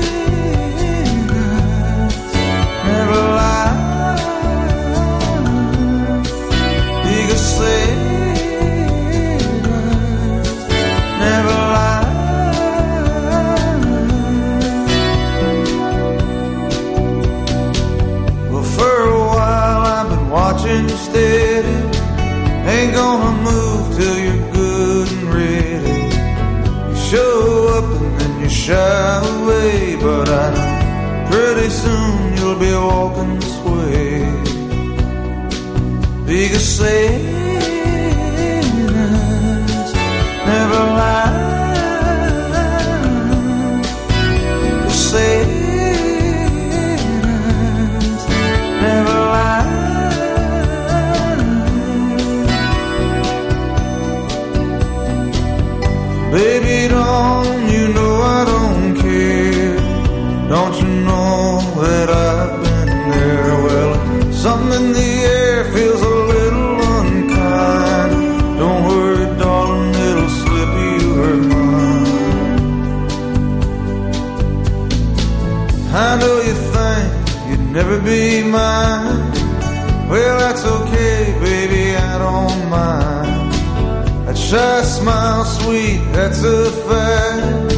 smile, 85.07 85.45
sweet, 85.45 85.99
that's 86.11 86.43
a 86.43 86.69
fact. 86.87 87.75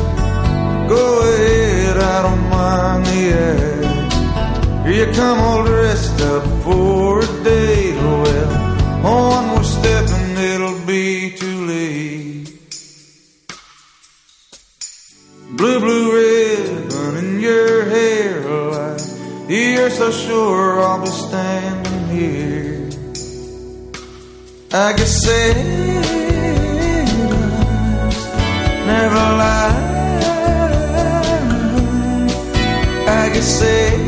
Go 0.89 1.03
ahead, 1.29 1.97
I 1.97 2.17
don't 2.25 2.45
mind 2.49 3.05
the 3.05 3.21
act. 3.51 4.87
Here 4.87 5.05
you 5.05 5.13
come 5.13 5.39
all 5.39 5.63
dressed 5.63 6.19
up 6.21 6.43
for 6.63 7.19
a 7.19 7.43
date. 7.43 7.95
Well, 7.95 8.49
oh, 9.05 9.29
one 9.37 9.47
more 9.51 9.63
step 9.63 10.05
and 10.09 10.37
it'll 10.51 10.81
be 10.87 11.35
too 11.41 11.59
late. 11.73 12.47
Blue, 15.57 15.79
blue 15.85 16.05
ribbon 16.17 17.13
in 17.23 17.39
your 17.39 17.85
hair, 17.85 18.41
like 18.75 19.01
you're 19.47 19.91
so 19.91 20.09
sure 20.11 20.81
I'll 20.81 21.01
be 21.01 21.13
standing 21.27 22.03
here. 22.17 22.89
I 24.71 24.93
guess 24.97 25.23
sailors 25.23 25.88
I 33.39 33.98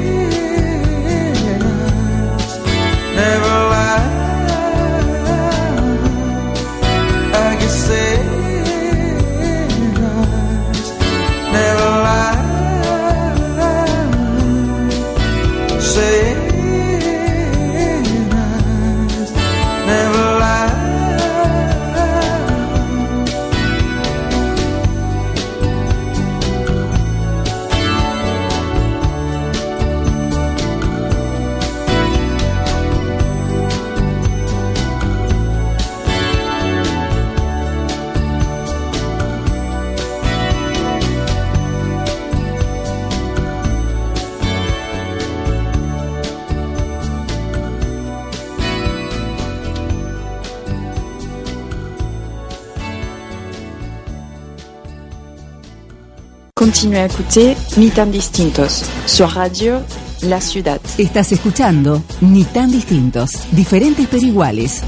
Continuez 56.82 57.02
à 57.02 57.06
écouter 57.06 57.56
Ni 57.78 57.92
tan 57.92 58.08
distintos 58.08 58.84
sur 59.06 59.30
Radio 59.30 59.82
La 60.24 60.42
Ciudad. 60.42 60.82
Estás 60.98 61.32
escuchando 61.32 62.02
Ni 62.22 62.44
tan 62.44 62.72
distintos, 62.72 63.34
diferentes 63.52 64.08
pero 64.10 64.24
iguales. 64.24 64.82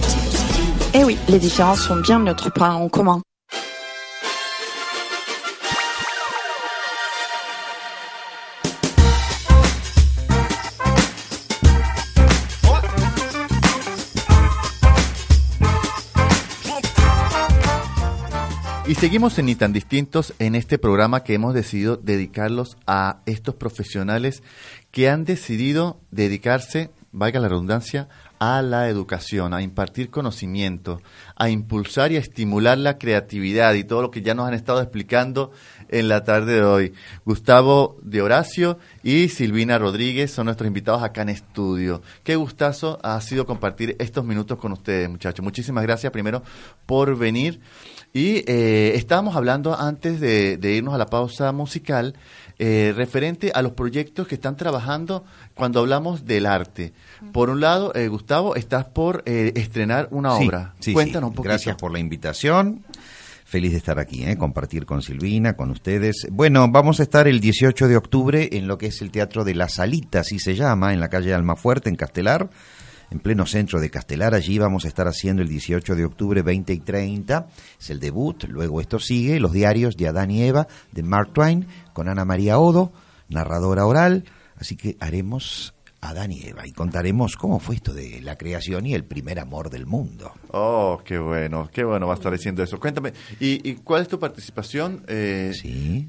Eh 0.95 1.03
oui, 1.03 1.19
les 1.29 1.37
différences 1.37 1.81
sont 1.81 1.97
bien 1.97 2.17
notre 2.17 2.51
point 2.51 2.73
en 2.73 2.89
commun. 2.89 3.21
Y 18.93 18.95
seguimos 18.95 19.39
en 19.39 19.47
Ni 19.47 19.55
tan 19.55 19.73
distintos 19.73 20.35
en 20.37 20.53
este 20.53 20.77
programa 20.77 21.23
que 21.23 21.33
hemos 21.33 21.55
decidido 21.55 21.97
dedicarlos 21.97 22.77
a 22.85 23.21
estos 23.25 23.55
profesionales 23.55 24.43
que 24.91 25.09
han 25.09 25.25
decidido 25.25 25.99
dedicarse, 26.11 26.91
valga 27.11 27.39
la 27.39 27.47
redundancia, 27.47 28.07
a 28.37 28.61
la 28.61 28.87
educación, 28.89 29.55
a 29.55 29.63
impartir 29.63 30.11
conocimiento, 30.11 31.01
a 31.35 31.49
impulsar 31.49 32.11
y 32.11 32.17
a 32.17 32.19
estimular 32.19 32.77
la 32.77 32.99
creatividad 32.99 33.73
y 33.73 33.83
todo 33.83 34.03
lo 34.03 34.11
que 34.11 34.21
ya 34.21 34.35
nos 34.35 34.47
han 34.47 34.53
estado 34.53 34.79
explicando 34.79 35.51
en 35.89 36.07
la 36.09 36.23
tarde 36.23 36.53
de 36.55 36.63
hoy. 36.63 36.93
Gustavo 37.25 37.97
de 38.01 38.21
Horacio 38.21 38.77
y 39.03 39.29
Silvina 39.29 39.77
Rodríguez 39.77 40.31
son 40.31 40.45
nuestros 40.45 40.67
invitados 40.67 41.03
acá 41.03 41.21
en 41.23 41.29
estudio. 41.29 42.01
Qué 42.23 42.35
gustazo 42.35 42.99
ha 43.03 43.19
sido 43.21 43.45
compartir 43.45 43.95
estos 43.99 44.25
minutos 44.25 44.57
con 44.57 44.71
ustedes, 44.71 45.09
muchachos. 45.09 45.43
Muchísimas 45.43 45.83
gracias 45.83 46.11
primero 46.11 46.43
por 46.85 47.17
venir. 47.17 47.59
Y 48.13 48.43
eh, 48.47 48.93
estábamos 48.95 49.35
hablando 49.35 49.75
antes 49.79 50.19
de, 50.19 50.57
de 50.57 50.73
irnos 50.73 50.93
a 50.93 50.97
la 50.99 51.07
pausa 51.07 51.51
musical 51.51 52.13
eh, 52.59 52.93
referente 52.95 53.51
a 53.55 53.63
los 53.63 53.71
proyectos 53.71 54.27
que 54.27 54.35
están 54.35 54.55
trabajando 54.55 55.25
cuando 55.55 55.79
hablamos 55.79 56.23
del 56.25 56.45
arte. 56.45 56.93
Por 57.31 57.49
un 57.49 57.59
lado, 57.61 57.91
eh, 57.95 58.07
Gustavo, 58.09 58.55
estás 58.55 58.85
por 58.85 59.23
eh, 59.25 59.53
estrenar 59.55 60.07
una 60.11 60.37
Sí, 60.37 60.45
obra. 60.47 60.75
sí, 60.79 60.93
Cuéntanos 60.93 61.29
sí. 61.29 61.31
un 61.31 61.35
poquito. 61.35 61.49
Gracias 61.49 61.75
por 61.77 61.91
la 61.91 61.97
invitación. 61.97 62.83
Feliz 63.53 63.73
de 63.73 63.77
estar 63.77 63.99
aquí, 63.99 64.23
¿eh? 64.23 64.35
compartir 64.35 64.83
con 64.83 65.03
Silvina, 65.03 65.55
con 65.55 65.69
ustedes. 65.69 66.25
Bueno, 66.31 66.67
vamos 66.71 66.99
a 66.99 67.03
estar 67.03 67.27
el 67.27 67.39
18 67.39 67.87
de 67.87 67.97
octubre 67.97 68.49
en 68.53 68.67
lo 68.67 68.79
que 68.79 68.87
es 68.87 68.99
el 69.03 69.11
Teatro 69.11 69.43
de 69.43 69.53
la 69.53 69.69
Salita, 69.69 70.21
así 70.21 70.39
se 70.39 70.55
llama, 70.55 70.91
en 70.91 70.99
la 70.99 71.07
calle 71.07 71.35
Almafuerte, 71.35 71.87
en 71.87 71.95
Castelar, 71.95 72.49
en 73.11 73.19
pleno 73.19 73.45
centro 73.45 73.79
de 73.79 73.91
Castelar. 73.91 74.33
Allí 74.33 74.57
vamos 74.57 74.85
a 74.85 74.87
estar 74.87 75.07
haciendo 75.07 75.43
el 75.43 75.49
18 75.49 75.93
de 75.93 76.03
octubre 76.03 76.41
20 76.41 76.73
y 76.73 76.79
30. 76.79 77.47
Es 77.79 77.91
el 77.91 77.99
debut, 77.99 78.45
luego 78.45 78.81
esto 78.81 78.97
sigue, 78.97 79.39
los 79.39 79.51
diarios 79.51 79.97
de 79.97 80.07
Adán 80.07 80.31
y 80.31 80.41
Eva, 80.41 80.67
de 80.91 81.03
Mark 81.03 81.31
Twain, 81.31 81.67
con 81.93 82.09
Ana 82.09 82.25
María 82.25 82.57
Odo, 82.57 82.91
narradora 83.29 83.85
oral. 83.85 84.23
Así 84.57 84.75
que 84.75 84.97
haremos 84.99 85.75
Adán 86.09 86.31
y 86.31 86.43
Eva 86.43 86.65
y 86.67 86.71
contaremos 86.71 87.35
cómo 87.37 87.59
fue 87.59 87.75
esto 87.75 87.93
de 87.93 88.21
la 88.21 88.37
creación 88.37 88.85
y 88.85 88.93
el 88.93 89.05
primer 89.05 89.39
amor 89.39 89.69
del 89.69 89.85
mundo. 89.85 90.31
Oh, 90.51 91.01
qué 91.03 91.17
bueno, 91.17 91.69
qué 91.71 91.83
bueno 91.83 92.07
va 92.07 92.13
a 92.13 92.17
estar 92.17 92.31
diciendo 92.31 92.63
eso. 92.63 92.79
Cuéntame, 92.79 93.13
¿y, 93.39 93.69
y 93.69 93.75
cuál 93.75 94.03
es 94.03 94.07
tu 94.07 94.19
participación? 94.19 95.03
Eh, 95.07 95.53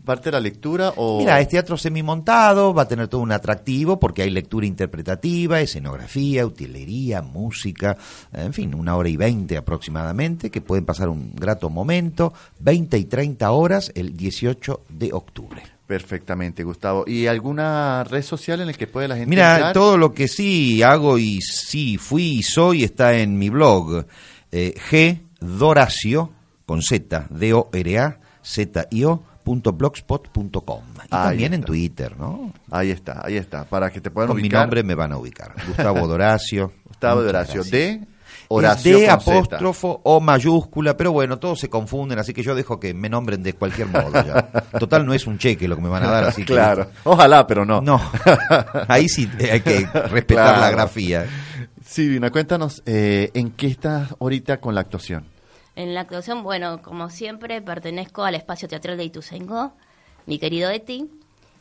¿Parte 0.04 0.24
de 0.24 0.32
la 0.32 0.40
lectura 0.40 0.92
o...? 0.96 1.18
Mira, 1.18 1.40
es 1.40 1.48
teatro 1.48 1.76
semimontado, 1.76 2.74
va 2.74 2.82
a 2.82 2.88
tener 2.88 3.08
todo 3.08 3.20
un 3.20 3.32
atractivo 3.32 3.98
porque 3.98 4.22
hay 4.22 4.30
lectura 4.30 4.66
interpretativa, 4.66 5.60
escenografía, 5.60 6.46
utilería, 6.46 7.22
música, 7.22 7.96
en 8.32 8.52
fin, 8.52 8.74
una 8.74 8.96
hora 8.96 9.08
y 9.08 9.16
veinte 9.16 9.56
aproximadamente, 9.56 10.50
que 10.50 10.60
pueden 10.60 10.84
pasar 10.84 11.08
un 11.08 11.34
grato 11.34 11.70
momento, 11.70 12.32
20 12.60 12.98
y 12.98 13.04
30 13.04 13.50
horas 13.50 13.92
el 13.94 14.16
18 14.16 14.84
de 14.88 15.12
octubre. 15.12 15.73
Perfectamente, 15.86 16.64
Gustavo. 16.64 17.04
¿Y 17.06 17.26
alguna 17.26 18.04
red 18.04 18.22
social 18.22 18.60
en 18.60 18.68
la 18.68 18.72
que 18.72 18.86
puede 18.86 19.06
la 19.06 19.16
gente 19.16 19.28
Mira, 19.28 19.54
entrar? 19.54 19.72
todo 19.74 19.98
lo 19.98 20.14
que 20.14 20.28
sí 20.28 20.82
hago 20.82 21.18
y 21.18 21.40
sí 21.42 21.98
fui 21.98 22.38
y 22.38 22.42
soy 22.42 22.84
está 22.84 23.14
en 23.14 23.38
mi 23.38 23.50
blog, 23.50 24.06
eh, 24.50 24.74
G 24.90 25.20
Doracio, 25.40 26.32
con 26.64 26.80
Z, 26.80 27.26
D-O-R-A, 27.28 28.18
Z-I-O, 28.42 29.22
punto 29.42 29.72
blogspot.com. 29.72 30.84
Y 30.96 31.00
Ahí 31.00 31.08
también 31.10 31.52
en. 31.54 31.62
Twitter, 31.62 32.16
¿no? 32.16 32.52
Ahí 32.70 32.90
está, 32.90 33.20
ahí 33.22 33.36
está, 33.36 33.64
para 33.64 33.90
que 33.90 34.00
te 34.00 34.10
puedan 34.10 34.28
Con 34.28 34.40
mi 34.40 34.48
nombre 34.48 34.82
me 34.82 34.94
van 34.94 35.12
a 35.12 35.18
ubicar. 35.18 35.54
Gustavo 35.66 36.08
Doracio. 36.08 36.72
Gustavo 36.86 37.22
Doracio, 37.22 37.62
de... 37.64 38.06
Horacio 38.48 38.98
D 38.98 39.08
apóstrofo 39.10 40.00
o 40.04 40.20
mayúscula, 40.20 40.96
pero 40.96 41.12
bueno, 41.12 41.38
todos 41.38 41.60
se 41.60 41.68
confunden, 41.70 42.18
así 42.18 42.32
que 42.34 42.42
yo 42.42 42.54
dejo 42.54 42.78
que 42.78 42.94
me 42.94 43.08
nombren 43.08 43.42
de 43.42 43.52
cualquier 43.54 43.88
modo 43.88 44.12
ya. 44.12 44.42
Total, 44.78 45.04
no 45.06 45.14
es 45.14 45.26
un 45.26 45.38
cheque 45.38 45.66
lo 45.68 45.76
que 45.76 45.82
me 45.82 45.88
van 45.88 46.04
a 46.04 46.10
dar, 46.10 46.24
así 46.24 46.42
que... 46.44 46.52
Claro, 46.52 46.88
ojalá, 47.04 47.46
pero 47.46 47.64
no. 47.64 47.80
No, 47.80 48.00
ahí 48.88 49.08
sí 49.08 49.28
hay 49.50 49.60
que 49.60 49.86
respetar 49.86 50.52
la 50.52 50.58
Claro. 50.58 50.76
grafía. 50.76 51.26
Silvina, 51.84 52.30
cuéntanos, 52.30 52.82
eh, 52.86 53.30
¿en 53.34 53.50
qué 53.52 53.66
estás 53.68 54.14
ahorita 54.20 54.58
con 54.60 54.74
la 54.74 54.80
actuación? 54.80 55.24
En 55.76 55.92
la 55.94 56.00
actuación, 56.02 56.42
bueno, 56.42 56.80
como 56.82 57.10
siempre, 57.10 57.60
pertenezco 57.60 58.24
al 58.24 58.34
espacio 58.36 58.68
teatral 58.68 58.96
de 58.96 59.04
Ituzaingó, 59.04 59.72
mi 60.26 60.38
querido 60.38 60.70
Eti. 60.70 61.10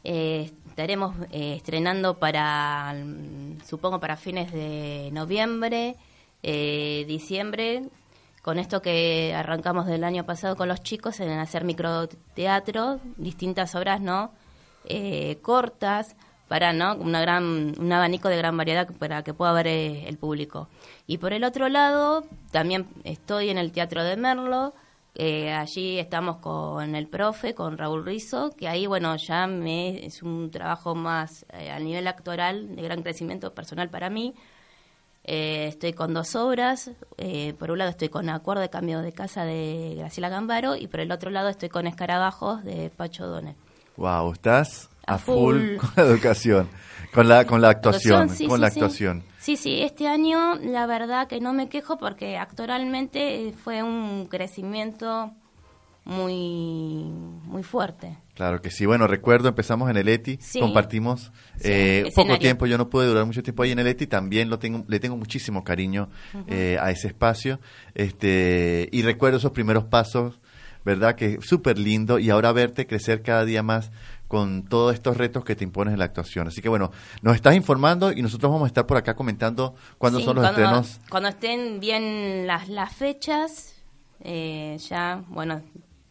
Eh, 0.03 0.51
estaremos 0.69 1.15
eh, 1.31 1.55
estrenando 1.57 2.19
para, 2.19 2.93
mm, 2.93 3.61
supongo, 3.65 3.99
para 3.99 4.15
fines 4.17 4.51
de 4.51 5.09
noviembre, 5.13 5.95
eh, 6.43 7.05
diciembre, 7.07 7.89
con 8.41 8.59
esto 8.59 8.81
que 8.81 9.33
arrancamos 9.33 9.87
del 9.87 10.03
año 10.03 10.25
pasado 10.25 10.55
con 10.55 10.67
los 10.67 10.83
chicos 10.83 11.19
en 11.19 11.31
hacer 11.31 11.63
microteatro, 11.63 12.99
distintas 13.17 13.73
obras, 13.75 14.01
¿no? 14.01 14.33
Eh, 14.85 15.39
cortas, 15.41 16.15
para 16.53 16.71
no 16.71 16.95
una 16.95 17.19
gran 17.19 17.73
un 17.79 17.91
abanico 17.91 18.29
de 18.29 18.37
gran 18.37 18.55
variedad 18.55 18.87
para 18.99 19.23
que 19.23 19.33
pueda 19.33 19.53
ver 19.53 19.65
eh, 19.65 20.07
el 20.07 20.19
público 20.19 20.69
y 21.07 21.17
por 21.17 21.33
el 21.33 21.43
otro 21.43 21.69
lado 21.69 22.23
también 22.51 22.87
estoy 23.03 23.49
en 23.49 23.57
el 23.57 23.71
teatro 23.71 24.03
de 24.03 24.17
Merlo 24.17 24.75
eh, 25.15 25.51
allí 25.51 25.97
estamos 25.97 26.37
con 26.37 26.93
el 26.93 27.07
profe 27.07 27.55
con 27.55 27.77
Raúl 27.77 28.05
Rizo 28.05 28.51
que 28.51 28.67
ahí 28.67 28.85
bueno 28.85 29.15
ya 29.15 29.47
me 29.47 30.05
es 30.05 30.21
un 30.21 30.51
trabajo 30.51 30.93
más 30.95 31.45
eh, 31.53 31.71
a 31.71 31.79
nivel 31.79 32.07
actoral 32.07 32.75
de 32.75 32.81
gran 32.83 33.01
crecimiento 33.01 33.53
personal 33.55 33.89
para 33.89 34.11
mí 34.11 34.35
Eh, 35.25 35.67
estoy 35.67 35.93
con 35.93 36.13
dos 36.13 36.35
obras 36.35 36.91
eh, 37.17 37.53
por 37.57 37.71
un 37.71 37.77
lado 37.77 37.89
estoy 37.91 38.09
con 38.09 38.29
Acuerdo 38.29 38.61
de 38.61 38.69
Cambio 38.69 39.01
de 39.01 39.13
Casa 39.13 39.45
de 39.45 39.95
Graciela 39.97 40.27
Gambaro 40.27 40.75
y 40.75 40.87
por 40.87 40.99
el 40.99 41.13
otro 41.13 41.29
lado 41.29 41.47
estoy 41.47 41.69
con 41.69 41.87
Escarabajos 41.87 42.61
de 42.65 42.89
Pacho 42.89 43.25
Donel 43.27 43.55
Wow, 43.95 44.33
estás 44.33 44.89
a, 45.05 45.15
A 45.15 45.17
full, 45.17 45.77
full. 45.77 45.77
con 45.77 45.89
la 45.95 46.03
educación, 46.03 46.69
con 47.13 47.29
la 47.29 47.45
con 47.45 47.61
la 47.61 47.69
actuación, 47.69 48.29
sí, 48.29 48.47
con 48.47 48.57
sí, 48.57 48.61
la 48.61 48.69
sí. 48.69 48.79
actuación. 48.79 49.23
Sí, 49.39 49.55
sí, 49.55 49.81
este 49.81 50.07
año 50.07 50.55
la 50.55 50.85
verdad 50.87 51.27
que 51.27 51.39
no 51.39 51.53
me 51.53 51.69
quejo 51.69 51.97
porque 51.97 52.37
actoralmente 52.37 53.47
eh, 53.47 53.53
fue 53.53 53.83
un 53.83 54.25
crecimiento 54.29 55.31
muy 56.05 57.03
muy 57.45 57.63
fuerte. 57.63 58.17
Claro 58.35 58.61
que 58.61 58.71
sí. 58.71 58.85
Bueno, 58.87 59.05
recuerdo, 59.05 59.49
empezamos 59.49 59.89
en 59.91 59.97
el 59.97 60.09
ETI, 60.09 60.37
Sí. 60.41 60.59
compartimos 60.59 61.31
Sí, 61.57 61.69
eh, 61.71 62.11
poco 62.15 62.39
tiempo, 62.39 62.65
yo 62.65 62.77
no 62.79 62.89
pude 62.89 63.05
durar 63.05 63.25
mucho 63.25 63.43
tiempo 63.43 63.61
ahí 63.61 63.71
en 63.71 63.79
el 63.79 63.85
ETI, 63.87 64.07
también 64.07 64.49
lo 64.49 64.57
tengo, 64.57 64.83
le 64.87 64.99
tengo 64.99 65.15
muchísimo 65.17 65.63
cariño 65.63 66.09
eh, 66.47 66.77
a 66.81 66.89
ese 66.89 67.07
espacio. 67.07 67.59
este 67.93 68.89
Y 68.91 69.03
recuerdo 69.03 69.37
esos 69.37 69.51
primeros 69.51 69.85
pasos, 69.85 70.39
¿verdad? 70.83 71.15
Que 71.15 71.37
súper 71.41 71.77
lindo 71.77 72.17
y 72.19 72.29
ahora 72.31 72.51
verte 72.51 72.87
crecer 72.87 73.21
cada 73.21 73.45
día 73.45 73.61
más 73.63 73.91
con 74.27 74.63
todos 74.63 74.95
estos 74.95 75.15
retos 75.17 75.45
que 75.45 75.55
te 75.55 75.63
impones 75.63 75.93
en 75.93 75.99
la 75.99 76.05
actuación. 76.05 76.47
Así 76.47 76.59
que 76.61 76.69
bueno, 76.69 76.91
nos 77.21 77.35
estás 77.35 77.55
informando 77.55 78.11
y 78.11 78.23
nosotros 78.23 78.51
vamos 78.51 78.65
a 78.65 78.67
estar 78.67 78.87
por 78.87 78.97
acá 78.97 79.13
comentando 79.15 79.75
cuándo 79.99 80.17
Sí, 80.19 80.25
son 80.25 80.37
los 80.37 80.43
cuando, 80.43 80.59
estrenos. 80.61 80.99
Cuando 81.07 81.29
estén 81.29 81.79
bien 81.79 82.47
las, 82.47 82.67
las 82.67 82.91
fechas, 82.95 83.75
eh, 84.21 84.75
ya, 84.89 85.23
bueno, 85.27 85.61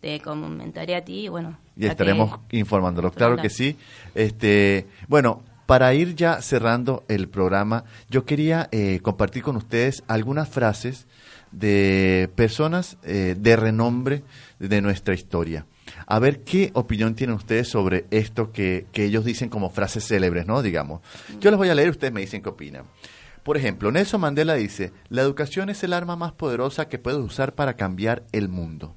te 0.01 0.21
comentaré 0.21 0.95
a 0.95 1.05
ti 1.05 1.25
y 1.25 1.29
bueno. 1.29 1.59
Y 1.77 1.87
estaremos 1.87 2.39
que- 2.49 2.59
informándolo. 2.59 3.11
Claro 3.13 3.37
que 3.37 3.49
sí. 3.51 3.77
Este, 4.15 4.87
bueno, 5.09 5.43
para 5.67 5.95
ir 5.95 6.15
ya 6.15 6.43
cerrando 6.43 7.05
el 7.09 7.29
programa, 7.29 7.85
yo 8.11 8.25
quería 8.25 8.69
eh, 8.73 9.01
compartir 9.03 9.43
con 9.43 9.57
ustedes 9.57 10.03
algunas 10.07 10.49
frases 10.49 11.07
de 11.51 12.31
personas 12.35 12.97
eh, 13.05 13.37
de 13.39 13.57
renombre 13.57 14.23
de 14.59 14.81
nuestra 14.81 15.15
historia. 15.15 15.67
A 16.07 16.19
ver 16.19 16.41
qué 16.45 16.71
opinión 16.75 17.15
tienen 17.15 17.37
ustedes 17.37 17.69
sobre 17.69 18.07
esto 18.11 18.53
que, 18.53 18.87
que 18.93 19.05
ellos 19.05 19.25
dicen 19.25 19.49
como 19.49 19.71
frases 19.71 20.07
célebres, 20.07 20.47
¿no? 20.47 20.63
Digamos. 20.63 21.01
Yo 21.41 21.51
les 21.51 21.59
voy 21.59 21.69
a 21.69 21.75
leer, 21.75 21.91
ustedes 21.91 22.13
me 22.13 22.21
dicen 22.21 22.43
qué 22.43 22.49
opinan. 22.49 22.85
Por 23.43 23.57
ejemplo, 23.57 23.91
Nelson 23.91 24.21
Mandela 24.21 24.55
dice, 24.55 24.93
la 25.09 25.23
educación 25.23 25.69
es 25.69 25.83
el 25.85 25.93
arma 25.93 26.17
más 26.17 26.33
poderosa 26.33 26.89
que 26.89 26.99
puedes 26.99 27.19
usar 27.21 27.55
para 27.55 27.75
cambiar 27.75 28.25
el 28.33 28.49
mundo. 28.49 28.95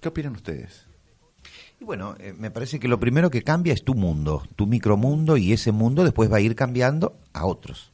¿Qué 0.00 0.08
opinan 0.08 0.34
ustedes? 0.34 0.86
Y 1.80 1.84
bueno, 1.84 2.14
eh, 2.18 2.34
me 2.36 2.50
parece 2.50 2.80
que 2.80 2.88
lo 2.88 2.98
primero 2.98 3.30
que 3.30 3.42
cambia 3.42 3.72
es 3.72 3.84
tu 3.84 3.94
mundo, 3.94 4.42
tu 4.56 4.66
micromundo, 4.66 5.36
y 5.36 5.52
ese 5.52 5.70
mundo 5.72 6.02
después 6.04 6.30
va 6.32 6.38
a 6.38 6.40
ir 6.40 6.54
cambiando 6.56 7.16
a 7.32 7.46
otros. 7.46 7.92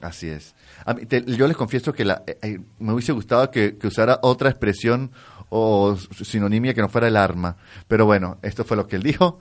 Así 0.00 0.28
es. 0.28 0.54
A 0.84 0.94
mí, 0.94 1.06
te- 1.06 1.24
yo 1.24 1.46
les 1.48 1.56
confieso 1.56 1.92
que 1.92 2.04
la, 2.04 2.22
eh, 2.26 2.38
eh, 2.42 2.60
me 2.78 2.92
hubiese 2.92 3.12
gustado 3.12 3.50
que, 3.50 3.76
que 3.78 3.86
usara 3.86 4.18
otra 4.22 4.50
expresión 4.50 5.10
o 5.48 5.96
sinonimia 5.96 6.74
que 6.74 6.80
no 6.80 6.88
fuera 6.88 7.08
el 7.08 7.16
arma. 7.16 7.56
Pero 7.88 8.06
bueno, 8.06 8.38
esto 8.42 8.64
fue 8.64 8.76
lo 8.76 8.86
que 8.88 8.96
él 8.96 9.02
dijo. 9.02 9.38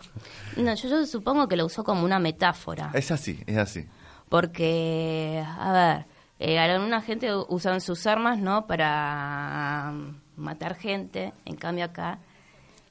No, 0.58 0.74
yo, 0.76 0.90
yo 0.90 1.06
supongo 1.06 1.48
que 1.48 1.56
lo 1.56 1.66
usó 1.66 1.84
como 1.84 2.04
una 2.04 2.20
metáfora. 2.20 2.92
Es 2.94 3.12
así, 3.12 3.40
es 3.48 3.58
así. 3.58 3.86
Porque, 4.30 5.44
a 5.46 5.72
ver, 5.72 6.06
eh, 6.40 6.60
alguna 6.60 7.02
gente 7.02 7.30
usan 7.50 7.80
sus 7.82 8.06
armas, 8.08 8.40
¿no? 8.40 8.68
Para 8.68 9.92
mm, 9.94 10.16
matar 10.42 10.76
gente. 10.76 11.34
En 11.46 11.56
cambio 11.56 11.86
acá, 11.86 12.20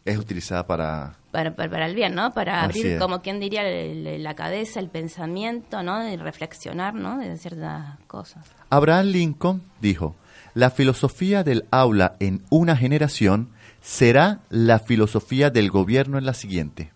Es 0.04 0.18
utilizada 0.18 0.66
para... 0.66 1.14
para, 1.30 1.54
para, 1.54 1.70
para 1.70 1.86
el 1.86 1.94
bien, 1.94 2.14
¿no? 2.14 2.32
Para 2.32 2.62
abrir, 2.64 2.86
es. 2.86 3.00
como 3.00 3.20
quien 3.20 3.38
diría, 3.38 3.68
el- 3.68 4.06
el- 4.06 4.22
la 4.22 4.34
cabeza, 4.34 4.80
el 4.80 4.88
pensamiento, 4.88 5.82
¿no? 5.82 6.00
De 6.00 6.16
reflexionar, 6.16 6.94
¿no? 6.94 7.18
De 7.18 7.36
ciertas 7.36 7.98
cosas. 8.06 8.44
Abraham 8.70 9.06
Lincoln 9.06 9.62
dijo, 9.80 10.16
la 10.54 10.70
filosofía 10.70 11.44
del 11.44 11.66
aula 11.70 12.16
en 12.18 12.42
una 12.50 12.76
generación 12.76 13.50
será 13.82 14.40
la 14.48 14.78
filosofía 14.78 15.50
del 15.50 15.70
gobierno 15.70 16.18
en 16.18 16.24
la 16.24 16.34
siguiente. 16.34 16.92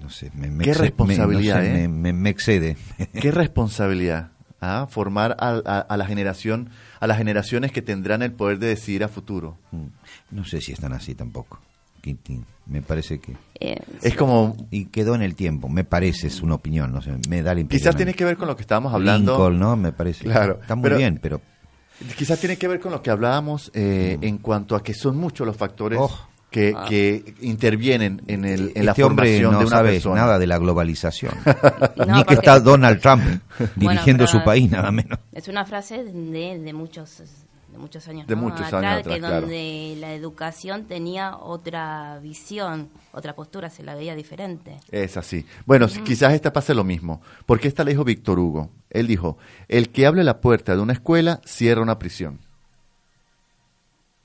No 0.00 0.10
sé, 0.10 0.30
me, 0.34 0.50
me 0.50 0.64
Qué 0.64 0.70
me- 0.72 0.76
responsabilidad, 0.78 1.56
no 1.58 1.62
sé, 1.62 1.84
¿eh? 1.84 1.88
me, 1.88 2.12
me- 2.12 2.12
me 2.12 2.30
excede. 2.30 2.76
Qué 3.20 3.30
responsabilidad. 3.30 4.30
¿Ah? 4.64 4.86
Formar 4.86 5.36
a, 5.38 5.60
a- 5.64 5.80
a 5.80 5.96
la 5.96 6.06
generación, 6.06 6.70
a 7.00 7.06
las 7.06 7.18
generaciones 7.18 7.72
que 7.72 7.82
tendrán 7.82 8.22
el 8.22 8.32
poder 8.32 8.58
de 8.58 8.68
decidir 8.68 9.04
a 9.04 9.08
futuro. 9.08 9.56
Mm, 9.72 9.86
No 10.30 10.44
sé 10.44 10.60
si 10.60 10.72
están 10.72 10.92
así 10.92 11.14
tampoco. 11.14 11.58
Quintín. 12.00 12.44
Me 12.66 12.82
parece 12.82 13.18
que... 13.18 13.34
Eh, 13.60 13.76
Es 14.02 14.14
como 14.14 14.56
Y 14.70 14.86
quedó 14.86 15.14
en 15.14 15.22
el 15.22 15.34
tiempo, 15.34 15.68
me 15.68 15.84
parece, 15.84 16.26
es 16.26 16.40
una 16.42 16.54
opinión, 16.54 16.92
no 16.92 17.00
sé, 17.02 17.12
me 17.28 17.42
da 17.42 17.54
la 17.54 17.60
impresión. 17.60 17.82
Quizás 17.90 17.96
tiene 17.96 18.14
que 18.14 18.24
ver 18.24 18.36
con 18.36 18.46
lo 18.48 18.56
que 18.56 18.62
estábamos 18.62 18.92
hablando. 18.92 19.32
Lincoln, 19.32 19.58
¿no? 19.58 19.76
Me 19.76 19.92
parece. 19.92 20.24
Claro, 20.24 20.58
Está 20.60 20.74
muy 20.74 20.82
pero- 20.84 20.96
bien, 20.98 21.18
pero... 21.22 21.40
Quizás 22.18 22.40
tiene 22.40 22.56
que 22.58 22.66
ver 22.68 22.80
con 22.80 22.90
lo 22.92 23.00
que 23.02 23.10
hablábamos 23.10 23.70
eh, 23.72 24.18
en 24.20 24.38
cuanto 24.38 24.74
a 24.76 24.82
que 24.82 24.92
son 24.94 25.16
muchos 25.16 25.46
los 25.46 25.56
factores 25.56 25.98
Oh. 26.00 26.10
Que, 26.54 26.72
Ah. 26.76 26.84
que 26.88 27.34
intervienen 27.40 28.22
en, 28.28 28.44
el, 28.44 28.70
en 28.76 28.86
la 28.86 28.92
este 28.92 29.02
hombre 29.02 29.26
formación 29.26 29.52
no 29.54 29.58
de 29.58 29.64
una 29.66 29.76
sabe 29.76 29.90
persona. 29.90 30.20
nada 30.20 30.38
de 30.38 30.46
la 30.46 30.58
globalización. 30.58 31.34
No, 32.06 32.16
Ni 32.16 32.24
que 32.24 32.34
está 32.34 32.60
Donald 32.60 33.00
Trump 33.00 33.24
dirigiendo 33.74 34.24
Bueno, 34.24 34.38
su 34.38 34.44
país, 34.44 34.70
nada 34.70 34.92
menos. 34.92 35.18
Es 35.32 35.48
una 35.48 35.64
frase 35.64 36.04
de, 36.04 36.58
de 36.60 36.72
muchos 36.72 37.22
de 37.72 37.78
muchos 37.78 38.06
años 38.06 38.28
De 38.28 38.36
¿no? 38.36 38.42
muchos 38.42 38.60
atrás, 38.60 38.74
años 38.84 38.98
atrás, 39.00 39.14
que 39.14 39.18
claro. 39.20 39.40
donde 39.40 39.96
la 39.98 40.14
educación 40.14 40.84
tenía 40.84 41.36
otra 41.36 42.20
visión 42.22 42.88
otra 43.10 43.34
postura 43.34 43.68
se 43.68 43.82
la 43.82 43.96
veía 43.96 44.14
diferente 44.14 44.76
Es 44.92 45.16
así. 45.16 45.44
Bueno, 45.66 45.88
quizás 46.04 46.34
esta 46.34 46.52
pase 46.52 46.72
lo 46.72 46.84
mismo. 46.84 47.20
Porque 47.46 47.66
esta 47.66 47.82
la 47.82 47.90
dijo 47.90 48.04
Víctor 48.04 48.38
Hugo. 48.38 48.70
Él 48.90 49.08
dijo, 49.08 49.38
el 49.66 49.88
que 49.90 50.06
abre 50.06 50.22
la 50.22 50.40
puerta 50.40 50.76
de 50.76 50.82
una 50.82 50.92
escuela 50.92 51.40
cierra 51.44 51.82
una 51.82 51.98
prisión. 51.98 52.38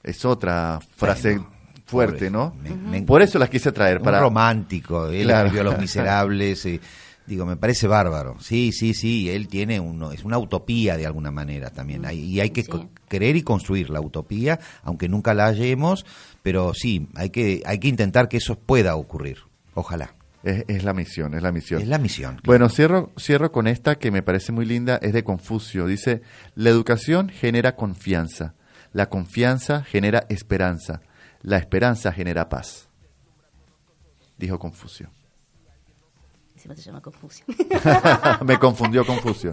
Es 0.04 0.26
otra 0.26 0.80
frase 0.96 1.38
Bueno, 1.38 1.52
fuerte, 1.90 2.30
pobre, 2.30 2.32
¿no? 2.32 2.56
me- 2.62 3.00
me- 3.00 3.02
Por 3.04 3.22
eso 3.22 3.38
las 3.40 3.50
quise 3.50 3.72
traer. 3.72 3.98
Un 3.98 4.04
Para... 4.04 4.20
romántico, 4.20 5.08
él 5.08 5.24
Claro. 5.24 5.48
escribió 5.48 5.64
Los 5.64 5.80
Miserables, 5.80 6.66
eh, 6.66 6.80
digo, 7.28 7.46
me 7.46 7.58
parece 7.58 7.88
bárbaro. 7.88 8.38
Sí, 8.40 8.72
sí, 8.72 8.94
sí, 8.94 9.30
él 9.30 9.48
tiene 9.48 9.80
uno, 9.80 10.12
es 10.12 10.24
una 10.24 10.38
utopía 10.38 10.98
de 10.98 11.06
alguna 11.06 11.32
manera 11.32 11.70
también, 11.70 12.06
hay- 12.06 12.20
y 12.22 12.40
hay 12.40 12.50
que 12.52 12.64
Sí. 12.64 12.72
querer 13.08 13.36
y 13.36 13.42
construir 13.44 13.90
la 13.90 14.02
utopía, 14.02 14.60
aunque 14.84 15.08
nunca 15.10 15.34
la 15.34 15.46
hallemos, 15.46 16.06
pero 16.44 16.74
sí, 16.74 17.08
hay 17.16 17.30
que, 17.30 17.62
hay 17.66 17.80
que 17.80 17.88
intentar 17.88 18.30
que 18.30 18.38
eso 18.38 18.58
pueda 18.58 18.96
ocurrir, 18.96 19.38
ojalá. 19.74 20.16
Es, 20.42 20.64
es 20.70 20.84
la 20.86 20.94
misión, 20.94 21.34
es 21.34 21.44
la 21.44 21.52
misión. 21.52 21.82
Es 21.82 21.88
la 21.90 21.98
misión. 21.98 22.36
claro. 22.36 22.44
Bueno, 22.46 22.70
cierro, 22.70 23.12
cierro 23.20 23.52
con 23.52 23.68
esta 23.68 23.96
que 24.00 24.10
me 24.10 24.24
parece 24.24 24.54
muy 24.54 24.66
linda, 24.66 24.98
es 25.02 25.12
de 25.12 25.26
Confucio. 25.26 25.86
Dice, 25.86 26.22
la 26.56 26.70
educación 26.70 27.28
genera 27.28 27.76
confianza, 27.76 28.56
la 28.94 29.10
confianza 29.10 29.84
genera 29.84 30.26
esperanza, 30.30 31.02
la 31.42 31.58
esperanza 31.58 32.12
genera 32.12 32.50
paz. 32.50 32.88
Dijo 34.38 34.58
Confucio. 34.60 35.10
Encima 36.56 36.76
se 36.76 36.82
llama 36.82 37.02
confusión 37.02 37.48
me 38.46 38.58
confundió 38.60 39.06
Confucio. 39.06 39.50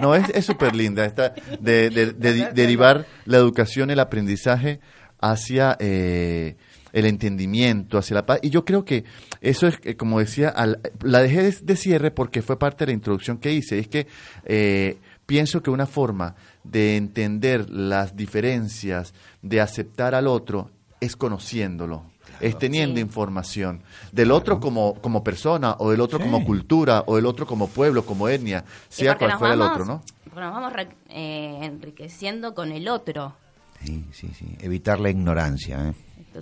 No, 0.00 0.14
es 0.14 0.30
es 0.30 0.46
súper 0.46 0.74
linda 0.74 1.04
esta 1.04 1.34
de, 1.60 1.90
de- 1.90 2.12
de- 2.14 2.52
derivar 2.54 3.04
la 3.26 3.36
educación, 3.36 3.90
el 3.90 4.00
aprendizaje 4.00 4.80
hacia 5.20 5.76
eh, 5.78 6.56
el 6.94 7.04
entendimiento, 7.04 7.98
hacia 7.98 8.14
la 8.14 8.24
paz. 8.24 8.38
Y 8.40 8.48
yo 8.48 8.64
creo 8.64 8.82
que 8.86 9.04
eso 9.42 9.66
es, 9.66 9.78
eh, 9.84 9.96
como 9.96 10.20
decía, 10.20 10.48
al- 10.48 10.80
la 11.02 11.20
dejé 11.20 11.42
de, 11.42 11.52
de 11.62 11.76
cierre 11.76 12.10
porque 12.10 12.40
fue 12.40 12.58
parte 12.58 12.84
de 12.86 12.92
la 12.92 12.94
introducción 12.94 13.36
que 13.36 13.52
hice. 13.52 13.78
Es 13.78 13.88
que 13.88 14.06
eh, 14.46 14.96
pienso 15.26 15.62
que 15.62 15.68
una 15.70 15.84
forma 15.86 16.34
de 16.64 16.96
entender 16.96 17.68
las 17.68 18.16
diferencias, 18.16 19.12
de 19.42 19.60
aceptar 19.60 20.14
al 20.14 20.26
otro, 20.26 20.70
es 21.00 21.16
conociéndolo. 21.16 22.04
es 22.40 22.56
teniendo 22.56 23.00
información 23.00 23.82
del 24.12 24.30
otro 24.30 24.60
como, 24.60 24.94
como 25.00 25.24
persona, 25.24 25.74
o 25.78 25.90
del 25.90 26.00
otro 26.00 26.20
como 26.20 26.44
cultura, 26.44 27.02
o 27.06 27.16
del 27.16 27.26
otro 27.26 27.46
como 27.46 27.68
pueblo, 27.68 28.04
como 28.04 28.28
etnia, 28.28 28.64
sea 28.88 29.16
cual 29.18 29.38
fuera 29.38 29.54
el 29.54 29.62
otro, 29.62 29.84
¿no? 29.84 30.02
Porque 30.24 30.40
nos 30.40 30.54
vamos 30.54 30.72
eh, 31.08 31.58
enriqueciendo 31.62 32.54
con 32.54 32.70
el 32.70 32.88
otro. 32.88 33.34
Sí, 33.82 34.04
sí, 34.12 34.30
sí. 34.38 34.56
Evitar 34.60 35.00
la 35.00 35.10
ignorancia, 35.10 35.88
¿eh? 35.88 35.94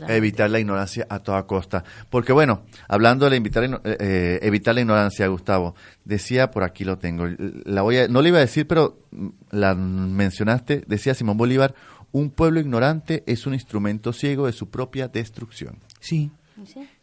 Evitar 0.08 0.50
la 0.50 0.58
ignorancia 0.58 1.06
a 1.08 1.20
toda 1.20 1.46
costa. 1.46 1.84
Porque 2.10 2.32
bueno, 2.32 2.62
hablando 2.88 3.28
de 3.30 3.36
evitar, 3.36 3.64
eh, 3.64 3.78
eh, 3.84 4.38
evitar 4.42 4.74
la 4.74 4.80
ignorancia, 4.82 5.26
Gustavo, 5.28 5.74
decía, 6.04 6.50
por 6.50 6.64
aquí 6.64 6.84
lo 6.84 6.98
tengo, 6.98 7.26
la 7.38 7.82
voy 7.82 7.98
a, 7.98 8.08
no 8.08 8.20
le 8.20 8.28
iba 8.28 8.38
a 8.38 8.42
decir, 8.42 8.66
pero 8.66 8.98
mm, 9.10 9.28
la 9.52 9.74
mencionaste, 9.74 10.82
decía 10.86 11.14
Simón 11.14 11.36
Bolívar, 11.36 11.74
un 12.12 12.30
pueblo 12.30 12.60
ignorante 12.60 13.22
es 13.26 13.46
un 13.46 13.54
instrumento 13.54 14.12
ciego 14.12 14.46
de 14.46 14.52
su 14.52 14.68
propia 14.68 15.08
destrucción. 15.08 15.78
Sí. 16.00 16.30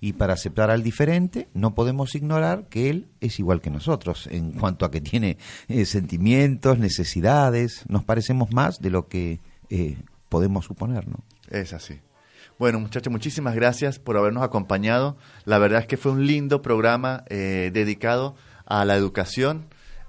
Y 0.02 0.14
para 0.14 0.34
aceptar 0.34 0.72
al 0.72 0.82
diferente, 0.82 1.48
no 1.54 1.76
podemos 1.76 2.16
ignorar 2.16 2.66
que 2.70 2.90
él 2.90 3.08
es 3.22 3.40
igual 3.40 3.62
que 3.62 3.70
nosotros 3.70 4.28
en 4.32 4.54
cuanto 4.54 4.84
a 4.84 4.90
que 4.90 5.00
tiene 5.00 5.38
eh, 5.68 5.86
sentimientos, 5.86 6.80
necesidades, 6.80 7.84
nos 7.88 8.04
parecemos 8.04 8.52
más 8.52 8.80
de 8.80 8.90
lo 8.90 9.08
que 9.08 9.40
podemos 10.30 10.66
suponer, 10.66 11.08
¿no? 11.08 11.24
Es 11.50 11.74
así. 11.74 12.00
Bueno, 12.58 12.80
muchachos, 12.80 13.12
muchísimas 13.12 13.56
gracias 13.56 14.00
por 14.00 14.18
habernos 14.18 14.44
acompañado. 14.44 15.18
La 15.46 15.58
verdad 15.58 15.82
es 15.82 15.88
que 15.88 15.98
fue 15.98 16.12
un 16.12 16.26
lindo 16.26 16.62
programa 16.62 17.24
eh, 17.30 17.72
dedicado 17.74 18.36
a 18.66 18.86
la 18.86 18.96
educación. 18.96 19.66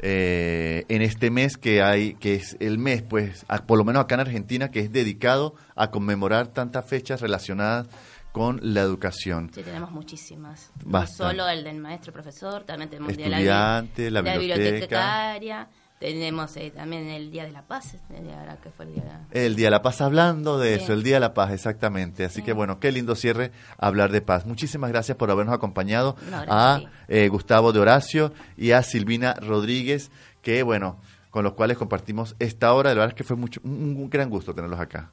Eh, 0.07 0.85
en 0.89 1.01
este 1.01 1.31
mes 1.31 1.57
que 1.57 1.83
hay, 1.83 2.13
que 2.17 2.35
es 2.35 2.59
el 2.61 2.77
mes, 2.77 3.01
pues, 3.01 3.47
por 3.67 3.79
lo 3.79 3.87
menos 3.87 4.05
acá 4.05 4.17
en 4.17 4.21
Argentina, 4.21 4.71
que 4.71 4.81
es 4.81 4.93
dedicado 4.93 5.55
a 5.75 5.91
conmemorar 5.91 6.49
tantas 6.49 6.85
fechas 6.85 7.23
relacionadas 7.23 7.89
con 8.31 8.61
la 8.63 8.83
educación. 8.83 9.51
Sí, 9.55 9.63
tenemos 9.63 9.93
muchísimas. 9.93 10.73
No 10.85 11.07
solo 11.07 11.49
el 11.49 11.65
del 11.65 11.79
maestro 11.79 12.13
profesor, 12.13 12.65
también 12.65 12.91
tenemos 12.91 13.13
el 13.13 13.17
de 13.17 13.29
la, 13.31 13.83
la, 13.97 14.23
la 14.23 14.37
bibliotecaria 14.37 15.69
tenemos 15.99 16.57
eh, 16.57 16.73
también 16.75 17.09
el 17.09 17.31
Día 17.31 17.45
de 17.45 17.53
la 17.53 17.63
Paz, 17.63 17.97
el 18.15 18.25
día, 18.25 18.59
que 18.63 18.71
fue 18.71 18.85
el 18.85 18.95
día, 18.95 19.27
el 19.31 19.57
día 19.57 19.67
de 19.67 19.71
la 19.71 19.83
Paz, 19.83 20.01
hablando 20.01 20.59
de 20.59 20.75
eso, 20.75 20.93
el 20.93 21.03
Día 21.03 21.15
de 21.15 21.21
la 21.21 21.35
Paz, 21.35 21.53
exactamente. 21.53 22.25
Así 22.25 22.43
que 22.43 22.53
bueno, 22.53 22.79
qué 22.81 22.93
lindo 22.93 23.15
cierre 23.15 23.53
hablar 23.79 24.13
de 24.13 24.21
paz. 24.21 24.45
Muchísimas 24.45 24.91
gracias 24.91 25.17
por 25.17 25.31
habernos 25.31 25.55
acompañado 25.55 26.17
a 26.49 26.81
eh, 27.09 27.29
Gustavo 27.29 27.73
de 27.73 27.81
Horacio 27.81 28.33
y 28.57 28.73
a 28.73 28.83
Silvina 28.83 29.35
Rodríguez, 29.35 30.11
que 30.43 30.63
bueno, 30.63 30.99
con 31.31 31.45
los 31.45 31.55
cuales 31.55 31.79
compartimos 31.79 32.37
esta 32.39 32.73
hora. 32.75 32.91
De 32.91 32.97
verdad 32.97 33.11
es 33.11 33.15
que 33.15 33.25
fue 33.25 33.37
mucho, 33.37 33.61
un, 33.65 34.11
gran 34.11 34.29
gusto 34.29 34.55
tenerlos 34.55 34.81
acá. 34.81 35.11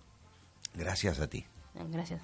Gracias 0.73 1.19
a 1.19 1.27
ti. 1.27 1.45
Gracias. 1.91 2.21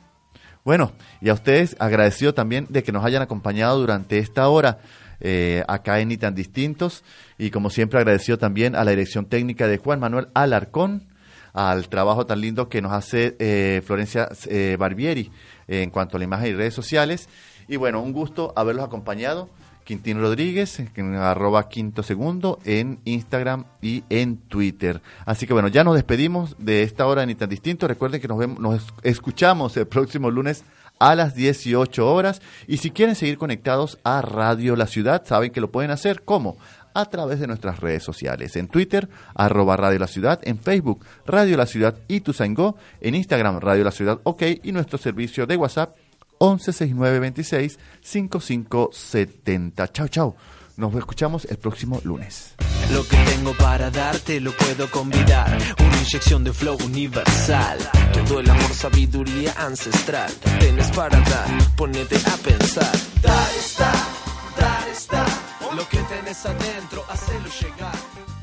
Bueno, 0.65 0.91
y 1.21 1.29
a 1.29 1.33
ustedes 1.33 1.77
agradecido 1.79 2.33
también 2.33 2.67
de 2.69 2.83
que 2.83 2.91
nos 2.91 3.05
hayan 3.05 3.21
acompañado 3.21 3.79
durante 3.79 4.19
esta 4.19 4.49
hora 4.49 4.79
eh, 5.19 5.63
acá 5.67 5.99
en 5.99 6.09
Ni 6.09 6.17
Tan 6.17 6.35
Distintos. 6.35 7.03
Y 7.37 7.49
como 7.51 7.69
siempre 7.69 7.99
agradecido 7.99 8.37
también 8.37 8.75
a 8.75 8.83
la 8.83 8.91
dirección 8.91 9.25
técnica 9.25 9.67
de 9.67 9.77
Juan 9.77 9.99
Manuel 9.99 10.27
Alarcón, 10.33 11.07
al 11.53 11.89
trabajo 11.89 12.25
tan 12.25 12.41
lindo 12.41 12.69
que 12.69 12.81
nos 12.81 12.91
hace 12.91 13.35
eh, 13.39 13.81
Florencia 13.85 14.29
eh, 14.47 14.77
Barbieri 14.79 15.31
en 15.67 15.89
cuanto 15.89 16.17
a 16.17 16.19
la 16.19 16.25
imagen 16.25 16.49
y 16.49 16.53
redes 16.53 16.73
sociales. 16.73 17.29
Y 17.67 17.75
bueno, 17.75 18.01
un 18.01 18.13
gusto 18.13 18.53
haberlos 18.55 18.85
acompañado. 18.85 19.49
Quintino 19.87 20.19
Rodríguez, 20.19 20.79
en 20.79 21.15
arroba 21.15 21.69
quinto 21.69 22.03
segundo, 22.03 22.59
en 22.65 22.99
Instagram 23.05 23.63
y 23.81 24.03
en 24.09 24.35
Twitter. 24.35 25.01
Así 25.25 25.47
que 25.47 25.53
bueno, 25.53 25.69
ya 25.69 25.85
nos 25.85 25.95
despedimos 25.95 26.57
de 26.59 26.83
esta 26.83 27.07
hora 27.07 27.21
de 27.21 27.27
Ni 27.27 27.35
Tan 27.35 27.47
Distinto. 27.47 27.87
Recuerden 27.87 28.19
que 28.19 28.27
nos, 28.27 28.37
vemos, 28.37 28.59
nos 28.59 28.93
escuchamos 29.03 29.77
el 29.77 29.87
próximo 29.87 30.29
lunes 30.29 30.65
a 30.99 31.15
las 31.15 31.35
18 31.35 32.13
horas. 32.13 32.41
Y 32.67 32.77
si 32.77 32.91
quieren 32.91 33.15
seguir 33.15 33.37
conectados 33.37 33.97
a 34.03 34.21
Radio 34.21 34.75
La 34.75 34.87
Ciudad, 34.87 35.23
saben 35.25 35.51
que 35.51 35.61
lo 35.61 35.71
pueden 35.71 35.91
hacer. 35.91 36.23
¿Cómo? 36.23 36.57
a 36.93 37.05
través 37.05 37.39
de 37.39 37.45
nuestras 37.45 37.79
redes 37.79 38.01
sociales. 38.01 38.55
En 38.55 38.67
Twitter, 38.69 39.07
arroba 39.35 39.77
Radio 39.77 39.99
La 39.99 40.07
Ciudad, 40.07 40.39
en 40.41 40.57
Facebook, 40.57 41.05
Radio 41.27 41.55
La 41.55 41.67
Ciudad 41.67 41.95
y 42.07 42.21
Tusango, 42.21 42.75
en 43.01 43.13
Instagram, 43.13 43.59
Radio 43.59 43.83
La 43.83 43.91
Ciudad 43.91 44.19
OK 44.23 44.41
y 44.63 44.71
nuestro 44.71 44.97
servicio 44.97 45.45
de 45.45 45.57
WhatsApp 45.57 45.95
116926 46.39 47.77
5570. 48.01 49.87
Chao, 49.89 50.07
chao. 50.07 50.35
Nos 50.77 50.93
escuchamos 50.93 51.45
el 51.45 51.57
próximo 51.57 51.99
lunes. 52.03 52.53
Lo 52.91 53.03
que 53.07 53.17
tengo 53.17 53.51
para 53.53 53.89
darte 53.89 54.39
lo 54.39 54.51
puedo 54.51 54.89
convidar. 54.91 55.57
Una 55.79 55.97
inyección 55.97 56.43
de 56.43 56.53
flow 56.53 56.77
universal. 56.85 57.79
Todo 58.13 58.39
el 58.39 58.47
amor, 58.47 58.71
sabiduría 58.75 59.55
ancestral. 59.57 60.31
Tienes 60.59 60.91
para 60.91 61.19
dar, 61.19 61.75
ponete 61.75 62.17
a 62.17 62.37
pensar. 62.37 62.91
Dar 63.23 63.51
está, 63.57 63.91
dar 64.59 64.87
está. 64.89 65.25
Lo 65.75 65.89
que 65.89 65.97
tenés 65.97 66.45
adentro, 66.45 67.03
hacelo 67.09 67.49
llegar. 67.59 68.36